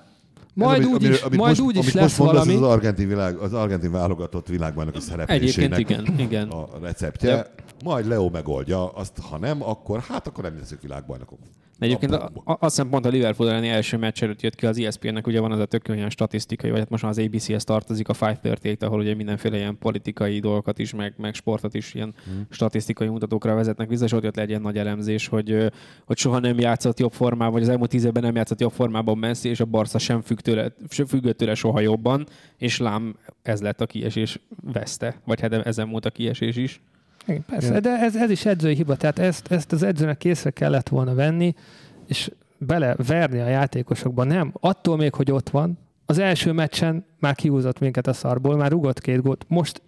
majd 0.55 0.81
Ez, 0.81 0.87
ami- 0.87 0.95
úgy 0.95 1.01
amiről- 1.01 1.14
is, 1.16 1.23
amit 1.23 1.38
majd 1.38 1.49
most, 1.59 1.61
úgy 1.61 1.77
is 1.77 1.81
amit 1.81 1.92
lesz 1.92 2.05
most 2.05 2.18
mondasz, 2.18 2.37
valami. 2.47 2.53
Ez 2.64 2.68
az 2.71 2.75
argentin, 2.77 3.09
világ, 3.09 3.37
az 3.37 3.53
argentin 3.53 3.90
válogatott 3.92 4.49
világbajnoki 4.49 4.97
egyébként 4.97 5.21
szereplésének 5.21 5.79
igen, 5.79 6.18
igen. 6.18 6.49
a 6.49 6.68
receptje. 6.83 7.47
Majd 7.85 8.07
Leo 8.07 8.29
megoldja, 8.29 8.88
azt 8.88 9.18
ha 9.18 9.38
nem, 9.38 9.62
akkor 9.62 10.01
hát 10.01 10.27
akkor 10.27 10.45
nem 10.45 10.59
leszünk 10.59 10.81
világbajnokok. 10.81 11.38
De 11.83 11.88
egyébként 11.88 12.12
a, 12.12 12.31
a, 12.45 12.53
azt 12.53 12.61
hiszem 12.61 12.88
pont 12.88 13.07
a 13.07 13.09
Liverpool 13.09 13.51
elleni 13.51 13.68
első 13.68 13.97
meccs 13.97 14.23
előtt 14.23 14.40
jött 14.40 14.55
ki 14.55 14.66
az 14.66 14.79
ESPN-nek, 14.79 15.27
ugye 15.27 15.40
van 15.40 15.53
az 15.53 15.59
a 15.59 15.64
tök 15.64 15.88
olyan 15.88 16.11
statisztikai, 16.11 16.71
vagy 16.71 16.79
hát 16.79 16.90
most 16.90 17.03
már 17.03 17.12
az 17.12 17.18
ABC-hez 17.18 17.64
tartozik 17.64 18.09
a 18.09 18.12
538, 18.12 18.83
ahol 18.83 19.01
ugye 19.01 19.14
mindenféle 19.14 19.57
ilyen 19.57 19.79
politikai 19.79 20.38
dolgokat 20.38 20.79
is, 20.79 20.95
meg, 20.95 21.14
meg 21.16 21.35
sportot 21.35 21.75
is 21.75 21.95
ilyen 21.95 22.14
hmm. 22.25 22.47
statisztikai 22.51 23.09
mutatókra 23.09 23.55
vezetnek 23.55 23.88
vissza, 23.88 24.05
és 24.05 24.12
ott 24.12 24.23
jött 24.23 24.37
le 24.37 24.42
egy 24.42 24.49
ilyen 24.49 24.61
nagy 24.61 24.79
elemzés, 24.79 25.29
hogy, 25.29 25.73
hogy 26.05 26.16
soha 26.16 26.38
nem 26.38 26.59
játszott 26.59 26.99
jobb 26.99 27.12
formában, 27.12 27.53
vagy 27.53 27.62
az 27.62 27.68
elmúlt 27.68 27.90
tíz 27.90 28.05
évben 28.05 28.23
nem 28.23 28.37
játszott 28.37 28.61
jobb 28.61 28.73
formában 28.73 29.18
Messi, 29.18 29.49
és 29.49 29.61
a 29.61 29.64
Barca 29.64 29.99
sem 29.99 30.21
függ 30.21 30.38
tőle, 30.38 30.73
függött 30.88 31.37
tőle 31.37 31.55
soha 31.55 31.81
jobban, 31.81 32.27
és 32.59 32.79
lám 32.79 33.16
ez 33.42 33.61
lett 33.61 33.81
a 33.81 33.87
kiesés 33.87 34.40
veszte, 34.73 35.21
vagy 35.25 35.40
hát 35.40 35.53
ezen 35.53 35.90
volt 35.90 36.07
a 36.07 36.11
kiesés 36.11 36.57
is. 36.57 36.81
Igen, 37.26 37.44
persze, 37.44 37.80
de 37.80 37.90
ez, 37.90 38.16
ez 38.16 38.30
is 38.30 38.44
edzői 38.44 38.74
hiba, 38.74 38.96
tehát 38.96 39.18
ezt, 39.18 39.52
ezt 39.52 39.72
az 39.72 39.82
edzőnek 39.82 40.18
készre 40.18 40.50
kellett 40.50 40.88
volna 40.88 41.14
venni, 41.14 41.54
és 42.06 42.30
beleverni 42.58 43.40
a 43.40 43.48
játékosokba. 43.48 44.24
Nem, 44.24 44.52
attól 44.61 44.96
még, 44.96 45.14
hogy 45.14 45.30
ott 45.30 45.50
van, 45.50 45.78
az 46.06 46.18
első 46.18 46.52
meccsen 46.52 47.04
már 47.18 47.35
kihúzott 47.35 47.78
minket 47.78 48.06
a 48.06 48.12
szarból, 48.12 48.56
már 48.56 48.70
rugott 48.70 49.00
két 49.00 49.22
gólt. 49.22 49.44
Most 49.48 49.82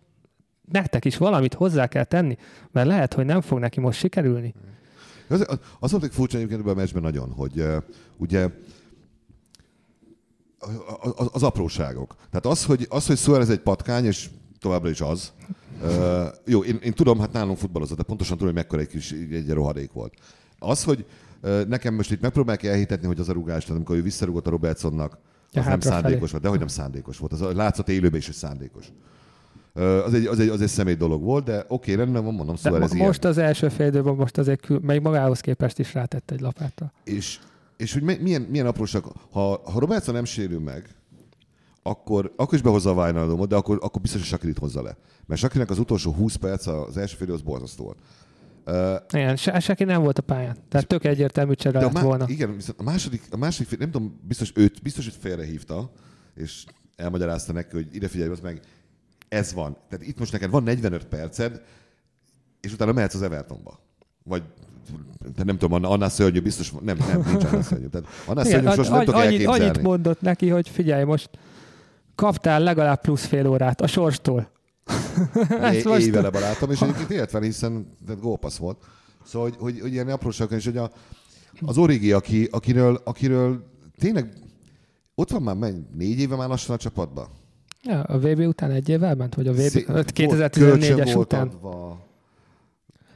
nektek 0.73 1.05
is 1.05 1.16
valamit 1.16 1.55
hozzá 1.55 1.87
kell 1.87 2.05
tenni, 2.05 2.37
mert 2.73 2.87
lehet, 2.87 3.14
hogy 3.14 3.25
nem 3.25 3.40
fog 3.40 3.59
neki 3.59 3.81
most 3.81 3.99
sikerülni. 3.99 4.55
Az, 5.29 5.44
az, 5.49 5.59
az 5.79 5.90
volt 5.90 6.05
egy 6.05 6.12
furcsa 6.12 6.37
egyébként 6.37 6.66
a 6.66 6.75
meccsben 6.75 7.03
nagyon, 7.03 7.33
hogy 7.33 7.61
uh, 7.61 7.77
ugye 8.16 8.49
az, 11.01 11.29
az 11.33 11.42
apróságok. 11.42 12.16
Tehát 12.31 12.47
az, 12.47 12.64
hogy, 12.64 12.87
az, 12.90 13.07
hogy 13.07 13.16
Suarez 13.16 13.51
egy 13.51 13.61
patkány, 13.61 14.05
és 14.05 14.31
továbbra 14.64 14.90
is 14.90 15.00
az. 15.00 15.33
Uh, 15.83 16.24
jó, 16.44 16.64
én, 16.64 16.79
én 16.83 16.92
tudom, 16.92 17.18
hát 17.18 17.33
nálunk 17.33 17.59
futballozott, 17.59 17.96
de 17.96 18.03
pontosan 18.03 18.37
tudom, 18.37 18.53
hogy 18.53 18.62
mekkora 18.62 18.81
egy 18.81 18.88
kis 18.88 19.12
egy 19.12 19.50
rohadék 19.50 19.92
volt. 19.92 20.14
Az, 20.59 20.85
hogy 20.85 21.05
uh, 21.42 21.64
nekem 21.64 21.94
most 21.94 22.12
itt 22.12 22.20
megpróbálják 22.20 22.64
elhitetni, 22.64 23.07
hogy 23.07 23.20
az 23.20 23.29
a 23.29 23.33
rugás, 23.33 23.62
tehát 23.62 23.77
amikor 23.77 23.96
ő 23.96 24.03
visszarúgott 24.03 24.46
a 24.46 24.50
Robertsonnak, 24.50 25.18
Ja, 25.53 25.61
az 25.61 25.66
nem 25.66 25.81
szándékos 25.81 26.31
volt, 26.31 26.42
de 26.42 26.48
hogy 26.48 26.59
nem 26.59 26.68
szándékos 26.68 27.18
volt. 27.18 27.33
Az 27.33 27.40
látszott 27.40 27.88
élőben 27.88 28.18
is, 28.18 28.27
hogy 28.27 28.35
szándékos. 28.35 28.87
Az, 29.74 30.14
egy, 30.14 30.27
az, 30.27 30.38
egy, 30.38 30.48
az 30.48 30.61
egy 30.61 30.68
személy 30.68 30.94
dolog 30.94 31.22
volt, 31.22 31.44
de 31.44 31.59
oké, 31.59 31.92
okay, 31.92 31.94
rendben 31.94 32.24
van, 32.24 32.35
mondom, 32.35 32.55
De 32.55 32.61
szóval 32.61 32.79
mo- 32.79 32.90
ez 32.92 32.96
most 32.96 33.20
ilyen. 33.22 33.33
az 33.33 33.38
első 33.38 33.68
fél 33.68 33.87
időben 33.87 34.14
most 34.14 34.38
azért 34.38 34.61
kül, 34.61 34.79
még 34.83 35.00
magához 35.00 35.40
képest 35.40 35.79
is 35.79 35.94
rátett 35.94 36.31
egy 36.31 36.40
lapáttal. 36.40 36.92
És, 37.05 37.38
és 37.77 37.92
hogy 37.92 38.03
mi- 38.03 38.18
milyen, 38.20 38.42
milyen 38.42 38.66
apróság, 38.66 39.03
ha, 39.31 39.61
ha 39.64 39.79
Robertson 39.79 40.14
nem 40.14 40.24
sérül 40.24 40.61
meg, 40.61 40.88
akkor, 41.87 42.33
akkor 42.37 42.55
is 42.55 42.62
behozza 42.62 42.90
a 42.90 43.03
Wijnaldumot, 43.05 43.49
de 43.49 43.57
akkor, 43.57 43.79
akkor 43.83 44.01
biztos, 44.01 44.20
hogy 44.20 44.29
Sakirit 44.29 44.59
hozza 44.59 44.83
le. 44.83 44.97
Mert 45.27 45.40
Sakirinek 45.40 45.70
az 45.70 45.79
utolsó 45.79 46.12
20 46.12 46.35
perc 46.35 46.66
az 46.66 46.97
első 46.97 47.16
fél 47.16 47.33
az 47.33 47.42
borzasztó 47.42 47.85
volt. 47.85 47.99
Uh, 48.66 49.01
Igen, 49.12 49.37
se, 49.37 49.61
senki 49.61 49.85
nem 49.85 50.03
volt 50.03 50.18
a 50.18 50.23
pályán. 50.23 50.57
Tehát 50.68 50.87
tök 50.87 51.05
egyértelmű 51.05 51.55
csere 51.55 51.81
lett 51.81 51.92
má- 51.92 52.03
volna. 52.03 52.25
igen, 52.29 52.55
viszont 52.57 52.81
a 52.81 52.83
második, 52.83 53.23
a 53.31 53.37
második 53.37 53.68
fél, 53.68 53.79
nem 53.79 53.90
tudom, 53.90 54.20
biztos 54.27 54.53
őt, 54.55 54.83
biztos, 54.83 55.05
hogy 55.05 55.14
félrehívta, 55.20 55.90
és 56.35 56.64
elmagyarázta 56.97 57.53
neki, 57.53 57.68
hogy 57.77 57.88
ide 57.92 58.09
figyelj, 58.09 58.31
az 58.31 58.40
meg 58.40 58.61
ez 59.29 59.53
van. 59.53 59.77
Tehát 59.88 60.07
itt 60.07 60.18
most 60.18 60.33
neked 60.33 60.51
van 60.51 60.62
45 60.62 61.05
perced, 61.07 61.62
és 62.61 62.73
utána 62.73 62.92
mehetsz 62.92 63.14
az 63.14 63.23
Evertonba. 63.23 63.79
Vagy 64.23 64.42
te 65.35 65.44
nem 65.44 65.59
tudom, 65.59 65.85
annál 65.85 66.09
szörnyű, 66.11 66.40
biztos, 66.40 66.70
nem, 66.70 66.97
nem, 66.97 67.23
nincs 67.31 67.44
annál 67.44 67.62
szörnyű. 67.62 67.87
Tehát 67.87 68.07
annál 68.27 68.44
szörnyű, 68.44 68.61
Igen, 68.62 68.77
most 68.77 68.88
nem 68.90 68.99
anny- 68.99 69.05
tudok 69.07 69.20
elképzelni. 69.20 69.61
annyit 69.64 69.83
mondott 69.83 70.20
neki, 70.20 70.49
hogy 70.49 70.68
figyelj, 70.68 71.05
most 71.05 71.31
kaptál 72.14 72.61
legalább 72.61 73.00
plusz 73.00 73.24
fél 73.27 73.46
órát 73.46 73.81
a 73.81 73.87
sorstól. 73.87 74.50
É, 75.50 75.55
Ezt 75.55 75.85
most- 75.85 76.00
élj 76.00 76.11
vele 76.11 76.31
barátom, 76.31 76.70
és 76.70 76.81
egyébként 76.81 77.31
vele, 77.31 77.44
hiszen 77.44 77.96
gólpassz 78.20 78.57
volt. 78.57 78.83
Szóval, 79.24 79.48
hogy, 79.48 79.59
hogy, 79.61 79.81
hogy 79.81 79.92
ilyen 79.92 80.09
apróságokon 80.09 80.59
is, 80.59 80.64
hogy 80.64 80.77
a, 80.77 80.90
az 81.61 81.79
Origi, 81.79 82.12
aki, 82.12 82.48
akiről, 82.50 83.00
akiről 83.05 83.64
tényleg 83.98 84.33
ott 85.14 85.31
van 85.31 85.42
már 85.42 85.55
mennyi, 85.57 85.83
négy 85.96 86.18
éve 86.18 86.37
már 86.37 86.48
lassan 86.48 86.74
a 86.74 86.79
csapatban. 86.79 87.27
Ja, 87.83 88.00
a 88.03 88.18
VB 88.18 88.38
után 88.38 88.70
egy 88.70 88.88
évvel 88.88 89.14
ment, 89.14 89.35
vagy 89.35 89.46
a 89.46 89.53
VB, 89.53 89.59
Szé- 89.59 89.87
volt- 89.87 90.12
kölcsön 90.12 90.50
2014-es 90.50 91.11
volt 91.14 91.16
után? 91.16 91.40
Adva, 91.48 92.04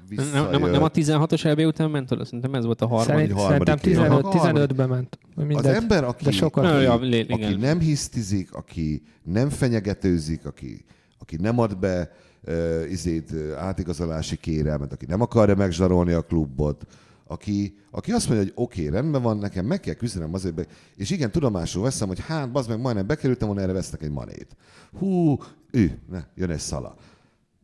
Nem, 0.08 0.50
nem, 0.50 0.70
nem 0.70 0.82
a 0.82 0.90
16-os 0.90 1.44
EB 1.44 1.58
után 1.58 1.90
ment 1.90 2.10
oda? 2.10 2.24
Szerintem 2.24 2.54
ez 2.54 2.64
volt 2.64 2.80
a 2.80 2.86
harmadik. 2.86 3.14
Szerint, 3.14 3.32
harmadik 3.32 3.66
szerintem 3.66 3.90
év. 3.90 3.96
15, 3.96 4.24
A 4.24 4.38
harmadik. 4.38 4.68
15-ben 4.70 4.88
ment. 4.88 5.18
Vagy 5.34 5.44
Az 5.44 5.54
Mindegy. 5.54 5.74
ember, 5.74 6.04
aki, 6.04 6.24
De 6.24 6.30
sokat. 6.30 6.64
aki, 6.64 6.82
Ja, 6.82 6.92
aki 7.28 7.54
nem 7.54 7.80
hisztizik, 7.80 8.54
aki 8.54 9.02
nem 9.22 9.48
fenyegetőzik, 9.48 10.46
aki, 10.46 10.84
aki 11.18 11.36
nem 11.36 11.58
ad 11.58 11.78
be 11.78 12.12
uh, 12.46 12.90
izét, 12.90 13.30
uh, 13.30 13.52
átigazolási 13.56 14.36
kérelmet, 14.36 14.92
aki 14.92 15.06
nem 15.06 15.20
akarja 15.20 15.54
megzsarolni 15.54 16.12
a 16.12 16.22
klubot, 16.22 16.86
aki, 17.26 17.78
aki 17.90 18.12
azt 18.12 18.28
mondja, 18.28 18.44
hogy 18.44 18.64
oké, 18.64 18.80
okay, 18.86 19.00
rendben 19.00 19.22
van, 19.22 19.38
nekem 19.38 19.66
meg 19.66 19.80
kell 19.80 19.94
küzdenem 19.94 20.34
azért, 20.34 20.54
be, 20.54 20.66
és 20.96 21.10
igen, 21.10 21.30
tudomásul 21.30 21.82
veszem, 21.82 22.08
hogy 22.08 22.20
hát, 22.20 22.50
bazd 22.50 22.68
meg, 22.68 22.80
majdnem 22.80 23.06
bekerültem 23.06 23.48
volna, 23.48 23.62
erre 23.62 23.72
vesznek 23.72 24.02
egy 24.02 24.10
manét. 24.10 24.56
Hú, 24.98 25.36
ő, 25.70 25.98
ne, 26.10 26.24
jön 26.34 26.50
egy 26.50 26.58
szala. 26.58 26.94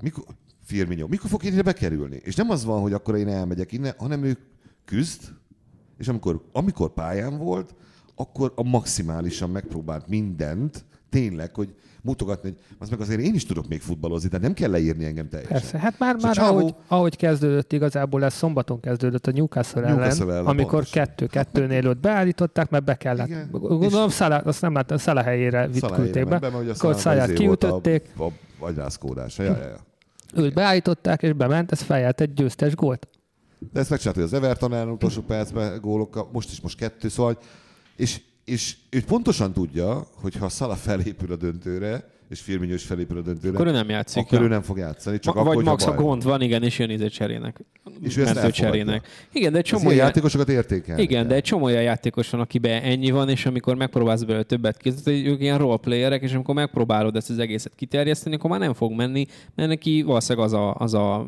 Mikor, 0.03 0.25
Firmino, 0.65 1.07
mikor 1.07 1.31
fog 1.31 1.45
ide 1.45 1.63
bekerülni? 1.63 2.21
És 2.23 2.35
nem 2.35 2.51
az 2.51 2.65
van, 2.65 2.81
hogy 2.81 2.93
akkor 2.93 3.17
én 3.17 3.29
elmegyek 3.29 3.73
innen, 3.73 3.95
hanem 3.99 4.25
ő 4.25 4.37
küzd, 4.85 5.21
és 5.99 6.09
amikor, 6.09 6.45
amikor 6.53 6.93
pályán 6.93 7.39
volt, 7.39 7.75
akkor 8.15 8.53
a 8.57 8.63
maximálisan 8.63 9.51
megpróbált 9.51 10.09
mindent, 10.09 10.85
tényleg, 11.11 11.55
hogy 11.55 11.75
mutogatni, 12.03 12.49
hogy 12.49 12.59
az 12.79 12.89
meg 12.89 13.01
azért 13.01 13.21
én 13.21 13.35
is 13.35 13.47
tudok 13.47 13.69
még 13.69 13.81
futballozni, 13.81 14.29
de 14.29 14.39
nem 14.39 14.53
kell 14.53 14.71
leírni 14.71 15.05
engem 15.05 15.29
teljesen. 15.29 15.59
Persze, 15.59 15.79
hát 15.79 15.99
már, 15.99 16.15
És 16.17 16.23
a 16.23 16.27
már 16.27 16.35
csávó- 16.35 16.59
ahogy, 16.59 16.75
ahogy 16.89 17.17
kezdődött, 17.17 17.73
igazából 17.73 18.25
ez 18.25 18.35
szombaton 18.35 18.81
kezdődött 18.81 19.27
a 19.27 19.31
Newcastle, 19.31 19.81
Newcastle 19.81 20.25
ellen, 20.25 20.37
ellen, 20.37 20.47
amikor 20.47 20.85
kettő-kettőnél 20.85 21.89
ott 21.89 21.99
beállították, 21.99 22.71
mert 22.71 22.85
be 22.85 22.95
kellett. 22.95 23.27
Igen. 23.27 23.49
Gondolom, 23.51 24.09
Szala, 24.09 24.37
azt 24.37 24.61
nem 24.61 24.73
láttam, 24.73 24.97
Szala 24.97 25.23
helyére 25.23 25.69
küldték 25.95 26.29
be. 26.29 26.39
be, 26.39 26.51
mert 26.51 26.69
Akkor 26.69 26.95
Szalát 26.95 27.33
kiütötték, 27.33 28.11
A, 28.17 28.23
a 28.25 28.31
agyrázkódása. 28.59 29.43
Ja, 29.43 29.57
ja, 29.57 29.67
ja. 29.69 29.77
Őt 30.37 30.55
beállították, 30.55 31.23
és 31.23 31.33
bement, 31.33 31.73
ez 31.73 31.83
fejelt 31.83 32.21
egy 32.21 32.33
győztes 32.33 32.75
gólt. 32.75 33.09
De 33.73 33.81
ezt 33.81 33.91
megcsinálta 33.91 34.23
az 34.23 34.33
Everton 34.33 34.75
ellen 34.75 34.91
utolsó 34.91 35.23
percben 35.23 35.81
gólokkal, 35.81 36.29
most 36.33 36.51
is 36.51 36.61
most 36.61 36.79
kettő, 36.79 37.09
szóval, 37.09 37.39
és, 37.97 38.21
és 38.45 38.77
ő 38.91 39.03
pontosan 39.03 39.53
tudja, 39.53 40.07
hogy 40.15 40.37
ha 40.37 40.49
Szala 40.49 40.75
felépül 40.75 41.33
a 41.33 41.37
döntőre, 41.37 42.14
és 42.35 42.41
Firmino 42.41 42.75
is 42.75 42.83
felépül 42.83 43.19
a 43.19 43.21
döntőre, 43.21 43.55
Akkor 43.55 43.67
ő 43.67 43.71
nem 43.71 43.89
játszik. 43.89 44.23
akkor 44.23 44.39
ja. 44.39 44.45
ő 44.45 44.49
nem 44.49 44.63
fog 44.63 44.79
játszani, 44.79 45.19
csak 45.19 45.35
Ma, 45.35 45.41
akkor, 45.41 45.55
vagy 45.55 45.65
max 45.65 45.87
a 45.87 45.95
gond 45.95 46.23
van, 46.23 46.41
igen, 46.41 46.63
és 46.63 46.79
jön 46.79 46.91
izé 46.91 47.09
cserének. 47.09 47.61
És 48.01 48.17
ő 48.17 48.27
ezt 48.27 48.51
cserének. 48.51 49.09
Igen, 49.33 49.53
de 49.53 49.59
egy 49.59 49.65
csomó 49.65 49.83
ilyen 49.83 49.95
ilyen, 49.95 50.07
játékosokat 50.07 50.49
értékel. 50.49 50.99
igen, 50.99 51.29
de 51.29 51.35
egy 51.35 51.43
csomó 51.43 51.65
olyan 51.65 51.83
játékos 51.83 52.31
van, 52.31 52.41
akiben 52.41 52.83
ennyi 52.83 53.11
van, 53.11 53.29
és 53.29 53.47
amikor 53.47 53.75
megpróbálsz 53.75 54.23
belőle 54.23 54.43
többet 54.43 54.77
készíteni, 54.77 55.27
ők 55.27 55.41
ilyen 55.41 55.59
roleplayerek, 55.59 56.23
és 56.23 56.33
amikor 56.33 56.55
megpróbálod 56.55 57.17
ezt 57.17 57.31
az 57.31 57.39
egészet 57.39 57.73
kiterjeszteni, 57.75 58.35
akkor 58.35 58.51
már 58.51 58.61
nem 58.61 58.75
fog 58.75 58.93
menni, 58.93 59.27
mert 59.55 59.69
neki 59.69 60.03
valószínűleg 60.03 60.47
az 60.47 60.53
a, 60.53 60.75
az 60.75 60.95
a 60.95 61.27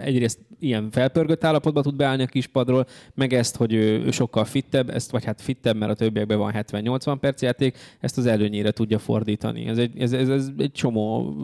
egyrészt 0.00 0.38
ilyen 0.60 0.90
felpörgött 0.90 1.44
állapotba 1.44 1.82
tud 1.82 1.96
beállni 1.96 2.22
a 2.22 2.26
kispadról, 2.26 2.86
meg 3.14 3.32
ezt, 3.32 3.56
hogy 3.56 3.72
ő, 3.72 4.04
ő 4.04 4.10
sokkal 4.10 4.44
fittebb, 4.44 4.90
ezt, 4.90 5.10
vagy 5.10 5.24
hát 5.24 5.40
fittebb, 5.40 5.76
mert 5.76 5.90
a 5.90 5.94
többiekben 5.94 6.38
van 6.38 6.52
70-80 6.56 7.16
perc 7.20 7.42
játék, 7.42 7.78
ezt 8.00 8.18
az 8.18 8.26
előnyére 8.26 8.70
tudja 8.70 8.98
fordítani. 8.98 9.66
Ez 9.66 9.78
egy, 9.78 10.00
ez, 10.00 10.12
ez, 10.12 10.28
ez 10.28 10.48
egy 10.58 10.72
csomó, 10.72 11.34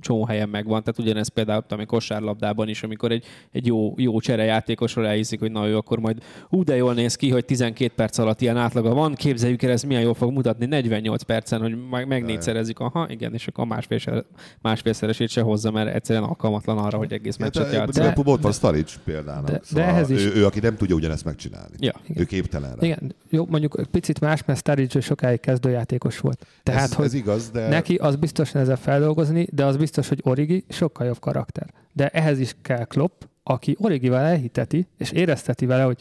csomó 0.00 0.24
helyen 0.24 0.48
megvan. 0.48 0.82
Tehát 0.82 0.98
ugyanez 0.98 1.28
például 1.28 1.64
a 1.68 1.86
kosárlabdában 1.86 2.68
is, 2.68 2.82
amikor 2.82 3.12
egy, 3.12 3.24
egy 3.52 3.66
jó, 3.66 3.94
jó 3.96 4.20
cserejátékosról 4.20 5.06
elhiszik, 5.06 5.40
hogy 5.40 5.52
na 5.52 5.68
ő 5.68 5.76
akkor 5.76 5.98
majd 5.98 6.22
ú, 6.50 6.62
de 6.62 6.76
jól 6.76 6.94
néz 6.94 7.16
ki, 7.16 7.30
hogy 7.30 7.44
12 7.44 7.92
perc 7.96 8.18
alatt 8.18 8.40
ilyen 8.40 8.56
átlaga 8.56 8.94
van, 8.94 9.14
képzeljük 9.14 9.62
el, 9.62 9.70
ez 9.70 9.82
milyen 9.82 10.02
jól 10.02 10.14
fog 10.14 10.32
mutatni 10.32 10.66
48 10.66 11.22
percen, 11.22 11.60
hogy 11.60 11.88
meg, 11.90 12.06
megnégyszerezik, 12.06 12.78
aha, 12.78 13.06
igen, 13.10 13.32
és 13.34 13.46
akkor 13.46 13.66
másfél, 13.66 14.24
másfélszeresét 14.60 15.28
se 15.28 15.40
hozza, 15.40 15.70
mert 15.70 15.94
egyszerűen 15.94 16.24
alkalmatlan 16.24 16.78
arra, 16.78 16.98
hogy 16.98 17.12
egész 17.12 17.36
meccset 17.36 17.72
Hát, 17.74 18.03
de, 18.04 18.10
De- 18.10 18.20
Liverpoolban 18.20 18.34
ott 18.34 18.42
van 18.42 18.52
Staric 18.52 18.94
például. 19.04 19.44
de- 19.44 19.52
de 19.52 19.60
Szóval 19.62 19.84
ehhez 19.84 20.10
is- 20.10 20.20
ő, 20.24 20.32
ő, 20.34 20.46
aki 20.46 20.60
nem 20.60 20.76
tudja 20.76 20.94
ugyanezt 20.94 21.24
megcsinálni. 21.24 21.74
Ja. 21.78 22.00
Ő 22.14 22.24
képtelen 22.24 22.70
rá. 22.74 22.86
Igen, 22.86 23.14
jó, 23.28 23.46
mondjuk 23.46 23.78
egy 23.78 23.86
picit 23.86 24.20
más, 24.20 24.44
mert 24.44 24.58
Sturridge 24.58 25.00
sokáig 25.00 25.40
kezdőjátékos 25.40 26.18
volt. 26.18 26.46
Tehát, 26.62 26.82
ez, 26.82 26.94
hogy 26.94 27.04
ez 27.04 27.14
igaz, 27.14 27.50
de 27.50 27.68
neki 27.68 27.94
az 27.94 28.16
biztos 28.16 28.52
nehezebb 28.52 28.78
feldolgozni, 28.78 29.46
de 29.52 29.64
az 29.64 29.76
biztos, 29.76 30.08
hogy 30.08 30.20
Origi 30.22 30.64
sokkal 30.68 31.06
jobb 31.06 31.18
karakter. 31.18 31.66
De 31.92 32.08
ehhez 32.08 32.38
is 32.38 32.54
kell 32.62 32.84
Klopp, 32.84 33.22
aki 33.42 33.76
Origivel 33.78 34.24
elhiteti, 34.24 34.86
és 34.98 35.10
érezteti 35.10 35.66
vele, 35.66 35.82
hogy 35.82 35.98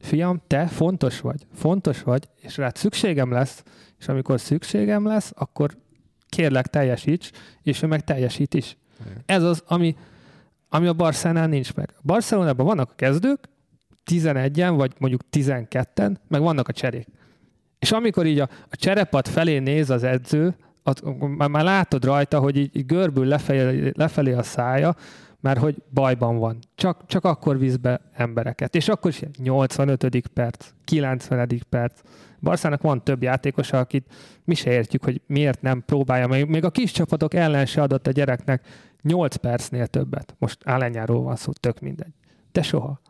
fiam, 0.00 0.42
te 0.46 0.66
fontos 0.66 1.20
vagy, 1.20 1.46
fontos 1.54 2.02
vagy, 2.02 2.28
és 2.40 2.56
rád 2.56 2.76
szükségem 2.76 3.30
lesz, 3.32 3.62
és 4.00 4.08
amikor 4.08 4.40
szükségem 4.40 5.06
lesz, 5.06 5.32
akkor 5.34 5.76
kérlek 6.28 6.66
teljesíts, 6.66 7.30
és 7.62 7.82
ő 7.82 7.86
meg 7.86 8.04
teljesít 8.04 8.54
is. 8.54 8.76
Ez 9.26 9.42
az, 9.42 9.62
ami, 9.66 9.96
ami 10.74 10.86
a 10.86 10.92
Barcelonán 10.92 11.48
nincs 11.48 11.74
meg. 11.74 11.94
Barcelonában 12.02 12.66
vannak 12.66 12.90
a 12.90 12.94
kezdők, 12.94 13.48
11-en, 14.10 14.72
vagy 14.76 14.92
mondjuk 14.98 15.20
12-en, 15.32 16.14
meg 16.28 16.40
vannak 16.40 16.68
a 16.68 16.72
cserék. 16.72 17.06
És 17.78 17.92
amikor 17.92 18.26
így 18.26 18.38
a, 18.38 18.48
a 18.70 18.76
cserepad 18.76 19.28
felé 19.28 19.58
néz 19.58 19.90
az 19.90 20.02
edző, 20.02 20.56
az, 20.82 21.02
már, 21.36 21.48
már 21.48 21.64
látod 21.64 22.04
rajta, 22.04 22.38
hogy 22.38 22.56
így, 22.56 22.76
így 22.76 22.86
görbül 22.86 23.26
lefelé, 23.26 23.92
lefelé 23.94 24.32
a 24.32 24.42
szája, 24.42 24.96
mert 25.40 25.58
hogy 25.58 25.76
bajban 25.90 26.38
van. 26.38 26.58
Csak, 26.74 27.06
csak 27.06 27.24
akkor 27.24 27.58
visz 27.58 27.76
be 27.76 28.00
embereket. 28.14 28.74
És 28.74 28.88
akkor 28.88 29.10
is 29.10 29.20
ilyen 29.20 29.34
85. 29.42 30.22
perc, 30.34 30.70
90. 30.84 31.48
perc. 31.68 32.00
Barszának 32.42 32.82
van 32.82 33.04
több 33.04 33.22
játékosa, 33.22 33.78
akit 33.78 34.14
mi 34.44 34.54
se 34.54 34.70
értjük, 34.70 35.04
hogy 35.04 35.20
miért 35.26 35.62
nem 35.62 35.82
próbálja. 35.84 36.26
Még, 36.26 36.46
még 36.46 36.64
a 36.64 36.70
kis 36.70 36.90
csapatok 36.90 37.34
ellen 37.34 37.66
se 37.66 37.82
adott 37.82 38.06
a 38.06 38.10
gyereknek 38.10 38.66
8 39.02 39.36
percnél 39.36 39.86
többet. 39.86 40.34
Most 40.38 40.58
állenjáról 40.64 41.22
van 41.22 41.36
szó, 41.36 41.52
tök 41.52 41.80
mindegy. 41.80 42.12
De 42.52 42.62
soha. 42.62 43.00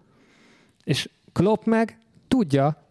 És 0.84 1.08
Klopp 1.32 1.64
meg 1.64 1.98
tudja, 2.28 2.86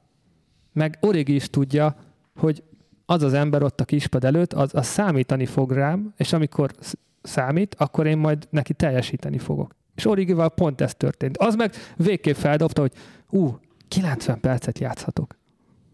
meg 0.74 0.98
Origi 1.02 1.36
is 1.36 1.50
tudja, 1.50 1.96
hogy 2.36 2.64
az 3.06 3.24
az 3.24 3.34
ember 3.34 3.64
ott 3.64 3.82
a 3.82 3.86
kispad 3.86 4.24
előtt, 4.24 4.54
az, 4.54 4.76
az 4.76 4.88
számítani 4.88 5.46
fog 5.46 5.72
rám, 5.72 6.14
és 6.18 6.34
amikor 6.34 6.72
sz- 6.80 6.98
számít, 7.22 7.76
akkor 7.76 8.08
én 8.08 8.18
majd 8.18 8.48
neki 8.50 8.74
teljesíteni 8.74 9.38
fogok. 9.38 9.76
És 9.96 10.06
Origival 10.06 10.50
pont 10.50 10.82
ez 10.82 10.96
történt. 10.96 11.38
Az 11.38 11.56
meg 11.56 11.74
végképp 11.96 12.36
feldobta, 12.36 12.82
hogy 12.82 12.94
ú, 13.30 13.60
90 13.88 14.40
percet 14.40 14.80
játszhatok. 14.80 15.40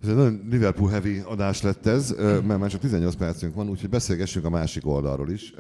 Ez 0.04 0.10
egy 0.10 0.16
nagyon 0.16 0.48
Liverpool 0.50 0.90
heavy 0.90 1.20
adás 1.26 1.62
lett 1.62 1.86
ez, 1.86 2.16
mert 2.18 2.60
már 2.60 2.70
csak 2.70 2.80
18 2.82 3.16
percünk 3.16 3.56
van, 3.56 3.70
úgyhogy 3.70 3.90
beszélgessünk 3.90 4.46
a 4.46 4.50
másik 4.50 4.88
oldalról 4.88 5.32
is. 5.32 5.54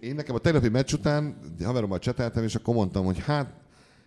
Én 0.00 0.14
nekem 0.14 0.34
a 0.34 0.38
tegnapi 0.38 0.68
meccs 0.68 0.92
után 0.92 1.36
haverommal 1.64 1.98
cseteltem, 1.98 2.42
és 2.44 2.54
akkor 2.54 2.74
mondtam, 2.74 3.04
hogy 3.04 3.18
hát 3.18 3.52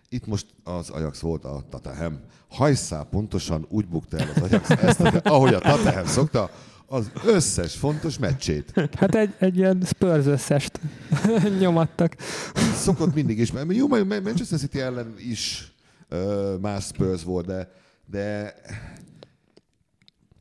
itt 0.08 0.26
most 0.26 0.46
az 0.64 0.90
Ajax 0.90 1.20
volt 1.20 1.44
a 1.44 1.64
Tatahem. 1.70 2.20
Hajszál 2.48 3.04
pontosan 3.04 3.66
úgy 3.68 3.86
bukta 3.86 4.18
el 4.18 4.28
az 4.34 4.42
Ajax 4.42 4.70
ezt, 4.88 5.00
ahogy 5.00 5.54
a 5.54 5.58
Tatahem 5.58 6.06
szokta, 6.06 6.50
az 6.86 7.10
összes 7.24 7.74
fontos 7.74 8.18
meccsét. 8.18 8.90
Hát 8.94 9.14
egy, 9.14 9.34
egy 9.38 9.56
ilyen 9.56 9.82
Spurs 9.86 10.26
összest 10.26 10.80
nyomattak. 11.60 12.16
Szokott 12.74 13.14
mindig 13.14 13.38
is. 13.38 13.52
Mert 13.52 13.74
Jó, 13.74 13.88
Manchester 13.88 14.58
City 14.58 14.80
ellen 14.80 15.14
is 15.18 15.72
más 16.60 16.84
Spurs 16.84 17.24
volt, 17.24 17.46
de, 17.46 17.72
de 18.10 18.54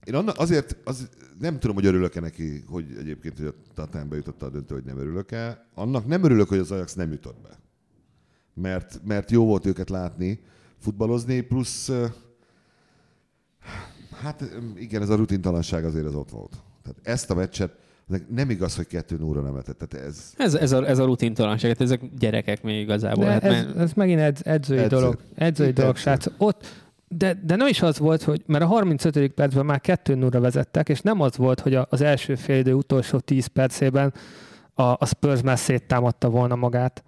én 0.04 0.16
anna, 0.16 0.32
azért 0.32 0.78
az, 0.84 1.10
nem 1.40 1.60
tudom, 1.60 1.76
hogy 1.76 1.86
örülök-e 1.86 2.20
neki, 2.20 2.64
hogy 2.68 2.86
egyébként 3.00 3.38
hogy 3.38 3.48
a 3.48 3.54
Tatánba 3.74 4.16
jutott 4.16 4.42
a 4.42 4.50
döntő, 4.50 4.76
hogy 4.76 4.84
nem 4.84 4.98
örülök-e. 4.98 5.68
Annak 5.74 6.08
nem 6.08 6.24
örülök, 6.24 6.48
hogy 6.48 6.58
az 6.58 6.72
Ajax 6.72 6.94
nem 6.94 7.12
jutott 7.12 7.42
be. 7.42 7.60
Mert, 8.54 9.00
mert 9.04 9.32
jó 9.32 9.46
volt 9.46 9.66
őket 9.66 9.90
látni, 9.90 10.40
futballozni, 10.78 11.42
plusz 11.42 11.92
hát 14.22 14.44
igen, 14.76 15.02
ez 15.02 15.10
a 15.10 15.16
rutintalanság 15.16 15.86
azért 15.86 16.06
az 16.06 16.16
ott 16.16 16.30
volt. 16.30 16.52
Tehát 16.84 17.00
ezt 17.04 17.30
a 17.30 17.36
meccset 17.36 17.72
nem 18.28 18.50
igaz, 18.50 18.76
hogy 18.76 18.88
kettő 18.88 19.22
óra 19.22 19.42
nem 19.42 19.56
letett. 19.56 19.78
Tehát 19.78 20.08
ez... 20.08 20.34
Ez, 20.38 20.54
ez, 20.54 20.72
a, 20.72 20.88
ez 20.88 21.00
a 21.00 21.06
rutintalanság, 21.06 21.72
hát 21.72 21.82
ezek 21.82 22.02
gyerekek 22.18 22.64
még 22.64 22.82
igazából. 22.82 23.24
De 23.24 23.32
hát 23.32 23.44
ez, 23.44 23.52
mert... 23.52 23.78
ez 23.78 23.94
megint 23.94 24.20
edz, 24.20 24.42
edzői 24.44 24.78
Edző. 24.78 24.96
dolog. 24.96 25.18
Edzői 25.36 25.68
Itt 25.68 25.76
dolog, 25.76 25.92
edző. 25.92 26.02
srác. 26.02 26.26
Ott, 26.38 26.89
de, 27.10 27.40
de 27.44 27.56
nem 27.56 27.68
is 27.68 27.82
az 27.82 28.00
volt, 28.00 28.24
hogy, 28.24 28.42
mert 28.46 28.64
a 28.64 28.68
35. 28.68 29.28
percben 29.28 29.66
már 29.66 29.82
2 29.82 30.16
0 30.16 30.40
vezettek, 30.40 30.90
és 30.90 31.02
nem 31.02 31.22
az 31.22 31.38
volt, 31.38 31.60
hogy 31.60 31.76
az 31.90 32.02
első 32.02 32.36
félidő 32.36 32.74
utolsó 32.74 33.20
10 33.20 33.46
percében 33.46 34.14
a, 34.74 34.84
a 34.84 35.06
Spurs 35.06 35.42
már 35.42 35.58
széttámadta 35.58 36.30
volna 36.30 36.56
magát. 36.56 37.04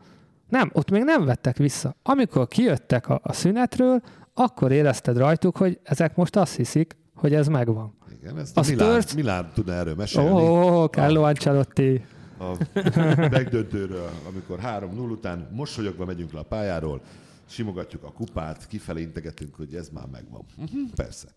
Nem, 0.49 0.69
ott 0.73 0.89
még 0.91 1.03
nem 1.03 1.25
vettek 1.25 1.57
vissza. 1.57 1.95
Amikor 2.03 2.47
kijöttek 2.47 3.09
a, 3.09 3.19
a 3.23 3.33
szünetről, 3.33 4.01
akkor 4.33 4.71
érezted 4.71 5.17
rajtuk, 5.17 5.57
hogy 5.57 5.79
ezek 5.83 6.15
most 6.15 6.35
azt 6.35 6.55
hiszik, 6.55 6.95
hogy 7.15 7.33
ez 7.33 7.47
megvan. 7.47 7.93
Igen, 8.21 8.37
ezt 8.39 8.57
A 8.57 8.61
a 8.61 8.63
Milán, 8.69 8.89
Spurs- 8.89 9.15
Milán 9.15 9.51
tudna 9.53 9.73
erről 9.73 9.93
Ó, 9.93 9.97
mesélni. 9.97 10.29
oh, 10.29 10.75
oh, 10.81 10.89
Carlo 10.89 11.21
Ancelotti. 11.23 12.05
A 12.37 12.55
megdöntőről, 13.31 14.09
amikor 14.29 14.59
3-0 14.63 15.09
után 15.11 15.47
mosolyogva 15.51 16.05
megyünk 16.05 16.31
le 16.33 16.39
a 16.39 16.43
pályáról, 16.43 17.01
simogatjuk 17.51 18.03
a 18.03 18.11
kupát, 18.11 18.67
kifelé 18.67 19.01
integetünk, 19.01 19.55
hogy 19.55 19.75
ez 19.75 19.89
már 19.89 20.05
megvan. 20.11 20.45
Mhm, 20.57 20.83
Persze. 20.95 21.27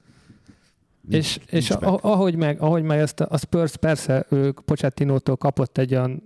Nincs- 1.00 1.24
És, 1.26 1.36
és 1.36 1.68
nincs 1.68 1.80
meg. 1.80 1.88
a, 1.90 1.98
ahogy 2.02 2.36
meg, 2.36 2.60
ahogy 2.60 2.82
meg 2.82 2.98
ezt 2.98 3.20
a, 3.20 3.26
a 3.30 3.38
Spurs 3.38 3.76
persze 3.76 4.26
ők 4.30 4.60
Pochettinótól 4.64 5.36
kapott 5.36 5.78
egy 5.78 5.94
olyan 5.94 6.22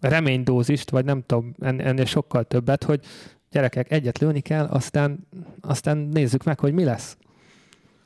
reménydózist, 0.00 0.90
vagy 0.90 1.04
nem 1.04 1.22
tudom, 1.26 1.54
en- 1.60 1.80
ennél 1.80 2.04
sokkal 2.04 2.44
többet, 2.44 2.84
hogy 2.84 3.04
gyerekek, 3.50 3.90
egyet 3.90 4.18
lőni 4.18 4.40
kell, 4.40 4.64
aztán, 4.66 5.26
aztán 5.60 5.98
nézzük 5.98 6.44
meg, 6.44 6.58
hogy 6.60 6.72
mi 6.72 6.84
lesz. 6.84 7.16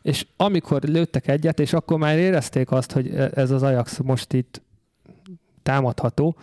És 0.02 0.26
amikor 0.36 0.82
lőttek 0.82 1.28
egyet, 1.28 1.60
és 1.60 1.72
akkor 1.72 1.98
már 1.98 2.18
érezték 2.18 2.70
azt, 2.70 2.92
hogy 2.92 3.08
e- 3.14 3.30
ez 3.34 3.50
az 3.50 3.62
Ajax 3.62 3.98
most 3.98 4.32
itt 4.32 4.62
támadható, 5.62 6.36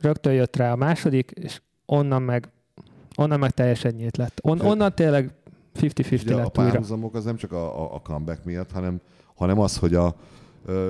rögtön 0.00 0.32
jött 0.32 0.56
rá 0.56 0.72
a 0.72 0.76
második, 0.76 1.30
és 1.30 1.60
onnan 1.86 2.22
meg, 2.22 2.48
onnan 3.20 3.38
meg 3.38 3.50
teljesen 3.50 3.94
nyílt 3.94 4.16
lett. 4.16 4.38
On, 4.42 4.60
onnan 4.60 4.94
tényleg 4.94 5.34
50-50 5.80 6.22
Ugye 6.22 6.34
a 6.34 6.36
lett 6.36 6.58
újra. 6.58 6.70
párhuzamok 6.70 7.14
az 7.14 7.24
nem 7.24 7.36
csak 7.36 7.52
a, 7.52 7.80
a, 7.80 7.94
a 7.94 8.00
comeback 8.00 8.44
miatt, 8.44 8.70
hanem, 8.70 9.00
hanem 9.34 9.58
az, 9.58 9.76
hogy, 9.76 9.94
a, 9.94 10.14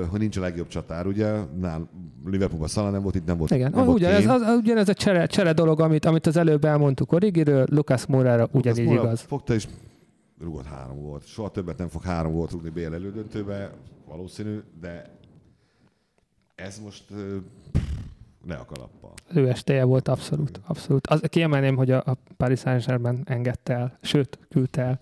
hogy 0.08 0.20
nincs 0.20 0.36
a 0.36 0.40
legjobb 0.40 0.68
csatár. 0.68 1.06
Ugye 1.06 1.32
nál 1.60 1.88
Liverpoolban 2.24 2.68
Szala 2.68 2.90
nem 2.90 3.02
volt, 3.02 3.14
itt 3.14 3.26
nem 3.26 3.36
volt. 3.36 3.50
Igen, 3.50 3.70
nem 3.70 3.84
volt 3.84 3.98
ugyanez, 3.98 4.24
Kane. 4.24 4.34
az, 4.34 4.40
az, 4.40 4.56
ugyanez 4.56 4.88
a 4.88 4.94
csere, 4.94 5.26
csere 5.26 5.52
dolog, 5.52 5.80
amit, 5.80 6.04
amit 6.04 6.26
az 6.26 6.36
előbb 6.36 6.64
elmondtuk 6.64 7.12
Origiről, 7.12 7.66
Lucas 7.70 8.06
Moura-ra 8.06 8.48
ugyanígy 8.52 8.84
Moura 8.84 9.02
igaz. 9.02 9.20
Fogta 9.20 9.54
és 9.54 9.66
rúgott 10.40 10.66
három 10.66 11.02
volt. 11.02 11.26
Soha 11.26 11.50
többet 11.50 11.78
nem 11.78 11.88
fog 11.88 12.02
három 12.02 12.32
volt 12.32 12.50
rúgni 12.50 12.70
BL 12.70 12.94
elődöntőbe, 12.94 13.70
valószínű, 14.08 14.60
de 14.80 15.18
ez 16.54 16.78
most 16.78 17.04
ne 18.44 18.54
a 18.54 18.64
kalappal. 18.64 19.12
Az 19.28 19.36
ő 19.36 19.48
estéje 19.48 19.84
volt 19.84 20.08
abszolút. 20.08 20.60
abszolút. 20.66 21.06
Az, 21.06 21.20
kiemelném, 21.28 21.76
hogy 21.76 21.90
a, 21.90 22.02
a 22.06 22.16
Paris 22.36 22.58
Saint-Germain 22.60 23.20
engedte 23.24 23.74
el, 23.74 23.98
sőt, 24.02 24.38
küldte 24.48 24.82
el. 24.82 25.00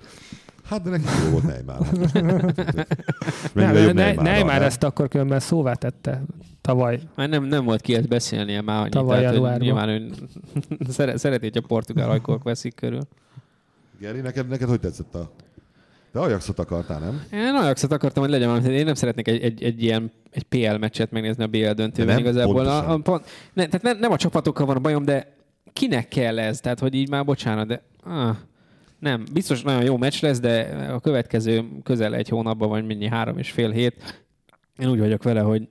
Hát 0.64 0.82
de 0.82 0.90
neki 0.90 1.04
jó 1.24 1.30
volt 1.30 1.44
Neymar. 1.44 1.78
Nem, 3.54 3.94
ne, 3.94 4.12
Neymar 4.12 4.62
ezt 4.62 4.82
akkor 4.82 5.08
különben 5.08 5.40
szóvá 5.40 5.74
tette 5.74 6.22
tavaly. 6.60 7.00
Már 7.14 7.28
nem, 7.28 7.44
nem 7.44 7.64
volt 7.64 7.80
ki 7.80 7.94
ezt 7.94 8.08
beszélnie 8.08 8.60
már 8.60 8.78
annyit. 8.78 8.92
Tavaly 8.92 9.18
tehát, 9.18 9.34
januárban. 9.34 9.60
nyilván 9.60 9.88
ő 9.88 10.10
szeret, 10.88 11.18
szereti, 11.18 11.46
hogy 11.46 11.62
a 11.64 11.66
portugál 11.66 12.10
ajkók 12.10 12.42
veszik 12.42 12.74
körül. 12.74 13.00
Geri, 14.00 14.20
neked, 14.20 14.48
neked 14.48 14.68
hogy 14.68 14.80
tetszett 14.80 15.14
a... 15.14 15.30
De 16.18 16.24
Ajaxot 16.24 16.58
akartál, 16.58 16.98
nem? 16.98 17.22
Én 17.32 17.54
Ajaxot 17.54 17.92
akartam, 17.92 18.22
hogy 18.22 18.32
legyen 18.32 18.48
valami. 18.48 18.68
Én 18.74 18.84
nem 18.84 18.94
szeretnék 18.94 19.28
egy, 19.28 19.42
egy, 19.42 19.62
egy 19.62 19.82
ilyen 19.82 20.12
egy 20.30 20.42
PL 20.42 20.74
meccset 20.74 21.10
megnézni 21.10 21.42
a 21.42 21.46
BL 21.46 21.70
döntőben 21.70 22.14
nem, 22.14 22.24
igazából. 22.24 22.54
pontosan. 22.54 22.84
A, 22.84 22.92
a, 22.92 22.98
pont, 22.98 23.24
ne, 23.52 23.66
tehát 23.66 23.82
nem, 23.82 23.98
nem 23.98 24.12
a 24.12 24.16
csapatokkal 24.16 24.66
van 24.66 24.76
a 24.76 24.80
bajom, 24.80 25.04
de 25.04 25.36
kinek 25.72 26.08
kell 26.08 26.38
ez? 26.38 26.60
Tehát, 26.60 26.78
hogy 26.78 26.94
így 26.94 27.08
már 27.08 27.24
bocsánat, 27.24 27.66
de... 27.66 27.82
Ah, 28.04 28.36
nem, 28.98 29.24
biztos 29.32 29.62
nagyon 29.62 29.82
jó 29.82 29.96
meccs 29.96 30.22
lesz, 30.22 30.40
de 30.40 30.60
a 30.92 31.00
következő 31.00 31.64
közel 31.82 32.14
egy 32.14 32.28
hónapban, 32.28 32.68
vagy 32.68 32.86
mennyi, 32.86 33.08
három 33.08 33.38
és 33.38 33.50
fél 33.50 33.70
hét, 33.70 34.24
én 34.78 34.88
úgy 34.88 34.98
vagyok 34.98 35.22
vele, 35.22 35.40
hogy 35.40 35.68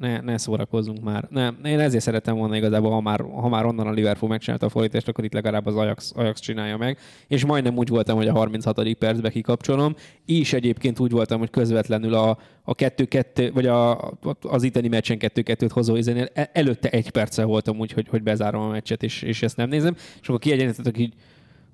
ne, 0.00 0.20
ne 0.20 0.38
szórakozzunk 0.38 1.02
már. 1.02 1.26
Nem, 1.30 1.58
én 1.64 1.78
ezért 1.78 2.02
szeretem 2.02 2.36
volna 2.36 2.56
igazából, 2.56 2.90
ha 2.90 3.00
már, 3.00 3.20
ha 3.20 3.48
már 3.48 3.64
onnan 3.64 3.86
a 3.86 3.90
Liverpool 3.90 4.30
megcsinálta 4.30 4.66
a 4.66 4.68
fordítást, 4.68 5.08
akkor 5.08 5.24
itt 5.24 5.32
legalább 5.32 5.66
az 5.66 5.76
Ajax, 5.76 6.12
Ajax 6.16 6.40
csinálja 6.40 6.76
meg. 6.76 6.98
És 7.26 7.44
majdnem 7.44 7.76
úgy 7.76 7.88
voltam, 7.88 8.16
hogy 8.16 8.28
a 8.28 8.32
36. 8.32 8.92
percbe 8.98 9.30
kikapcsolom. 9.30 9.94
És 10.26 10.52
egyébként 10.52 11.00
úgy 11.00 11.10
voltam, 11.10 11.38
hogy 11.38 11.50
közvetlenül 11.50 12.14
a, 12.14 12.38
a 12.62 12.74
2-2, 12.74 13.50
vagy 13.54 13.66
a, 13.66 14.10
az 14.40 14.62
itteni 14.62 14.88
meccsen 14.88 15.16
2-2-t 15.20 15.70
hozó 15.72 15.96
izénél 15.96 16.28
el- 16.32 16.50
előtte 16.52 16.88
egy 16.88 17.10
perccel 17.10 17.46
voltam 17.46 17.78
úgy, 17.78 17.92
hogy, 17.92 18.08
hogy 18.08 18.22
bezárom 18.22 18.62
a 18.62 18.68
meccset, 18.68 19.02
és, 19.02 19.22
és 19.22 19.42
ezt 19.42 19.56
nem 19.56 19.68
nézem. 19.68 19.94
És 20.20 20.28
akkor 20.28 20.40
kiegyenlítettek 20.40 20.98
így, 20.98 21.14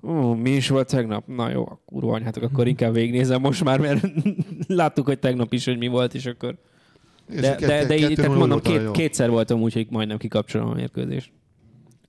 Ó, 0.03 0.33
mi 0.33 0.49
is 0.49 0.69
volt 0.69 0.87
tegnap? 0.89 1.27
Na 1.27 1.49
jó, 1.49 1.79
kurva 1.85 2.13
anyátok, 2.13 2.43
akkor 2.43 2.67
inkább 2.67 2.93
végignézem 2.93 3.41
most 3.41 3.63
már, 3.63 3.79
mert 3.79 4.07
láttuk, 4.67 5.05
hogy 5.05 5.19
tegnap 5.19 5.53
is, 5.53 5.65
hogy 5.65 5.77
mi 5.77 5.87
volt, 5.87 6.13
és 6.13 6.25
akkor 6.25 6.57
de, 7.29 7.41
kettő- 7.41 7.65
de, 7.67 7.85
de 7.85 7.95
így, 7.95 8.01
kettő 8.01 8.15
tehát 8.15 8.37
mondom, 8.37 8.61
két, 8.61 8.81
jó. 8.83 8.91
kétszer 8.91 9.29
voltam 9.29 9.61
úgy, 9.61 9.73
hogy 9.73 9.87
majdnem 9.89 10.17
kikapcsolom 10.17 10.69
a 10.69 10.73
mérkőzést. 10.73 11.31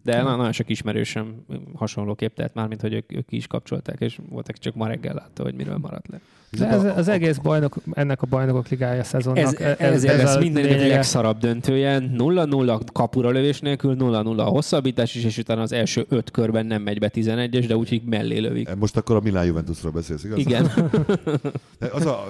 De 0.02 0.22
na, 0.22 0.36
nagyon 0.36 0.52
sok 0.52 0.68
ismerősöm 0.68 1.44
hasonlóképp 1.74 2.36
tett 2.36 2.54
már, 2.54 2.68
mint 2.68 2.80
hogy 2.80 2.92
ők, 2.92 3.12
ők 3.16 3.26
ki 3.26 3.36
is 3.36 3.46
kapcsolták, 3.46 4.00
és 4.00 4.18
voltak 4.28 4.56
csak 4.56 4.74
ma 4.74 4.86
reggel 4.86 5.14
látta, 5.14 5.42
hogy 5.42 5.54
miről 5.54 5.76
maradt 5.76 6.08
le. 6.08 6.20
De 6.50 6.66
ez, 6.68 6.84
az 6.84 7.08
egész 7.08 7.36
bajnok, 7.36 7.76
ennek 7.92 8.22
a 8.22 8.26
bajnokok 8.26 8.68
ligája 8.68 9.04
szezonnak. 9.04 9.60
Ez, 9.60 9.76
ez, 9.78 9.78
ez, 9.78 10.04
ez 10.04 10.20
ez 10.20 10.34
a 10.34 10.38
minden 10.38 10.62
lényege. 10.62 10.86
legszarabb 10.88 11.38
döntője. 11.38 11.98
0-0 12.00 12.80
kapura 12.92 13.30
lövés 13.30 13.60
nélkül, 13.60 13.96
0-0 13.98 14.36
a 14.38 14.42
hosszabbítás 14.42 15.14
is, 15.14 15.24
és 15.24 15.38
utána 15.38 15.62
az 15.62 15.72
első 15.72 16.06
öt 16.08 16.30
körben 16.30 16.66
nem 16.66 16.82
megy 16.82 16.98
be 16.98 17.10
11-es, 17.14 17.64
de 17.68 17.76
úgyhogy 17.76 18.02
mellé 18.04 18.38
lövik. 18.38 18.74
Most 18.74 18.96
akkor 18.96 19.16
a 19.16 19.20
Milán 19.20 19.44
Juventusról 19.44 19.92
beszélsz, 19.92 20.24
igaz? 20.24 20.38
Igen. 20.38 20.70
Az 21.92 22.06
a, 22.06 22.26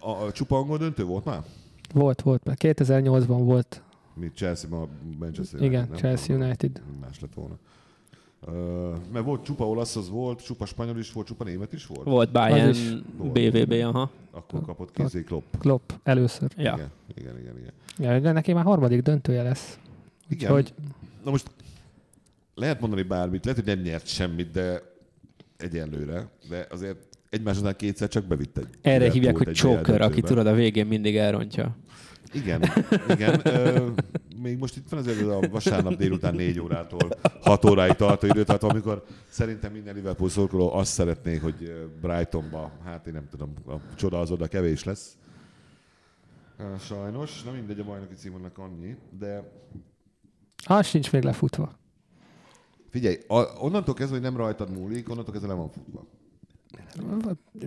a, 0.00 0.08
a, 0.08 0.24
a 0.24 0.32
csupa 0.32 0.56
angol 0.56 0.78
döntő 0.78 1.04
volt 1.04 1.24
már? 1.24 1.38
Volt, 1.92 2.22
volt. 2.22 2.44
mert 2.44 2.60
2008-ban 2.64 3.40
volt. 3.44 3.82
Mi 4.14 4.30
Chelsea, 4.34 4.70
ma 4.70 4.88
Manchester 5.18 5.62
Igen, 5.62 5.86
nem? 5.88 5.98
Chelsea 5.98 6.36
United. 6.36 6.82
Más 7.00 7.20
lett 7.20 7.34
volna. 7.34 7.58
Uh, 8.46 8.96
mert 9.12 9.24
volt 9.24 9.44
csupa 9.44 9.68
olasz, 9.68 9.96
az 9.96 10.08
volt, 10.10 10.44
csupa 10.44 10.66
spanyol 10.66 10.98
is 10.98 11.12
volt, 11.12 11.26
csupa 11.26 11.44
német 11.44 11.72
is 11.72 11.86
volt. 11.86 12.04
Volt 12.04 12.32
Bayern, 12.32 12.68
is 12.68 12.92
volt. 13.16 13.32
BVB, 13.32 13.72
aha. 13.72 14.10
Akkor 14.30 14.64
kapott 14.64 14.92
kézé 14.92 15.22
Klopp. 15.22 15.54
Klopp 15.58 15.90
először. 16.02 16.50
Ja. 16.56 16.74
Igen, 16.74 16.90
igen, 17.14 17.38
igen. 17.38 17.58
igen. 17.58 17.72
Ja, 17.98 18.20
de 18.20 18.32
neki 18.32 18.52
már 18.52 18.64
harmadik 18.64 19.02
döntője 19.02 19.42
lesz. 19.42 19.78
igen. 20.28 20.50
Úgyhogy 20.50 20.74
Na 21.24 21.30
most 21.30 21.50
lehet 22.54 22.80
mondani 22.80 23.02
bármit, 23.02 23.44
lehet, 23.44 23.64
hogy 23.64 23.74
nem 23.74 23.84
nyert 23.84 24.06
semmit, 24.06 24.50
de 24.50 24.82
egyenlőre, 25.56 26.28
de 26.48 26.66
azért 26.70 27.11
egymás 27.32 27.58
után 27.58 27.76
kétszer 27.76 28.08
csak 28.08 28.24
bevitt 28.24 28.58
egy. 28.58 28.68
Erre 28.80 29.10
hívják, 29.10 29.36
hogy 29.36 29.52
choker, 29.54 30.00
aki 30.00 30.20
tudod 30.20 30.46
a 30.46 30.54
végén 30.54 30.86
mindig 30.86 31.16
elrontja. 31.16 31.76
Igen, 32.32 32.62
igen. 33.08 33.40
Ö, 33.44 33.88
még 34.42 34.58
most 34.58 34.76
itt 34.76 34.88
van 34.88 35.00
azért 35.00 35.22
a 35.22 35.48
vasárnap 35.50 35.94
délután 35.96 36.34
négy 36.34 36.60
órától 36.60 37.08
hat 37.40 37.64
óráig 37.64 37.92
tartó 37.92 38.26
időtartam, 38.26 38.70
amikor 38.70 39.04
szerintem 39.28 39.72
minden 39.72 39.94
Liverpool 39.94 40.28
szurkoló 40.28 40.72
azt 40.72 40.92
szeretné, 40.92 41.36
hogy 41.36 41.88
Brightonba, 42.00 42.72
hát 42.84 43.06
én 43.06 43.12
nem 43.12 43.28
tudom, 43.30 43.52
a 43.66 43.74
csoda 43.96 44.20
az 44.20 44.30
oda 44.30 44.46
kevés 44.46 44.84
lesz. 44.84 45.16
Sajnos, 46.78 47.42
nem 47.42 47.54
mindegy 47.54 47.80
a 47.80 47.84
bajnoki 47.84 48.14
címnek 48.14 48.58
annyi, 48.58 48.96
de 49.18 49.52
az 50.64 50.86
sincs 50.86 51.12
még 51.12 51.22
lefutva. 51.22 51.78
figyelj, 52.90 53.18
a, 53.26 53.34
onnantól 53.60 53.94
kezdve, 53.94 54.14
hogy 54.14 54.24
nem 54.24 54.36
rajtad 54.36 54.70
múlik, 54.70 55.08
onnantól 55.08 55.32
kezdve 55.32 55.52
le 55.52 55.58
van 55.58 55.70
futva. 55.70 56.06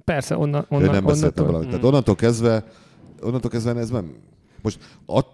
Persze, 0.03 0.37
onnan, 0.37 0.65
Onnan, 0.69 0.87
onnan, 0.87 0.93
nem 0.95 1.05
beszéltem 1.05 1.29
onnantól, 1.29 1.45
valamit. 1.45 1.69
Tehát 1.69 1.83
onnantól 1.85 2.15
kezdve, 2.15 2.63
onnantól 3.21 3.49
kezdve 3.49 3.75
ez 3.75 3.89
nem... 3.89 4.15
Most 4.61 4.79
ad, 5.05 5.25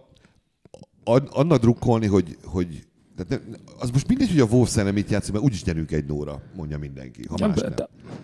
ad, 1.04 1.28
annak 1.32 1.60
drukkolni, 1.60 2.08
hogy, 2.08 2.38
hogy 2.44 2.88
Tehát 3.16 3.48
ne, 3.50 3.56
az 3.80 3.90
most 3.90 4.08
mindegy, 4.08 4.30
hogy 4.30 4.40
a 4.40 4.46
Wolves 4.46 4.78
ellen 4.78 4.94
mit 4.94 5.10
játszik, 5.10 5.34
mert 5.34 5.46
úgyis 5.46 5.64
nyerünk 5.64 5.92
egy 5.92 6.06
nóra, 6.06 6.42
mondja 6.56 6.78
mindenki, 6.78 7.26
ha 7.28 7.48
más 7.48 7.60
nem. 7.60 7.74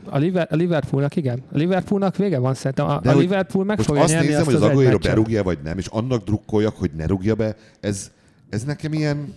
A, 0.05 0.17
Liver, 0.17 0.47
a 0.51 0.55
Liverpoolnak 0.55 1.15
igen. 1.15 1.43
A 1.51 1.57
Liverpoolnak 1.57 2.15
vége 2.15 2.39
van 2.39 2.53
szerintem. 2.53 2.87
A, 2.87 2.99
De 2.99 3.11
a 3.11 3.17
Liverpool 3.17 3.65
meg 3.65 3.79
fogja 3.79 4.01
azt 4.01 4.11
nyerni 4.11 4.27
nézem, 4.27 4.41
azt 4.41 4.51
hogy 4.51 4.55
az 4.55 4.69
az 4.69 4.69
Aguero 4.69 4.97
berúgja 4.97 5.43
vagy 5.43 5.59
nem, 5.63 5.77
és 5.77 5.87
annak 5.87 6.23
drukkoljak, 6.23 6.75
hogy 6.75 6.91
ne 6.95 7.05
rúgja 7.05 7.35
be, 7.35 7.55
ez, 7.79 8.11
ez 8.49 8.63
nekem 8.63 8.93
ilyen, 8.93 9.33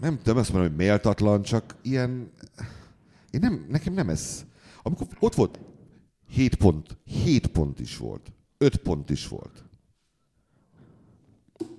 nem 0.00 0.18
tudom 0.22 0.38
azt 0.38 0.52
mondom, 0.52 0.70
hogy 0.70 0.78
méltatlan, 0.78 1.42
csak 1.42 1.74
ilyen, 1.82 2.30
én 3.30 3.40
nem, 3.40 3.66
nekem 3.70 3.94
nem 3.94 4.08
ez. 4.08 4.44
Amikor 4.86 5.06
ott 5.18 5.34
volt 5.34 5.60
7 6.28 6.54
pont, 6.54 6.96
7 7.04 7.46
pont 7.46 7.80
is 7.80 7.96
volt, 7.96 8.32
5 8.58 8.76
pont 8.76 9.10
is 9.10 9.28
volt. 9.28 9.64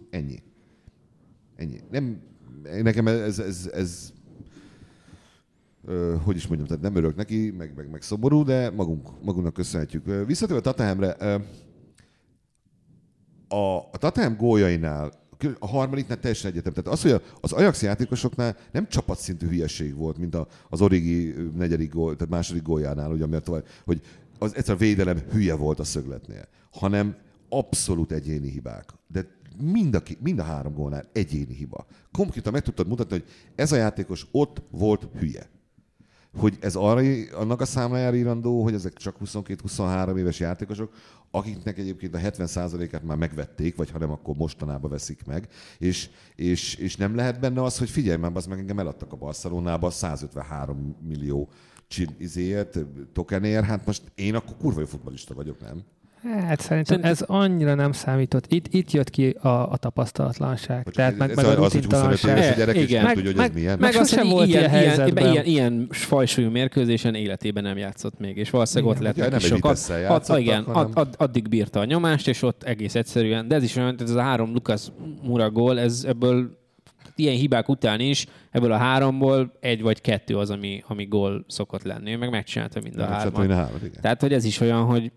Ennyi. 0.10 0.44
Ennyi. 1.56 1.82
Nem, 1.92 2.22
nekem 2.82 3.08
ez, 3.08 3.40
ez, 3.40 3.70
ez 3.74 4.14
ö, 5.84 6.16
hogy 6.24 6.36
is 6.36 6.48
mondjam, 6.48 6.68
tehát 6.68 6.84
nem 6.84 6.96
örök 6.96 7.16
neki, 7.16 7.52
meg, 7.52 7.76
meg, 7.76 7.90
meg 7.90 8.02
szomorú, 8.02 8.44
de 8.44 8.70
magunk, 8.70 9.24
magunknak 9.24 9.54
köszönhetjük. 9.54 10.26
Visszatérve 10.26 10.62
Tottenhamre, 10.62 11.16
ö, 11.20 11.38
a, 13.48 13.78
a 13.78 13.98
Tottenham 13.98 14.38
góljainál, 14.38 15.12
a 15.60 15.68
harmadiknál 15.68 16.20
teljesen 16.20 16.52
egyetem. 16.52 16.74
Tehát 16.74 16.92
az, 16.92 17.02
hogy 17.02 17.22
az 17.42 17.52
Ajax 17.52 17.82
játékosoknál 17.82 18.58
nem 18.72 18.88
csapatszintű 18.88 19.48
hülyeség 19.48 19.96
volt, 19.96 20.18
mint 20.18 20.38
az 20.70 20.82
Origi 20.82 21.36
negyedik 21.56 21.94
gól, 21.94 22.16
tehát 22.16 22.34
második 22.34 22.64
góljánál, 22.64 23.12
ugye, 23.12 23.26
mert 23.26 23.44
tovább, 23.44 23.68
hogy 23.86 24.02
az 24.40 24.56
egyszer 24.56 24.76
a 24.76 24.78
védelem 24.78 25.18
hülye 25.32 25.56
volt 25.56 25.80
a 25.80 25.84
szögletnél, 25.84 26.48
hanem 26.72 27.16
abszolút 27.50 28.12
egyéni 28.12 28.50
hibák. 28.50 28.94
De 29.08 29.28
mind 29.62 29.96
a, 29.96 30.02
mind 30.20 30.40
a 30.40 30.44
három 30.44 30.74
gólnál 30.74 31.10
egyéni 31.14 31.54
hiba. 31.54 31.86
Konkrétan 32.12 32.54
meg 32.54 32.62
tudtad 32.62 32.88
mutatni, 32.88 33.18
hogy 33.18 33.30
ez 33.56 33.72
a 33.72 33.76
játékos 33.76 34.28
ott 34.32 34.62
volt 34.72 35.08
hülye 35.20 35.50
hogy 36.38 36.58
ez 36.60 36.76
arra, 36.76 37.02
annak 37.34 37.62
a 37.62 37.66
számlájára 37.66 38.16
írandó, 38.16 38.64
hogy 38.64 38.74
ezek 38.74 38.94
csak 38.94 39.16
22-23 39.26 40.18
éves 40.18 40.40
játékosok, 40.40 40.94
akiknek 41.32 41.78
egyébként 41.78 42.16
a 42.16 42.18
70%-át 42.18 43.04
már 43.04 43.18
megvették, 43.18 43.76
vagy 43.76 43.92
ha 43.92 43.98
nem, 43.98 44.12
akkor 44.12 44.36
mostanában 44.36 44.90
veszik 44.90 45.26
meg, 45.26 45.48
és, 45.78 46.10
és, 46.36 46.76
és 46.76 46.96
nem 46.96 47.16
lehet 47.16 47.40
benne 47.40 47.64
az, 47.64 47.78
hogy 47.78 47.90
figyelj 47.90 48.18
már, 48.18 48.32
az 48.34 48.46
meg 48.46 48.60
engem 48.60 48.80
eladtak 48.80 49.12
a 49.12 49.16
Barcelonába 49.16 49.90
153 49.90 50.96
millió 51.08 51.50
csin, 51.88 52.16
izéért, 52.18 52.80
tokenért, 53.14 53.66
hát 53.66 53.86
most 53.86 54.12
én 54.16 54.36
akkor 54.36 54.58
kurva 54.58 54.80
jó 54.80 54.86
futballista 54.86 55.34
vagyok, 55.34 55.60
nem? 55.60 55.84
Hát 56.48 56.60
szerintem 56.60 57.00
ez 57.04 57.22
annyira 57.22 57.74
nem 57.76 57.92
számított. 57.92 58.46
Itt, 58.52 58.68
itt 58.74 58.92
jött 58.92 59.10
ki 59.10 59.30
a, 59.30 59.48
a 59.72 59.78
tapasztalatlanság. 59.78 60.84
Vagy 60.84 60.94
Tehát 60.94 61.18
meg, 61.18 61.30
ez 61.30 61.36
meg 61.36 61.46
a 61.46 61.50
az, 61.50 61.56
hogy 61.56 61.64
25 61.64 61.84
rutintalanság. 61.84 62.38
éves 62.38 62.52
a 62.54 62.58
gyerek, 62.58 62.76
Igen. 62.76 62.96
nem 62.96 63.04
Meg- 63.06 63.14
tudja, 63.16 63.30
hogy 63.30 63.40
meg- 63.40 63.50
ez 63.50 63.56
milyen. 63.56 63.80
meg- 63.80 63.94
Meg 63.94 64.02
az, 64.02 64.14
hogy 64.16 64.30
volt 64.30 64.48
ilyen, 64.48 64.60
ilyen 64.60 64.74
ilyen, 64.82 64.86
helyzetben. 64.88 65.32
ilyen, 65.32 65.46
ilyen 65.46 65.88
fajsúlyú 65.92 66.50
mérkőzésen 66.50 67.16
életében 67.16 67.64
nem 67.64 67.78
játszott 67.78 68.20
még, 68.20 68.38
és 68.38 68.50
valószínűleg 68.50 68.90
ott 68.96 69.00
Igen. 69.02 69.08
lett 69.16 69.28
Ugye, 69.28 69.36
neki 69.38 69.46
sokat. 69.46 70.30
Ad, 70.30 70.40
igen, 70.40 70.64
ad, 70.64 70.90
ad, 70.94 71.16
addig 71.18 71.50
bírta 71.50 71.80
a 71.80 71.86
nyomást, 71.86 72.28
és 72.28 72.42
ott 72.42 72.64
egész 72.64 72.96
egyszerűen, 72.96 73.48
de 73.48 73.56
ez 73.56 73.64
is 73.64 73.76
olyan, 73.76 73.96
ez 74.02 74.10
a 74.12 74.22
három 74.22 74.54
Lukas 74.54 74.88
Mura 75.24 75.50
gól, 75.52 75.80
ez 75.80 76.04
ebből 76.08 76.64
ilyen 77.16 77.36
hibák 77.36 77.70
után 77.70 78.00
is, 78.00 78.26
ebből 78.52 78.72
a 78.72 78.78
háromból 78.78 79.58
egy 79.60 79.82
vagy 79.82 80.02
kettő 80.02 80.38
az, 80.38 80.50
ami, 80.50 80.84
ami 80.88 81.06
gól 81.06 81.46
szokott 81.48 81.84
lenni. 81.84 82.12
Ő 82.12 82.18
meg 82.18 82.30
megcsinálta 82.30 82.80
mind 82.84 83.00
a 83.00 83.06
hármat. 83.06 83.70
Tehát, 84.02 84.22
hogy 84.22 84.34
ez 84.34 84.46
is 84.46 84.60
olyan, 84.60 84.84
hogy 84.84 85.12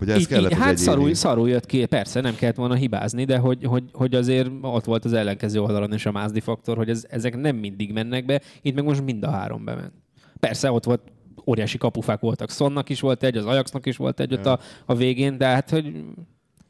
Hogy 0.00 0.10
ez 0.10 0.20
így, 0.20 0.26
kellett 0.26 0.50
így, 0.50 0.58
hát 0.58 0.76
szarul, 0.76 1.14
szarul 1.14 1.48
jött 1.48 1.66
ki, 1.66 1.86
persze 1.86 2.20
nem 2.20 2.34
kellett 2.34 2.56
volna 2.56 2.74
hibázni, 2.74 3.24
de 3.24 3.38
hogy, 3.38 3.64
hogy, 3.64 3.84
hogy 3.92 4.14
azért 4.14 4.50
ott 4.60 4.84
volt 4.84 5.04
az 5.04 5.12
ellenkező 5.12 5.60
oldalon 5.60 5.94
is 5.94 6.06
a 6.06 6.12
mázdi 6.12 6.40
faktor, 6.40 6.76
hogy 6.76 6.88
ez, 6.88 7.06
ezek 7.08 7.36
nem 7.36 7.56
mindig 7.56 7.92
mennek 7.92 8.24
be, 8.24 8.40
itt 8.62 8.74
meg 8.74 8.84
most 8.84 9.04
mind 9.04 9.22
a 9.24 9.30
három 9.30 9.64
bement. 9.64 9.92
Persze 10.40 10.72
ott 10.72 10.84
volt 10.84 11.02
óriási 11.46 11.78
kapufák 11.78 12.20
voltak, 12.20 12.50
Sonnak 12.50 12.88
is 12.88 13.00
volt 13.00 13.22
egy, 13.22 13.36
az 13.36 13.44
Ajaxnak 13.44 13.86
is 13.86 13.96
volt 13.96 14.20
egy 14.20 14.32
ott 14.32 14.46
a, 14.46 14.58
a 14.86 14.94
végén, 14.94 15.38
de 15.38 15.46
hát 15.46 15.70
hogy 15.70 16.04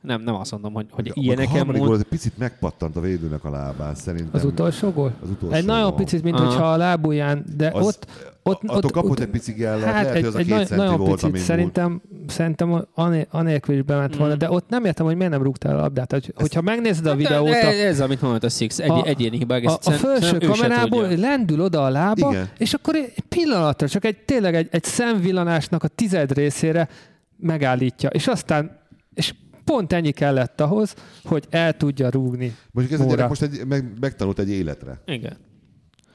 nem, 0.03 0.23
nem 0.23 0.35
azt 0.35 0.51
mondom, 0.51 0.73
hogy, 0.73 0.87
hogy 0.91 1.09
A- 1.09 1.11
a 1.11 1.21
ilyeneken 1.21 1.51
harmadik 1.57 1.79
mond... 1.81 1.91
gól, 1.93 2.01
egy 2.01 2.07
picit 2.09 2.39
megpattant 2.39 2.97
a 2.97 3.01
védőnek 3.01 3.45
a 3.45 3.51
lábán, 3.51 3.95
szerintem. 3.95 4.31
Az 4.33 4.45
utolsó 4.45 4.91
gól? 4.91 5.13
Az 5.23 5.31
utolsó 5.31 5.55
Egy 5.57 5.65
nagyon 5.65 5.83
gól. 5.89 5.95
picit, 5.95 6.23
mint 6.23 6.39
hogyha 6.39 6.73
a 6.73 6.77
lábujján, 6.77 7.45
de 7.57 7.71
Az- 7.75 7.87
ott, 7.87 8.07
ott, 8.43 8.63
attól 8.65 8.77
ott, 8.85 8.91
kapott 8.93 9.11
ott- 9.11 9.21
egy 9.21 9.29
pici 9.29 9.53
gellet, 9.53 9.85
hát 9.85 9.93
lehet, 9.93 10.07
egy, 10.09 10.15
hogy 10.15 10.25
az 10.25 10.35
a 10.35 10.39
egy 10.39 10.47
két 10.47 10.55
nagy, 10.55 10.67
centi 10.67 10.83
nagyon 10.85 10.99
volt, 10.99 11.21
picit, 11.21 11.37
szerintem, 11.45 12.01
szerintem 12.27 12.87
ané, 12.95 13.27
anélkül 13.31 13.75
is 13.75 13.83
bement 13.83 14.17
volna, 14.17 14.35
Mm. 14.35 14.39
de 14.39 14.51
ott 14.51 14.69
nem 14.69 14.85
értem, 14.85 15.07
hogy 15.07 15.17
miért 15.17 15.33
nem 15.33 15.43
rúgtál 15.43 15.79
a 15.79 15.81
labdát. 15.81 16.13
Hogy, 16.13 16.33
hogyha 16.37 16.61
megnézed 16.61 17.07
a 17.07 17.09
Hát, 17.09 17.19
videót, 17.19 17.51
de, 17.51 17.67
a, 17.67 17.71
ez, 17.71 18.01
amit 18.01 18.21
mondott 18.23 18.45
a 18.45 18.49
Six, 18.49 18.79
egy, 18.79 18.91
A- 18.91 19.05
egyéni 19.05 19.37
hibák. 19.37 19.65
a, 19.65 19.79
a 19.83 19.91
felső 19.91 20.25
szerintem 20.27 20.51
kamerából 20.51 21.09
lendül 21.09 21.61
oda 21.61 21.85
a 21.85 21.89
lába, 21.91 22.31
Igen. 22.31 22.49
és 22.59 22.75
akkor 22.75 22.95
egy 22.95 23.21
pillanatra, 23.29 23.89
csak 23.89 24.05
egy 24.05 24.17
tényleg 24.17 24.55
egy, 24.55 24.69
egy 24.71 24.85
szemvillanásnak 24.85 25.83
a 25.85 25.89
tized 25.89 26.33
részére 26.33 26.89
megállítja, 27.37 28.09
és 28.09 28.27
aztán 28.27 28.79
és 29.15 29.35
pont 29.65 29.93
ennyi 29.93 30.11
kellett 30.11 30.61
ahhoz, 30.61 30.95
hogy 31.25 31.47
el 31.51 31.77
tudja 31.77 32.11
rúgni. 32.11 32.57
Mondjuk 32.71 33.01
ez 33.01 33.07
a 33.07 33.09
gyerek 33.09 33.29
most 33.29 33.43
egy, 33.43 33.67
meg, 33.67 33.93
megtanult 34.01 34.39
egy 34.39 34.51
életre. 34.51 35.01
Igen. 35.07 35.37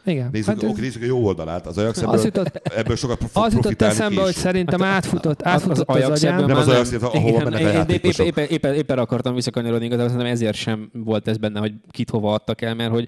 Igen. 0.05 0.29
Nézzük, 0.31 0.47
Hát 0.47 0.55
hát 0.55 0.63
ez- 0.63 0.69
oké, 0.71 0.81
nézzük 0.81 1.01
a 1.01 1.05
jó 1.05 1.25
oldalát. 1.25 1.67
Az 1.67 1.77
Ajax 1.77 1.97
az 1.97 2.03
ebből, 2.03 2.21
jutott, 2.23 2.55
ebből 2.55 2.95
sokat 2.95 3.23
fog 3.31 3.43
az 3.45 3.53
jutott 3.53 3.81
eszembe, 3.81 4.21
hogy 4.21 4.33
szerintem 4.33 4.83
átfutott, 4.83 5.41
Az- 5.41 5.47
átfutott 5.51 5.87
az, 5.89 5.95
Ajax 5.95 6.21
agyán. 6.23 6.33
ebből 6.33 6.45
Nem 6.45 6.57
az 6.57 6.67
Ajax, 6.67 6.91
Igen, 7.13 7.43
mennek. 7.51 7.91
Éppen, 8.19 8.45
éppen, 8.45 8.73
éppen 8.73 8.97
akartam 8.97 9.33
visszakanyarodni, 9.35 9.85
igazából 9.85 10.09
szerintem 10.09 10.33
ezért 10.33 10.55
sem 10.55 10.89
volt 10.93 11.27
ez 11.27 11.37
benne, 11.37 11.59
hogy 11.59 11.73
kit 11.91 12.09
hova 12.09 12.33
adtak 12.33 12.61
el, 12.61 12.75
mert 12.75 12.91
hogy 12.91 13.07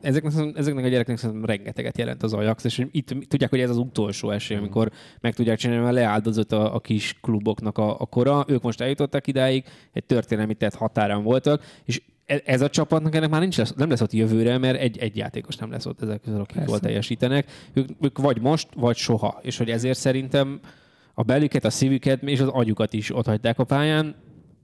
ezeknek, 0.00 0.32
ezeknek 0.56 0.84
a 0.84 0.88
gyerekeknek 0.88 1.18
szerintem 1.18 1.44
rengeteget 1.44 1.98
jelent 1.98 2.22
az 2.22 2.32
Ajax, 2.32 2.64
és 2.64 2.86
itt 2.90 3.14
tudják, 3.28 3.50
hogy 3.50 3.60
ez 3.60 3.70
az 3.70 3.76
utolsó 3.76 4.30
esély, 4.30 4.56
Mhm. 4.56 4.64
amikor 4.64 4.90
meg 5.20 5.34
tudják 5.34 5.58
csinálni, 5.58 5.82
mert 5.82 5.94
leáldozott 5.94 6.52
a, 6.52 6.74
a 6.74 6.80
kis 6.80 7.18
kluboknak 7.22 7.78
a, 7.78 8.00
a 8.00 8.06
kora, 8.06 8.44
ők 8.48 8.62
most 8.62 8.80
eljutottak 8.80 9.26
idáig, 9.26 9.64
egy 9.92 10.04
történelmi 10.04 10.54
tett 10.54 10.74
határán 10.74 11.22
voltak, 11.22 11.62
és 11.84 12.00
ez 12.26 12.60
a 12.60 12.68
csapatnak 12.68 13.14
ennek 13.14 13.30
már 13.30 13.40
nincs 13.40 13.56
lesz, 13.56 13.72
nem 13.72 13.88
lesz 13.88 14.00
ott 14.00 14.12
jövőre, 14.12 14.58
mert 14.58 14.78
egy, 14.78 14.98
egy 14.98 15.16
játékos 15.16 15.56
nem 15.56 15.70
lesz 15.70 15.86
ott 15.86 16.02
ezek 16.02 16.20
közül, 16.20 16.40
akik 16.40 16.56
Persze. 16.56 16.70
jól 16.70 16.80
teljesítenek. 16.80 17.50
Ők, 17.72 17.88
ők 18.00 18.18
vagy 18.18 18.40
most, 18.40 18.68
vagy 18.74 18.96
soha. 18.96 19.38
És 19.42 19.56
hogy 19.58 19.70
ezért 19.70 19.98
szerintem 19.98 20.60
a 21.14 21.22
belüket, 21.22 21.64
a 21.64 21.70
szívüket 21.70 22.22
és 22.22 22.40
az 22.40 22.48
agyukat 22.48 22.92
is 22.92 23.14
ott 23.14 23.26
hagyták 23.26 23.58
a 23.58 23.64
pályán, 23.64 24.14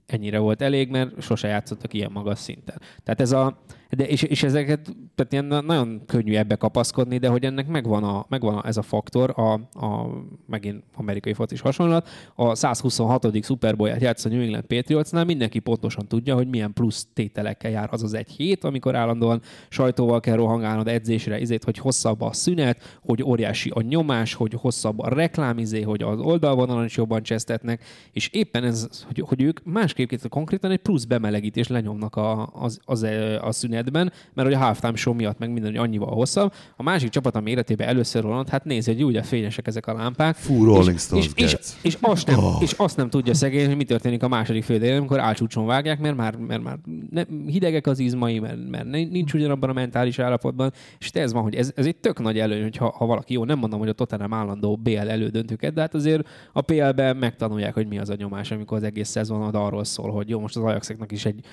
ennyire 0.05 0.39
volt 0.39 0.61
elég, 0.61 0.89
mert 0.89 1.21
sose 1.21 1.47
játszottak 1.47 1.93
ilyen 1.93 2.11
magas 2.11 2.39
szinten. 2.39 2.81
Tehát 3.03 3.21
ez 3.21 3.31
a, 3.31 3.61
de 3.95 4.07
és, 4.07 4.21
és 4.21 4.43
ezeket, 4.43 4.95
tehát 5.15 5.31
ilyen 5.31 5.45
na- 5.45 5.61
nagyon 5.61 6.01
könnyű 6.05 6.35
ebbe 6.35 6.55
kapaszkodni, 6.55 7.17
de 7.17 7.27
hogy 7.27 7.45
ennek 7.45 7.67
megvan, 7.67 8.03
a, 8.03 8.25
megvan 8.29 8.55
a, 8.55 8.67
ez 8.67 8.77
a 8.77 8.81
faktor, 8.81 9.33
a, 9.35 9.53
a, 9.53 10.09
megint 10.45 10.83
amerikai 10.95 11.33
focis 11.33 11.61
hasonlat, 11.61 12.09
a 12.35 12.55
126. 12.55 13.43
Super 13.43 13.75
Bowl-ját 13.75 14.01
játsz 14.01 14.25
a 14.25 14.29
New 14.29 14.41
England 14.41 14.63
Patriotsnál, 14.63 15.23
mindenki 15.23 15.59
pontosan 15.59 16.07
tudja, 16.07 16.35
hogy 16.35 16.47
milyen 16.47 16.73
plusz 16.73 17.07
tételekkel 17.13 17.71
jár 17.71 17.89
az 17.91 18.03
az 18.03 18.13
egy 18.13 18.29
hét, 18.29 18.63
amikor 18.63 18.95
állandóan 18.95 19.41
sajtóval 19.69 20.19
kell 20.19 20.35
rohangálnod 20.35 20.87
edzésre, 20.87 21.39
izét, 21.39 21.63
hogy 21.63 21.77
hosszabb 21.77 22.21
a 22.21 22.33
szünet, 22.33 22.99
hogy 23.01 23.23
óriási 23.23 23.69
a 23.69 23.81
nyomás, 23.81 24.33
hogy 24.33 24.53
hosszabb 24.53 24.99
a 24.99 25.09
reklámizé, 25.09 25.81
hogy 25.81 26.01
az 26.01 26.19
oldalvonalon 26.19 26.85
is 26.85 26.97
jobban 26.97 27.23
csesztetnek, 27.23 27.83
és 28.11 28.27
éppen 28.27 28.63
ez, 28.63 28.87
hogy, 29.05 29.19
hogy 29.27 29.41
ők 29.41 29.63
másképp 29.63 30.27
konkrétan 30.29 30.71
egy 30.71 30.79
plusz 30.79 31.03
bemelegítés 31.03 31.67
lenyomnak 31.67 32.15
a, 32.15 32.49
az, 32.53 32.79
az, 32.83 33.03
a 33.41 33.51
szünetben, 33.79 34.11
mert 34.33 34.47
hogy 34.47 34.57
a 34.57 34.59
halftime 34.59 34.95
show 34.95 35.13
miatt 35.13 35.37
meg 35.37 35.51
minden 35.51 35.71
hogy 35.71 35.79
annyival 35.79 36.13
hosszabb. 36.13 36.53
A 36.75 36.83
másik 36.83 37.09
csapat, 37.09 37.35
ami 37.35 37.51
életében 37.51 37.87
először 37.87 38.21
rolant, 38.21 38.49
hát 38.49 38.63
nézd, 38.63 38.87
hogy 38.87 39.03
ugye 39.03 39.23
fényesek 39.23 39.67
ezek 39.67 39.87
a 39.87 39.93
lámpák. 39.93 40.35
Fú, 40.35 40.63
Rolling 40.63 40.95
és, 40.95 41.01
Stones 41.01 41.29
és, 41.35 41.43
és, 41.43 41.57
és, 41.81 41.97
azt 42.01 42.27
nem, 42.27 42.37
Oh. 42.39 42.61
és 42.61 42.71
azt 42.77 42.97
nem 42.97 43.09
tudja 43.09 43.33
szegény, 43.33 43.67
hogy 43.67 43.75
mi 43.75 43.83
történik 43.83 44.23
a 44.23 44.27
második 44.27 44.63
fél 44.63 44.97
amikor 44.97 45.19
álcsúcson 45.19 45.65
vágják, 45.65 45.99
mert 45.99 46.15
már, 46.15 46.35
mert 46.35 46.63
már 46.63 46.77
ne, 47.09 47.23
hidegek 47.45 47.87
az 47.87 47.99
izmai, 47.99 48.39
mert, 48.39 48.69
mert 48.69 48.85
nincs 48.87 49.33
ugyanabban 49.33 49.69
a 49.69 49.73
mentális 49.73 50.19
állapotban, 50.19 50.71
és 50.99 51.09
ez 51.09 51.33
van, 51.33 51.43
hogy 51.43 51.55
ez, 51.55 51.71
ez 51.75 51.85
egy 51.85 51.95
tök 51.95 52.19
nagy 52.19 52.39
előny, 52.39 52.61
hogyha 52.61 52.93
ha 52.97 53.05
valaki 53.05 53.33
jó, 53.33 53.43
nem 53.43 53.59
mondom, 53.59 53.79
hogy 53.79 53.89
a 53.89 53.93
Tottenham 53.93 54.33
állandó 54.33 54.75
BL 54.75 54.97
elődöntőket, 54.97 55.73
de 55.73 55.81
hát 55.81 55.93
azért 55.93 56.27
a 56.53 56.61
PL-ben 56.61 57.17
megtanulják, 57.17 57.73
hogy 57.73 57.87
mi 57.87 57.99
az 57.99 58.09
a 58.09 58.15
nyomás, 58.17 58.51
amikor 58.51 58.77
az 58.77 58.83
egész 58.83 59.09
szezon 59.09 59.41
arról 59.55 59.83
szól, 59.83 60.11
hogy 60.11 60.29
jó, 60.29 60.39
most 60.39 60.55
az 60.55 60.63
Ajaxeknak 60.63 61.11
is 61.11 61.25
egy 61.25 61.45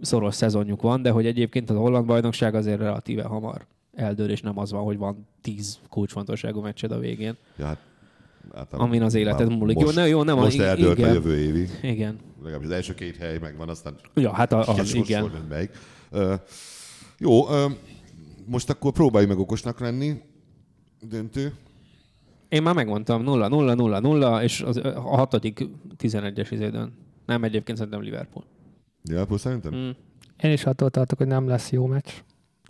szoros 0.00 0.34
szezonjuk 0.34 0.82
van, 0.82 1.02
de 1.02 1.10
hogy 1.10 1.26
egyébként 1.26 1.70
az 1.70 1.76
holland 1.76 2.06
bajnokság 2.06 2.54
azért 2.54 2.78
relatíve 2.78 3.22
hamar 3.22 3.66
eldől, 3.92 4.30
és 4.30 4.40
nem 4.40 4.58
az 4.58 4.70
van, 4.70 4.82
hogy 4.82 4.96
van 4.96 5.26
tíz 5.40 5.78
kulcsfontosságú 5.88 6.60
meccsed 6.60 6.90
a 6.92 6.98
végén, 6.98 7.36
Ja, 7.56 7.66
hát, 7.66 7.78
általában 8.54 8.88
amin 8.88 9.02
az 9.02 9.14
életed 9.14 9.48
múlik. 9.48 9.76
Most, 9.76 9.86
jó, 9.86 10.02
ne, 10.02 10.08
jó, 10.08 10.22
nem 10.22 10.36
most 10.36 10.58
a, 10.58 10.62
eldőlt 10.62 10.98
a 10.98 11.00
igen, 11.00 11.12
jövő 11.12 11.38
évig. 11.38 11.70
igen. 11.82 12.18
Legalábbis 12.42 12.66
az 12.68 12.74
első 12.74 12.94
két 12.94 13.16
hely 13.16 13.38
megvan, 13.38 13.68
aztán 13.68 13.94
Ja, 14.14 14.32
hát 14.32 14.52
a, 14.52 14.68
az, 14.68 14.94
igen. 14.94 15.30
melyik. 15.48 15.70
Ö, 16.10 16.34
jó, 17.18 17.48
ö, 17.48 17.66
most 18.46 18.70
akkor 18.70 18.92
próbálj 18.92 19.26
meg 19.26 19.38
okosnak 19.38 19.80
lenni. 19.80 20.12
Döntő. 21.08 21.52
Én 22.48 22.62
már 22.62 22.74
megmondtam, 22.74 23.22
0 23.22 23.48
0 23.48 23.74
0 23.74 23.98
0 24.00 24.42
és 24.42 24.60
az, 24.60 24.76
a 24.76 25.16
hatodik 25.16 25.68
11-es 25.98 26.48
izédön. 26.50 26.92
Nem 27.26 27.44
egyébként 27.44 27.78
szerintem 27.78 28.02
Liverpool. 28.02 28.44
Liverpool 29.08 29.38
szerintem? 29.38 29.74
Mm. 29.74 29.90
Én 30.42 30.52
is 30.52 30.64
attól 30.66 30.90
tartok, 30.90 31.18
hogy 31.18 31.26
nem 31.26 31.48
lesz 31.48 31.70
jó 31.70 31.86
meccs. 31.86 32.08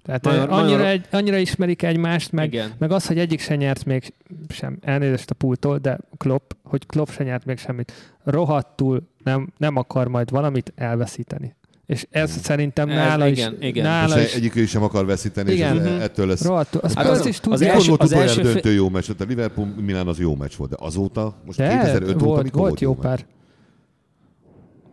Tehát 0.02 0.22
nagyon, 0.24 0.48
annyira, 0.48 0.76
nagyon- 0.76 0.86
egy, 0.92 1.06
annyira 1.10 1.36
ismerik 1.36 1.82
egymást, 1.82 2.32
meg, 2.32 2.52
Igen. 2.52 2.72
meg 2.78 2.90
az, 2.90 3.06
hogy 3.06 3.18
egyik 3.18 3.40
se 3.40 3.56
nyert 3.56 3.84
még 3.84 4.12
sem, 4.48 4.78
elnézést 4.80 5.30
a 5.30 5.34
pultól, 5.34 5.78
de 5.78 5.98
Klopp, 6.16 6.50
hogy 6.62 6.86
Klopp 6.86 7.08
se 7.08 7.24
nyert 7.24 7.44
még 7.44 7.58
semmit. 7.58 7.92
Rohadtul 8.24 9.08
nem, 9.22 9.52
nem 9.56 9.76
akar 9.76 10.08
majd 10.08 10.30
valamit 10.30 10.72
elveszíteni. 10.76 11.54
És 11.86 12.06
ez 12.10 12.40
szerintem 12.40 12.88
Ez 12.88 12.94
nála 12.96 13.26
is, 13.26 13.38
igen, 13.38 13.56
igen. 13.62 13.84
nála 13.84 14.20
is 14.20 14.34
egyikő 14.34 14.60
is 14.60 14.70
sem 14.70 14.82
akar 14.82 15.06
veszíteni, 15.06 15.52
Igen. 15.52 15.76
és 15.76 15.82
ez- 15.82 16.00
ettől 16.02 16.26
lesz. 16.26 16.44
rohadtul. 16.44 16.80
Az, 16.80 16.94
Hát 16.94 17.06
az- 17.08 17.18
az, 17.20 17.26
is 17.26 17.40
az 17.44 17.60
első- 17.60 17.88
volt 17.88 18.02
az 18.02 18.12
első 18.12 18.42
döntő 18.42 18.72
jó 18.72 18.88
meccs? 18.88 19.10
A 19.18 19.24
Liverpool 19.28 19.66
Milán 19.66 20.06
az 20.06 20.18
jó 20.18 20.34
meccs 20.36 20.52
volt, 20.56 20.70
de 20.70 20.76
azóta, 20.78 21.34
most 21.46 21.58
De 21.58 21.68
2005 21.68 22.14
óta 22.14 22.24
volt, 22.24 22.50
volt 22.50 22.80
jó 22.80 22.90
meccs? 22.92 23.02
pár. 23.02 23.24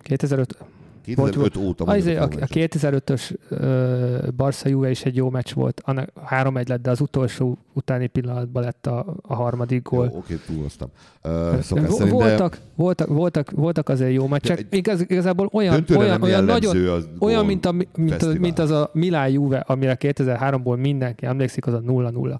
2005, 0.01 0.57
2005 1.01 1.57
óta 1.57 1.83
az, 1.83 2.05
mondjuk 2.05 2.17
a, 2.19 2.23
a 2.23 2.27
meccs. 2.39 2.49
2005-ös 2.53 3.31
uh, 3.49 4.31
Barca 4.31 4.69
Juve 4.69 4.89
is 4.89 5.03
egy 5.05 5.15
jó 5.15 5.29
meccs 5.29 5.53
volt. 5.53 5.81
Annak 5.85 6.09
3-1 6.29 6.67
lett, 6.67 6.81
de 6.81 6.89
az 6.89 7.01
utolsó 7.01 7.57
utáni 7.73 8.07
pillanatban 8.07 8.63
lett 8.63 8.87
a, 8.87 9.15
a 9.21 9.35
harmadik 9.35 9.83
gól. 9.89 10.09
Jó, 10.11 10.17
oké, 10.17 10.39
túloztam. 10.45 10.89
Uh, 11.23 11.31
szokás 11.59 11.91
szerint, 11.91 11.97
de 11.97 12.05
voltak, 12.05 12.57
voltak, 12.75 13.07
voltak, 13.07 13.51
voltak 13.51 13.89
azért 13.89 14.13
jó 14.13 14.27
meccsek. 14.27 14.59
egy- 14.59 14.67
Igaz, 14.69 15.01
igazából 15.07 15.49
olyan, 15.53 15.85
olyan, 15.97 16.21
olyan 16.21 16.43
nagyon, 16.43 16.87
az 16.87 17.07
olyan 17.19 17.45
mint, 17.45 17.65
a, 17.65 17.71
mint, 17.71 17.89
az, 17.95 18.09
fesztivál. 18.09 18.35
mint 18.39 18.59
az 18.59 18.71
a 18.71 18.89
Milán 18.93 19.29
Juve, 19.29 19.57
amire 19.57 19.97
2003-ból 19.99 20.77
mindenki 20.79 21.25
emlékszik, 21.25 21.67
az 21.67 21.73
a 21.73 21.81
0-0. 21.81 22.39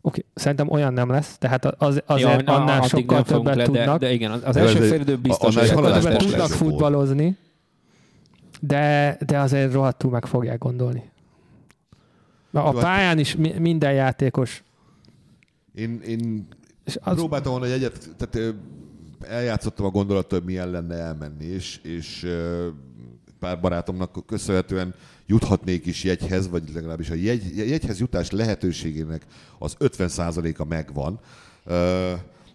Oké, 0.00 0.24
szerintem 0.34 0.70
olyan 0.70 0.92
nem 0.92 1.10
lesz, 1.10 1.38
tehát 1.38 1.64
az, 1.64 2.02
azért 2.06 2.42
Ja, 2.46 2.54
annál 2.54 2.82
sokkal 2.82 3.22
többet 3.22 3.54
le, 3.56 3.64
de, 3.64 3.70
tudnak, 3.70 3.98
de 3.98 4.12
igen, 4.12 4.30
az, 4.30 4.40
az 4.44 4.54
De 4.54 4.60
első 4.60 4.78
félidő 4.80 5.16
biztos, 5.16 5.56
hogy 5.56 5.66
sokkal 5.66 5.92
többet 5.92 6.02
lesz 6.12 6.22
tudnak 6.24 6.40
a 6.40 6.46
futballozni, 6.48 7.36
de, 8.60 9.16
de 9.26 9.38
azért 9.38 9.72
rohadtul 9.72 10.10
meg 10.10 10.26
fogják 10.26 10.58
gondolni. 10.58 11.10
A 12.50 12.60
hát- 12.60 12.74
pályán 12.74 13.18
is 13.18 13.36
mi- 13.36 13.58
minden 13.58 13.92
játékos, 13.92 14.62
Én, 15.74 16.00
én 16.00 16.48
és 16.84 16.98
az... 17.00 17.16
próbáltam 17.16 17.50
volna, 17.50 17.66
hogy 17.66 17.74
egyet, 17.74 18.08
tehát 18.16 18.54
eljátszottam 19.20 19.86
a 19.86 19.90
gondolattal, 19.90 20.38
hogy 20.38 20.48
milyen 20.48 20.70
lenne 20.70 20.94
elmenni, 20.94 21.44
és, 21.44 21.80
és 21.82 22.26
pár 23.38 23.60
barátomnak 23.60 24.26
köszönhetően 24.26 24.94
juthatnék 25.26 25.86
is 25.86 26.04
jegyhez, 26.04 26.48
vagy 26.48 26.62
legalábbis 26.74 27.10
a 27.10 27.14
jegy, 27.14 27.56
jegyhez 27.56 27.98
jutás 27.98 28.30
lehetőségének 28.30 29.26
az 29.58 29.76
50%-a 29.80 30.64
megvan. 30.64 31.20
Ö, 31.64 32.12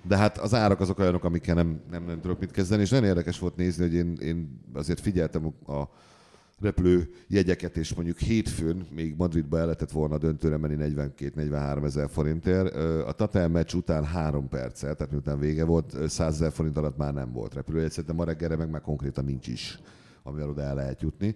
De 0.07 0.17
hát 0.17 0.37
az 0.37 0.53
árak 0.53 0.79
azok 0.79 0.99
olyanok, 0.99 1.23
amikkel 1.23 1.55
nem, 1.55 1.81
nem, 1.91 2.03
nem 2.03 2.21
tudok 2.21 2.39
mit 2.39 2.51
kezdeni, 2.51 2.81
és 2.81 2.89
nagyon 2.89 3.05
érdekes 3.05 3.39
volt 3.39 3.55
nézni, 3.55 3.83
hogy 3.83 3.93
én, 3.93 4.17
én 4.21 4.59
azért 4.73 4.99
figyeltem 4.99 5.53
a 5.67 5.83
repülő 6.63 7.09
jegyeket, 7.27 7.77
és 7.77 7.93
mondjuk 7.93 8.17
hétfőn 8.17 8.87
még 8.91 9.15
Madridba 9.17 9.57
el 9.57 9.63
lehetett 9.63 9.91
volna 9.91 10.17
döntőre 10.17 10.57
menni 10.57 10.93
42-43 10.95 11.83
ezer 11.83 12.09
forintért. 12.09 12.75
A 13.07 13.11
Tatel 13.11 13.47
meccs 13.47 13.73
után 13.73 14.05
három 14.05 14.47
perccel, 14.47 14.95
tehát 14.95 15.11
miután 15.11 15.39
vége 15.39 15.63
volt, 15.65 15.93
ö, 15.93 16.07
100 16.07 16.33
ezer 16.33 16.51
forint 16.51 16.77
alatt 16.77 16.97
már 16.97 17.13
nem 17.13 17.31
volt 17.31 17.53
repülőjegy, 17.53 17.89
szerintem 17.89 18.15
ma 18.15 18.23
reggelre 18.23 18.55
meg 18.55 18.69
már 18.69 18.81
konkrétan 18.81 19.25
nincs 19.25 19.47
is, 19.47 19.79
amivel 20.23 20.49
oda 20.49 20.61
el 20.61 20.75
lehet 20.75 21.01
jutni. 21.01 21.35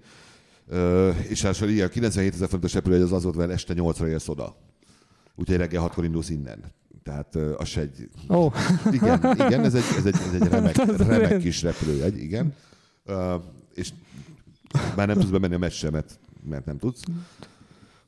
És 1.30 1.42
hát 1.42 1.62
igen, 1.62 1.90
97 1.90 2.34
ezer 2.34 2.48
forintos 2.48 2.74
repülőjegy 2.74 3.04
az 3.04 3.12
az 3.12 3.24
volt, 3.24 3.36
hogy 3.36 3.50
este 3.50 3.74
8-ra 3.78 4.08
érsz 4.08 4.28
oda. 4.28 4.56
Úgyhogy 5.36 5.58
reggel 5.58 5.90
6-kor 5.90 6.04
indulsz 6.04 6.30
innen. 6.30 6.64
Tehát 7.08 7.36
az 7.36 7.68
se 7.68 7.82
egy 7.82 8.10
ó, 8.30 8.48
igen, 8.92 9.20
igen, 9.34 9.64
ez 9.64 9.74
egy, 9.76 9.84
ez 9.98 10.06
egy, 10.06 10.16
ez 10.16 10.34
egy 10.42 10.48
remek, 10.58 10.76
remek 10.98 11.38
kis 11.38 11.62
repülőjegy, 11.62 12.18
igen. 12.18 12.54
Uh, 13.06 13.34
és 13.74 13.92
már 14.96 15.08
nem 15.08 15.18
tudsz 15.18 15.30
bemenni 15.30 15.54
a 15.54 15.58
meccsre, 15.58 15.90
mert, 15.90 16.20
mert 16.44 16.66
nem 16.66 16.78
tudsz 16.78 17.02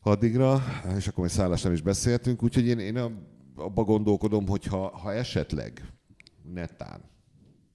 addigra, 0.01 0.63
és 0.97 1.07
akkor 1.07 1.19
majd 1.19 1.29
szállás 1.31 1.61
nem 1.61 1.73
is 1.73 1.81
beszéltünk, 1.81 2.43
úgyhogy 2.43 2.65
én, 2.67 2.79
én 2.79 2.97
a- 2.97 3.11
abba 3.55 3.83
gondolkodom, 3.83 4.47
hogy 4.47 4.65
ha, 4.65 4.97
ha 4.97 5.13
esetleg 5.13 5.81
netán 6.53 7.01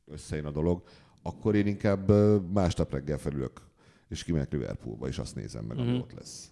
összejön 0.06 0.44
a 0.46 0.50
dolog, 0.50 0.82
akkor 1.22 1.54
én 1.54 1.66
inkább 1.66 2.10
másnap 2.52 2.92
reggel 2.92 3.18
felülök, 3.18 3.60
és 4.08 4.24
kimegyek 4.24 4.52
Liverpoolba, 4.52 5.08
és 5.08 5.18
azt 5.18 5.34
nézem 5.34 5.64
meg, 5.64 5.78
ami 5.78 5.90
Mhm. 5.90 6.00
ott 6.00 6.12
lesz. 6.12 6.50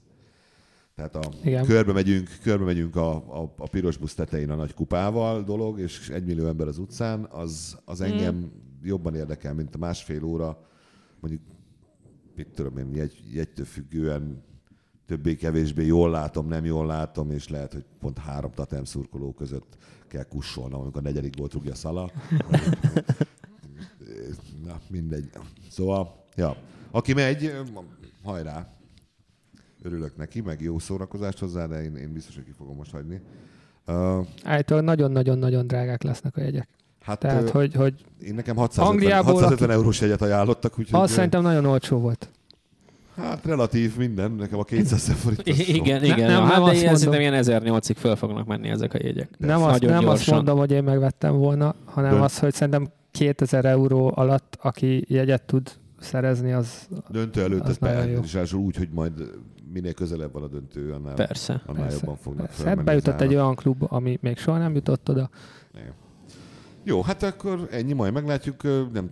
Tehát 1.09 1.27
a, 1.27 1.31
Igen. 1.45 1.65
körbe 1.65 1.93
megyünk, 1.93 2.29
körbe 2.43 2.65
megyünk 2.65 2.97
a, 2.97 3.15
a, 3.15 3.55
a 3.57 3.69
piros 3.69 3.97
busz 3.97 4.15
tetején 4.15 4.51
a 4.51 4.55
nagy 4.55 4.75
kupával 4.75 5.43
dolog, 5.43 5.79
és 5.79 6.09
egy 6.09 6.25
millió 6.25 6.47
ember 6.47 6.67
az 6.67 6.79
utcán, 6.79 7.27
az, 7.31 7.79
az 7.85 8.01
engem 8.01 8.53
jobban 8.83 9.15
érdekel, 9.15 9.55
mint 9.55 9.75
a 9.75 9.79
másfél 9.79 10.25
óra, 10.25 10.67
mondjuk, 11.21 11.43
mit 12.37 12.49
tudom 12.49 12.79
én, 12.79 12.95
jegy, 12.95 13.23
jegytől 13.33 13.65
függően 13.65 14.43
többé-kevésbé 15.07 15.87
jól 15.87 16.11
látom, 16.11 16.49
nem 16.49 16.65
jól 16.65 16.87
látom, 16.87 17.31
és 17.31 17.49
lehet, 17.49 17.73
hogy 17.73 17.85
pont 18.01 18.19
három 18.19 18.51
tatem 18.51 18.85
szurkoló 18.85 19.33
között 19.33 19.77
kell 20.09 20.25
kussolnom, 20.25 20.81
amikor 20.81 21.01
a 21.01 21.05
negyedik 21.05 21.39
volt 21.39 21.53
rúgja 21.53 21.75
Szala. 21.75 22.11
Na, 24.67 24.81
mindegy. 24.89 25.31
Szóval, 25.71 26.25
ja. 26.37 26.57
Aki 26.91 27.13
megy, 27.13 27.53
hajrá. 28.23 28.82
Örülök 29.83 30.17
neki, 30.17 30.41
meg 30.41 30.61
jó 30.61 30.79
szórakozást 30.79 31.39
hozzá, 31.39 31.67
de 31.67 31.83
én, 31.83 31.97
én 31.97 32.13
biztos, 32.13 32.35
hogy 32.35 32.45
ki 32.45 32.53
fogom 32.59 32.77
most 32.77 32.91
hagyni. 32.91 33.21
Uh, 33.87 34.27
állítólag 34.45 34.85
nagyon-nagyon-nagyon 34.85 35.67
drágák 35.67 36.03
lesznek 36.03 36.37
a 36.37 36.41
jegyek. 36.41 36.69
hát 37.03 37.19
Tehát, 37.19 37.43
uh, 37.43 37.49
hogy, 37.49 37.75
hogy 37.75 37.95
én 38.21 38.35
nekem 38.35 38.57
650, 38.57 38.95
Angliából, 38.95 39.33
650 39.33 39.71
eurós 39.71 40.01
jegyet 40.01 40.23
ajánlottak, 40.23 40.79
úgyhogy 40.79 41.01
az 41.01 41.11
ö, 41.11 41.15
szerintem 41.15 41.43
nagyon 41.43 41.65
olcsó 41.65 41.99
volt. 41.99 42.29
hát 43.17 43.45
relatív 43.45 43.97
minden, 43.97 44.33
nekem 44.33 44.59
a 44.59 44.65
200 44.65 45.09
forint 45.13 45.49
az 45.49 45.57
sok. 45.57 45.69
Igen, 45.69 46.01
Ne- 46.01 46.07
igen. 46.07 46.19
nem, 46.19 46.27
Nem, 46.27 46.43
nem 46.43 46.51
hát 46.51 46.65
de 46.65 46.71
azt 46.71 46.81
ilyen 46.81 46.97
szerintem 46.97 47.21
ilyen 47.21 47.45
1008-ig 47.45 47.97
föl 47.97 48.17
fognak 48.17 48.47
menni 48.47 48.69
ezek 48.69 48.95
a 48.95 48.99
jegyek. 49.03 49.29
Nem, 49.39 49.63
azt, 49.63 49.81
nem 49.81 50.09
azt 50.09 50.31
mondom, 50.31 50.59
hogy 50.59 50.71
én 50.71 50.83
megvettem 50.85 51.37
volna, 51.37 51.75
hanem 51.85 52.11
Dönt- 52.11 52.25
az, 52.25 52.39
hogy 52.39 52.55
szerintem 52.55 52.89
2000 53.11 53.65
euró 53.65 54.13
alatt, 54.15 54.59
aki 54.61 55.05
jegyet 55.09 55.43
tud 55.43 55.71
szerezni, 56.03 56.53
az 56.53 56.89
Döntő 57.09 57.43
előtt 57.43 57.63
Az 57.63 57.69
ez 57.69 57.79
nagyon 57.79 58.09
jó. 58.09 58.19
be, 58.19 58.25
és 58.25 58.33
ráadásul 58.33 58.61
úgy, 58.61 58.77
hogy 58.77 58.89
majd 58.93 59.13
minél 59.73 59.93
közelebb 59.93 60.33
van 60.33 60.43
a 60.43 60.47
döntő, 60.49 60.93
annál, 60.93 61.15
Persze. 61.15 61.63
annál 61.67 61.83
Persze, 61.83 61.99
jobban 62.01 62.17
fognak 62.17 62.47
persze. 62.47 62.63
felmenni 62.63 62.77
Hát 62.77 62.87
bejutott 62.87 63.21
egy 63.21 63.35
olyan 63.35 63.55
klub, 63.55 63.85
ami 63.89 64.19
még 64.21 64.39
soha 64.39 64.59
nem 64.59 64.75
jutott 64.75 65.09
oda. 65.09 65.31
Jó, 66.85 67.03
hát 67.03 67.23
akkor 67.23 67.69
ennyi, 67.71 67.93
majd 67.93 68.13
meglátjuk. 68.13 68.63
Nem 68.93 69.11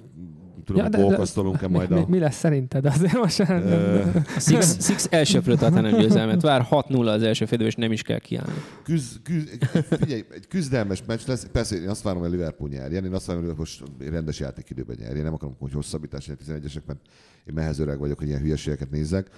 tudom, 0.71 0.91
Ja, 0.93 0.99
ja, 1.05 1.59
de- 1.61 1.69
Mi, 1.69 1.75
majd 1.77 1.91
mi, 1.91 1.97
a... 2.01 2.05
mi 2.09 2.19
lesz 2.19 2.37
szerinted? 2.37 2.85
Azért 2.87 3.13
most 3.13 3.39
ö, 3.39 3.45
nem. 3.45 4.25
A 4.37 4.41
Six, 4.41 4.85
Six 4.87 5.07
elsőprő 5.11 5.55
Tottenham 5.57 6.01
győzelmet 6.01 6.43
vár, 6.43 6.67
6-0 6.71 7.07
az 7.07 7.23
első 7.23 7.45
félidő, 7.45 7.67
és 7.69 7.75
nem 7.75 7.93
is 7.93 8.03
kell 8.03 8.19
kiállni. 8.19 8.53
küz, 8.83 9.21
küz, 9.23 9.59
figyelj, 10.01 10.25
egy 10.35 10.47
küzdelmes 10.49 11.03
meccs 11.07 11.21
lesz. 11.27 11.47
Persze 11.53 11.77
én 11.77 11.89
azt 11.89 12.03
várom, 12.03 12.21
hogy 12.21 12.29
a 12.29 12.33
Liverpool 12.33 12.69
nyerjen. 12.71 13.05
Én 13.05 13.13
azt 13.13 13.27
várom, 13.27 13.45
hogy 13.45 13.55
most 13.57 13.83
rendes 13.99 14.41
játékidőben 14.41 14.97
nyerjen. 15.01 15.25
Nem 15.25 15.35
akarom, 15.35 15.57
hogy 15.59 15.73
hosszabbítás 15.73 16.27
legyen 16.27 16.61
11-esek, 16.63 16.85
mert 16.87 16.99
én 17.47 17.55
mehez 17.55 17.79
öreg 17.79 17.99
vagyok, 17.99 18.19
hogy 18.19 18.29
ilyen 18.29 18.41
hülyeségeket 18.41 18.91
nézzek. 18.91 19.29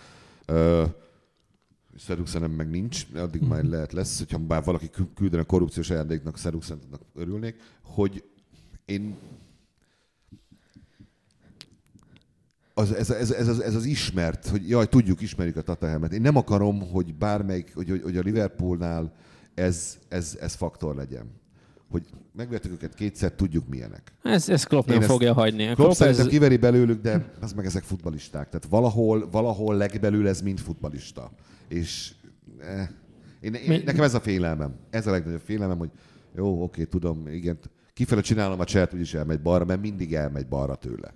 Uh, 0.48 0.82
Szeruxenem 1.98 2.50
meg 2.50 2.70
nincs, 2.70 3.06
addig 3.16 3.42
majd 3.42 3.68
lehet 3.68 3.92
lesz, 3.92 4.18
hogyha 4.18 4.38
bár 4.38 4.62
valaki 4.64 4.88
kü- 4.90 5.14
küldene 5.14 5.42
korrupciós 5.42 5.90
ajándéknak 5.90 6.38
Szeruxennek 6.38 7.00
örülnék, 7.14 7.56
hogy 7.82 8.24
én 8.84 9.16
az, 12.74 12.92
ez, 12.92 13.10
ez, 13.10 13.30
ez, 13.30 13.58
ez, 13.58 13.74
az 13.74 13.84
ismert, 13.84 14.46
hogy 14.48 14.68
jaj, 14.68 14.86
tudjuk, 14.88 15.20
ismerjük 15.20 15.56
a 15.56 15.62
Tatahelmet. 15.62 16.12
Én 16.12 16.20
nem 16.20 16.36
akarom, 16.36 16.90
hogy 16.90 17.14
bármelyik, 17.14 17.74
hogy, 17.74 17.88
hogy, 17.88 18.02
hogy 18.02 18.16
a 18.16 18.20
Liverpoolnál 18.20 19.12
ez, 19.54 19.98
ez, 20.08 20.36
ez 20.40 20.54
faktor 20.54 20.94
legyen. 20.94 21.40
Hogy 21.90 22.02
megvettük 22.36 22.72
őket 22.72 22.94
kétszer, 22.94 23.32
tudjuk 23.32 23.68
milyenek. 23.68 24.12
Ez, 24.22 24.48
ez 24.48 24.64
Klopp 24.64 24.86
nem 24.86 24.96
Én 24.96 25.02
ezt- 25.02 25.10
fogja 25.10 25.32
hagyni. 25.32 25.64
Klopp 25.64 25.76
Klopp 25.76 26.00
ez, 26.08 26.26
kiveri 26.26 26.56
belőlük, 26.56 27.00
de 27.02 27.30
az 27.40 27.52
meg 27.52 27.64
ezek 27.64 27.82
futbalisták. 27.82 28.48
Tehát 28.48 28.66
valahol, 28.68 29.28
valahol 29.30 29.76
legbelül 29.76 30.28
ez 30.28 30.40
mind 30.40 30.58
futbalista. 30.58 31.30
És 31.68 32.12
eh, 32.60 32.88
én, 33.40 33.54
én, 33.54 33.68
Mi- 33.68 33.82
nekem 33.84 34.04
ez 34.04 34.14
a 34.14 34.20
félelmem. 34.20 34.74
Ez 34.90 35.06
a 35.06 35.10
legnagyobb 35.10 35.40
félelmem, 35.44 35.78
hogy 35.78 35.90
jó, 36.36 36.62
oké, 36.62 36.84
tudom, 36.84 37.26
igen, 37.28 37.58
kifele 37.92 38.20
csinálom 38.20 38.60
a 38.60 38.64
cselt, 38.64 38.94
úgyis 38.94 39.14
elmegy 39.14 39.40
balra, 39.42 39.64
mert 39.64 39.80
mindig 39.80 40.14
elmegy 40.14 40.46
balra 40.48 40.74
tőle. 40.74 41.12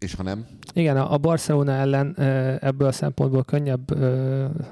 És 0.00 0.14
ha 0.14 0.22
nem, 0.22 0.46
Igen, 0.72 0.96
a 0.96 1.18
Barcelona 1.18 1.72
ellen 1.72 2.18
ebből 2.60 2.88
a 2.88 2.92
szempontból 2.92 3.44
könnyebb 3.44 3.94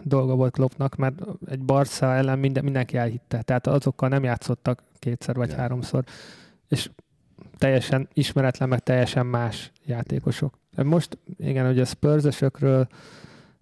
dolga 0.02 0.34
volt 0.34 0.52
Kloppnak, 0.52 0.96
mert 0.96 1.14
egy 1.46 1.60
Barca 1.60 2.14
ellen 2.14 2.38
minden, 2.38 2.64
mindenki 2.64 2.96
elhitte. 2.96 3.42
Tehát 3.42 3.66
azokkal 3.66 4.08
nem 4.08 4.24
játszottak 4.24 4.82
kétszer 4.98 5.34
vagy 5.34 5.48
Igen. 5.48 5.60
háromszor. 5.60 6.04
És 6.68 6.90
teljesen 7.58 8.08
ismeretlen, 8.12 8.68
meg 8.68 8.78
teljesen 8.78 9.26
más 9.26 9.72
játékosok. 9.84 10.58
Most, 10.82 11.18
igen, 11.38 11.70
ugye 11.70 11.80
a 11.80 11.84
spurs 11.84 12.40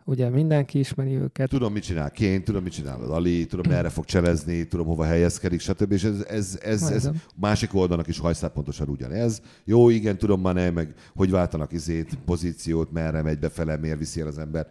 ugye 0.07 0.29
mindenki 0.29 0.79
ismeri 0.79 1.15
őket. 1.15 1.49
tudom, 1.49 1.73
mit 1.73 1.83
csinál 1.83 2.11
Kén, 2.11 2.45
tudom, 2.45 2.63
mit 2.63 2.73
csinál 2.73 3.03
Ali, 3.13 3.47
tudom, 3.47 3.73
merre 3.73 3.89
fog 3.89 4.05
cselezni, 4.05 4.65
tudom, 4.67 4.87
hova 4.87 5.05
helyezkedik, 5.05 5.61
stb. 5.61 5.93
És 5.93 6.05
ez, 6.05 6.25
ez, 6.29 6.59
ez, 6.63 6.83
ez 6.83 6.89
Nézem. 6.91 7.21
másik 7.35 7.75
oldalnak 7.75 8.07
is 8.07 8.19
hajszál 8.19 8.51
pontosan 8.51 8.89
ugyanez. 8.89 9.41
Jó, 9.65 9.89
igen, 9.89 10.19
tudom, 10.19 10.41
már 10.41 10.55
nem, 10.55 10.75
meg 10.75 10.95
hogy 11.15 11.31
váltanak 11.31 11.73
izét, 11.73 12.19
pozíciót, 12.25 12.93
merre 12.93 13.23
megy 13.23 13.39
befele, 13.39 13.77
miért 13.77 13.99
viszi 13.99 14.21
el 14.21 14.27
az 14.27 14.39
ember. 14.39 14.67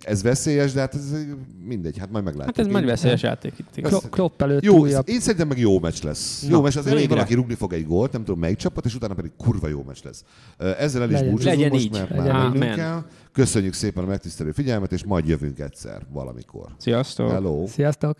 Ez 0.00 0.22
veszélyes, 0.22 0.72
de 0.72 0.80
hát 0.80 0.94
ez 0.94 1.14
mindegy, 1.64 1.98
hát 1.98 2.10
majd 2.10 2.24
meglátjuk. 2.24 2.56
Hát 2.56 2.66
ez 2.66 2.72
majd 2.72 2.84
veszélyes 2.84 3.22
játék 3.22 3.52
itt. 3.58 3.88
Klopp 4.10 4.42
előtt 4.42 4.62
Jó, 4.62 4.78
újabb. 4.78 5.08
én 5.08 5.20
szerintem 5.20 5.48
meg 5.48 5.58
jó 5.58 5.78
meccs 5.78 6.02
lesz. 6.02 6.42
Na, 6.42 6.48
jó 6.50 6.60
meccs, 6.60 6.76
az 6.76 6.86
elején 6.86 7.08
valaki 7.08 7.34
rugni 7.34 7.54
fog 7.54 7.72
egy 7.72 7.86
gólt, 7.86 8.12
nem 8.12 8.24
tudom 8.24 8.40
melyik 8.40 8.56
csapat, 8.56 8.84
és 8.84 8.94
utána 8.94 9.14
pedig 9.14 9.30
kurva 9.36 9.68
jó 9.68 9.82
meccs 9.86 9.98
lesz. 10.04 10.24
Ezzel 10.58 11.02
el 11.02 11.08
is 11.10 11.14
Legyen. 11.14 11.30
búcsúzunk 11.30 11.54
Legyen 11.56 11.70
most, 11.70 11.84
így. 11.84 11.92
mert 11.92 12.10
Legyen 12.10 12.34
már 12.34 12.48
mennünk 12.48 12.74
kell. 12.74 13.02
Köszönjük 13.32 13.72
szépen 13.72 14.04
a 14.04 14.06
megtisztelő 14.06 14.52
figyelmet, 14.52 14.92
és 14.92 15.04
majd 15.04 15.28
jövünk 15.28 15.58
egyszer 15.58 16.02
valamikor. 16.12 16.66
Sziasztok! 16.78 17.30
Hello! 17.30 17.66
Sziasztok! 17.66 18.16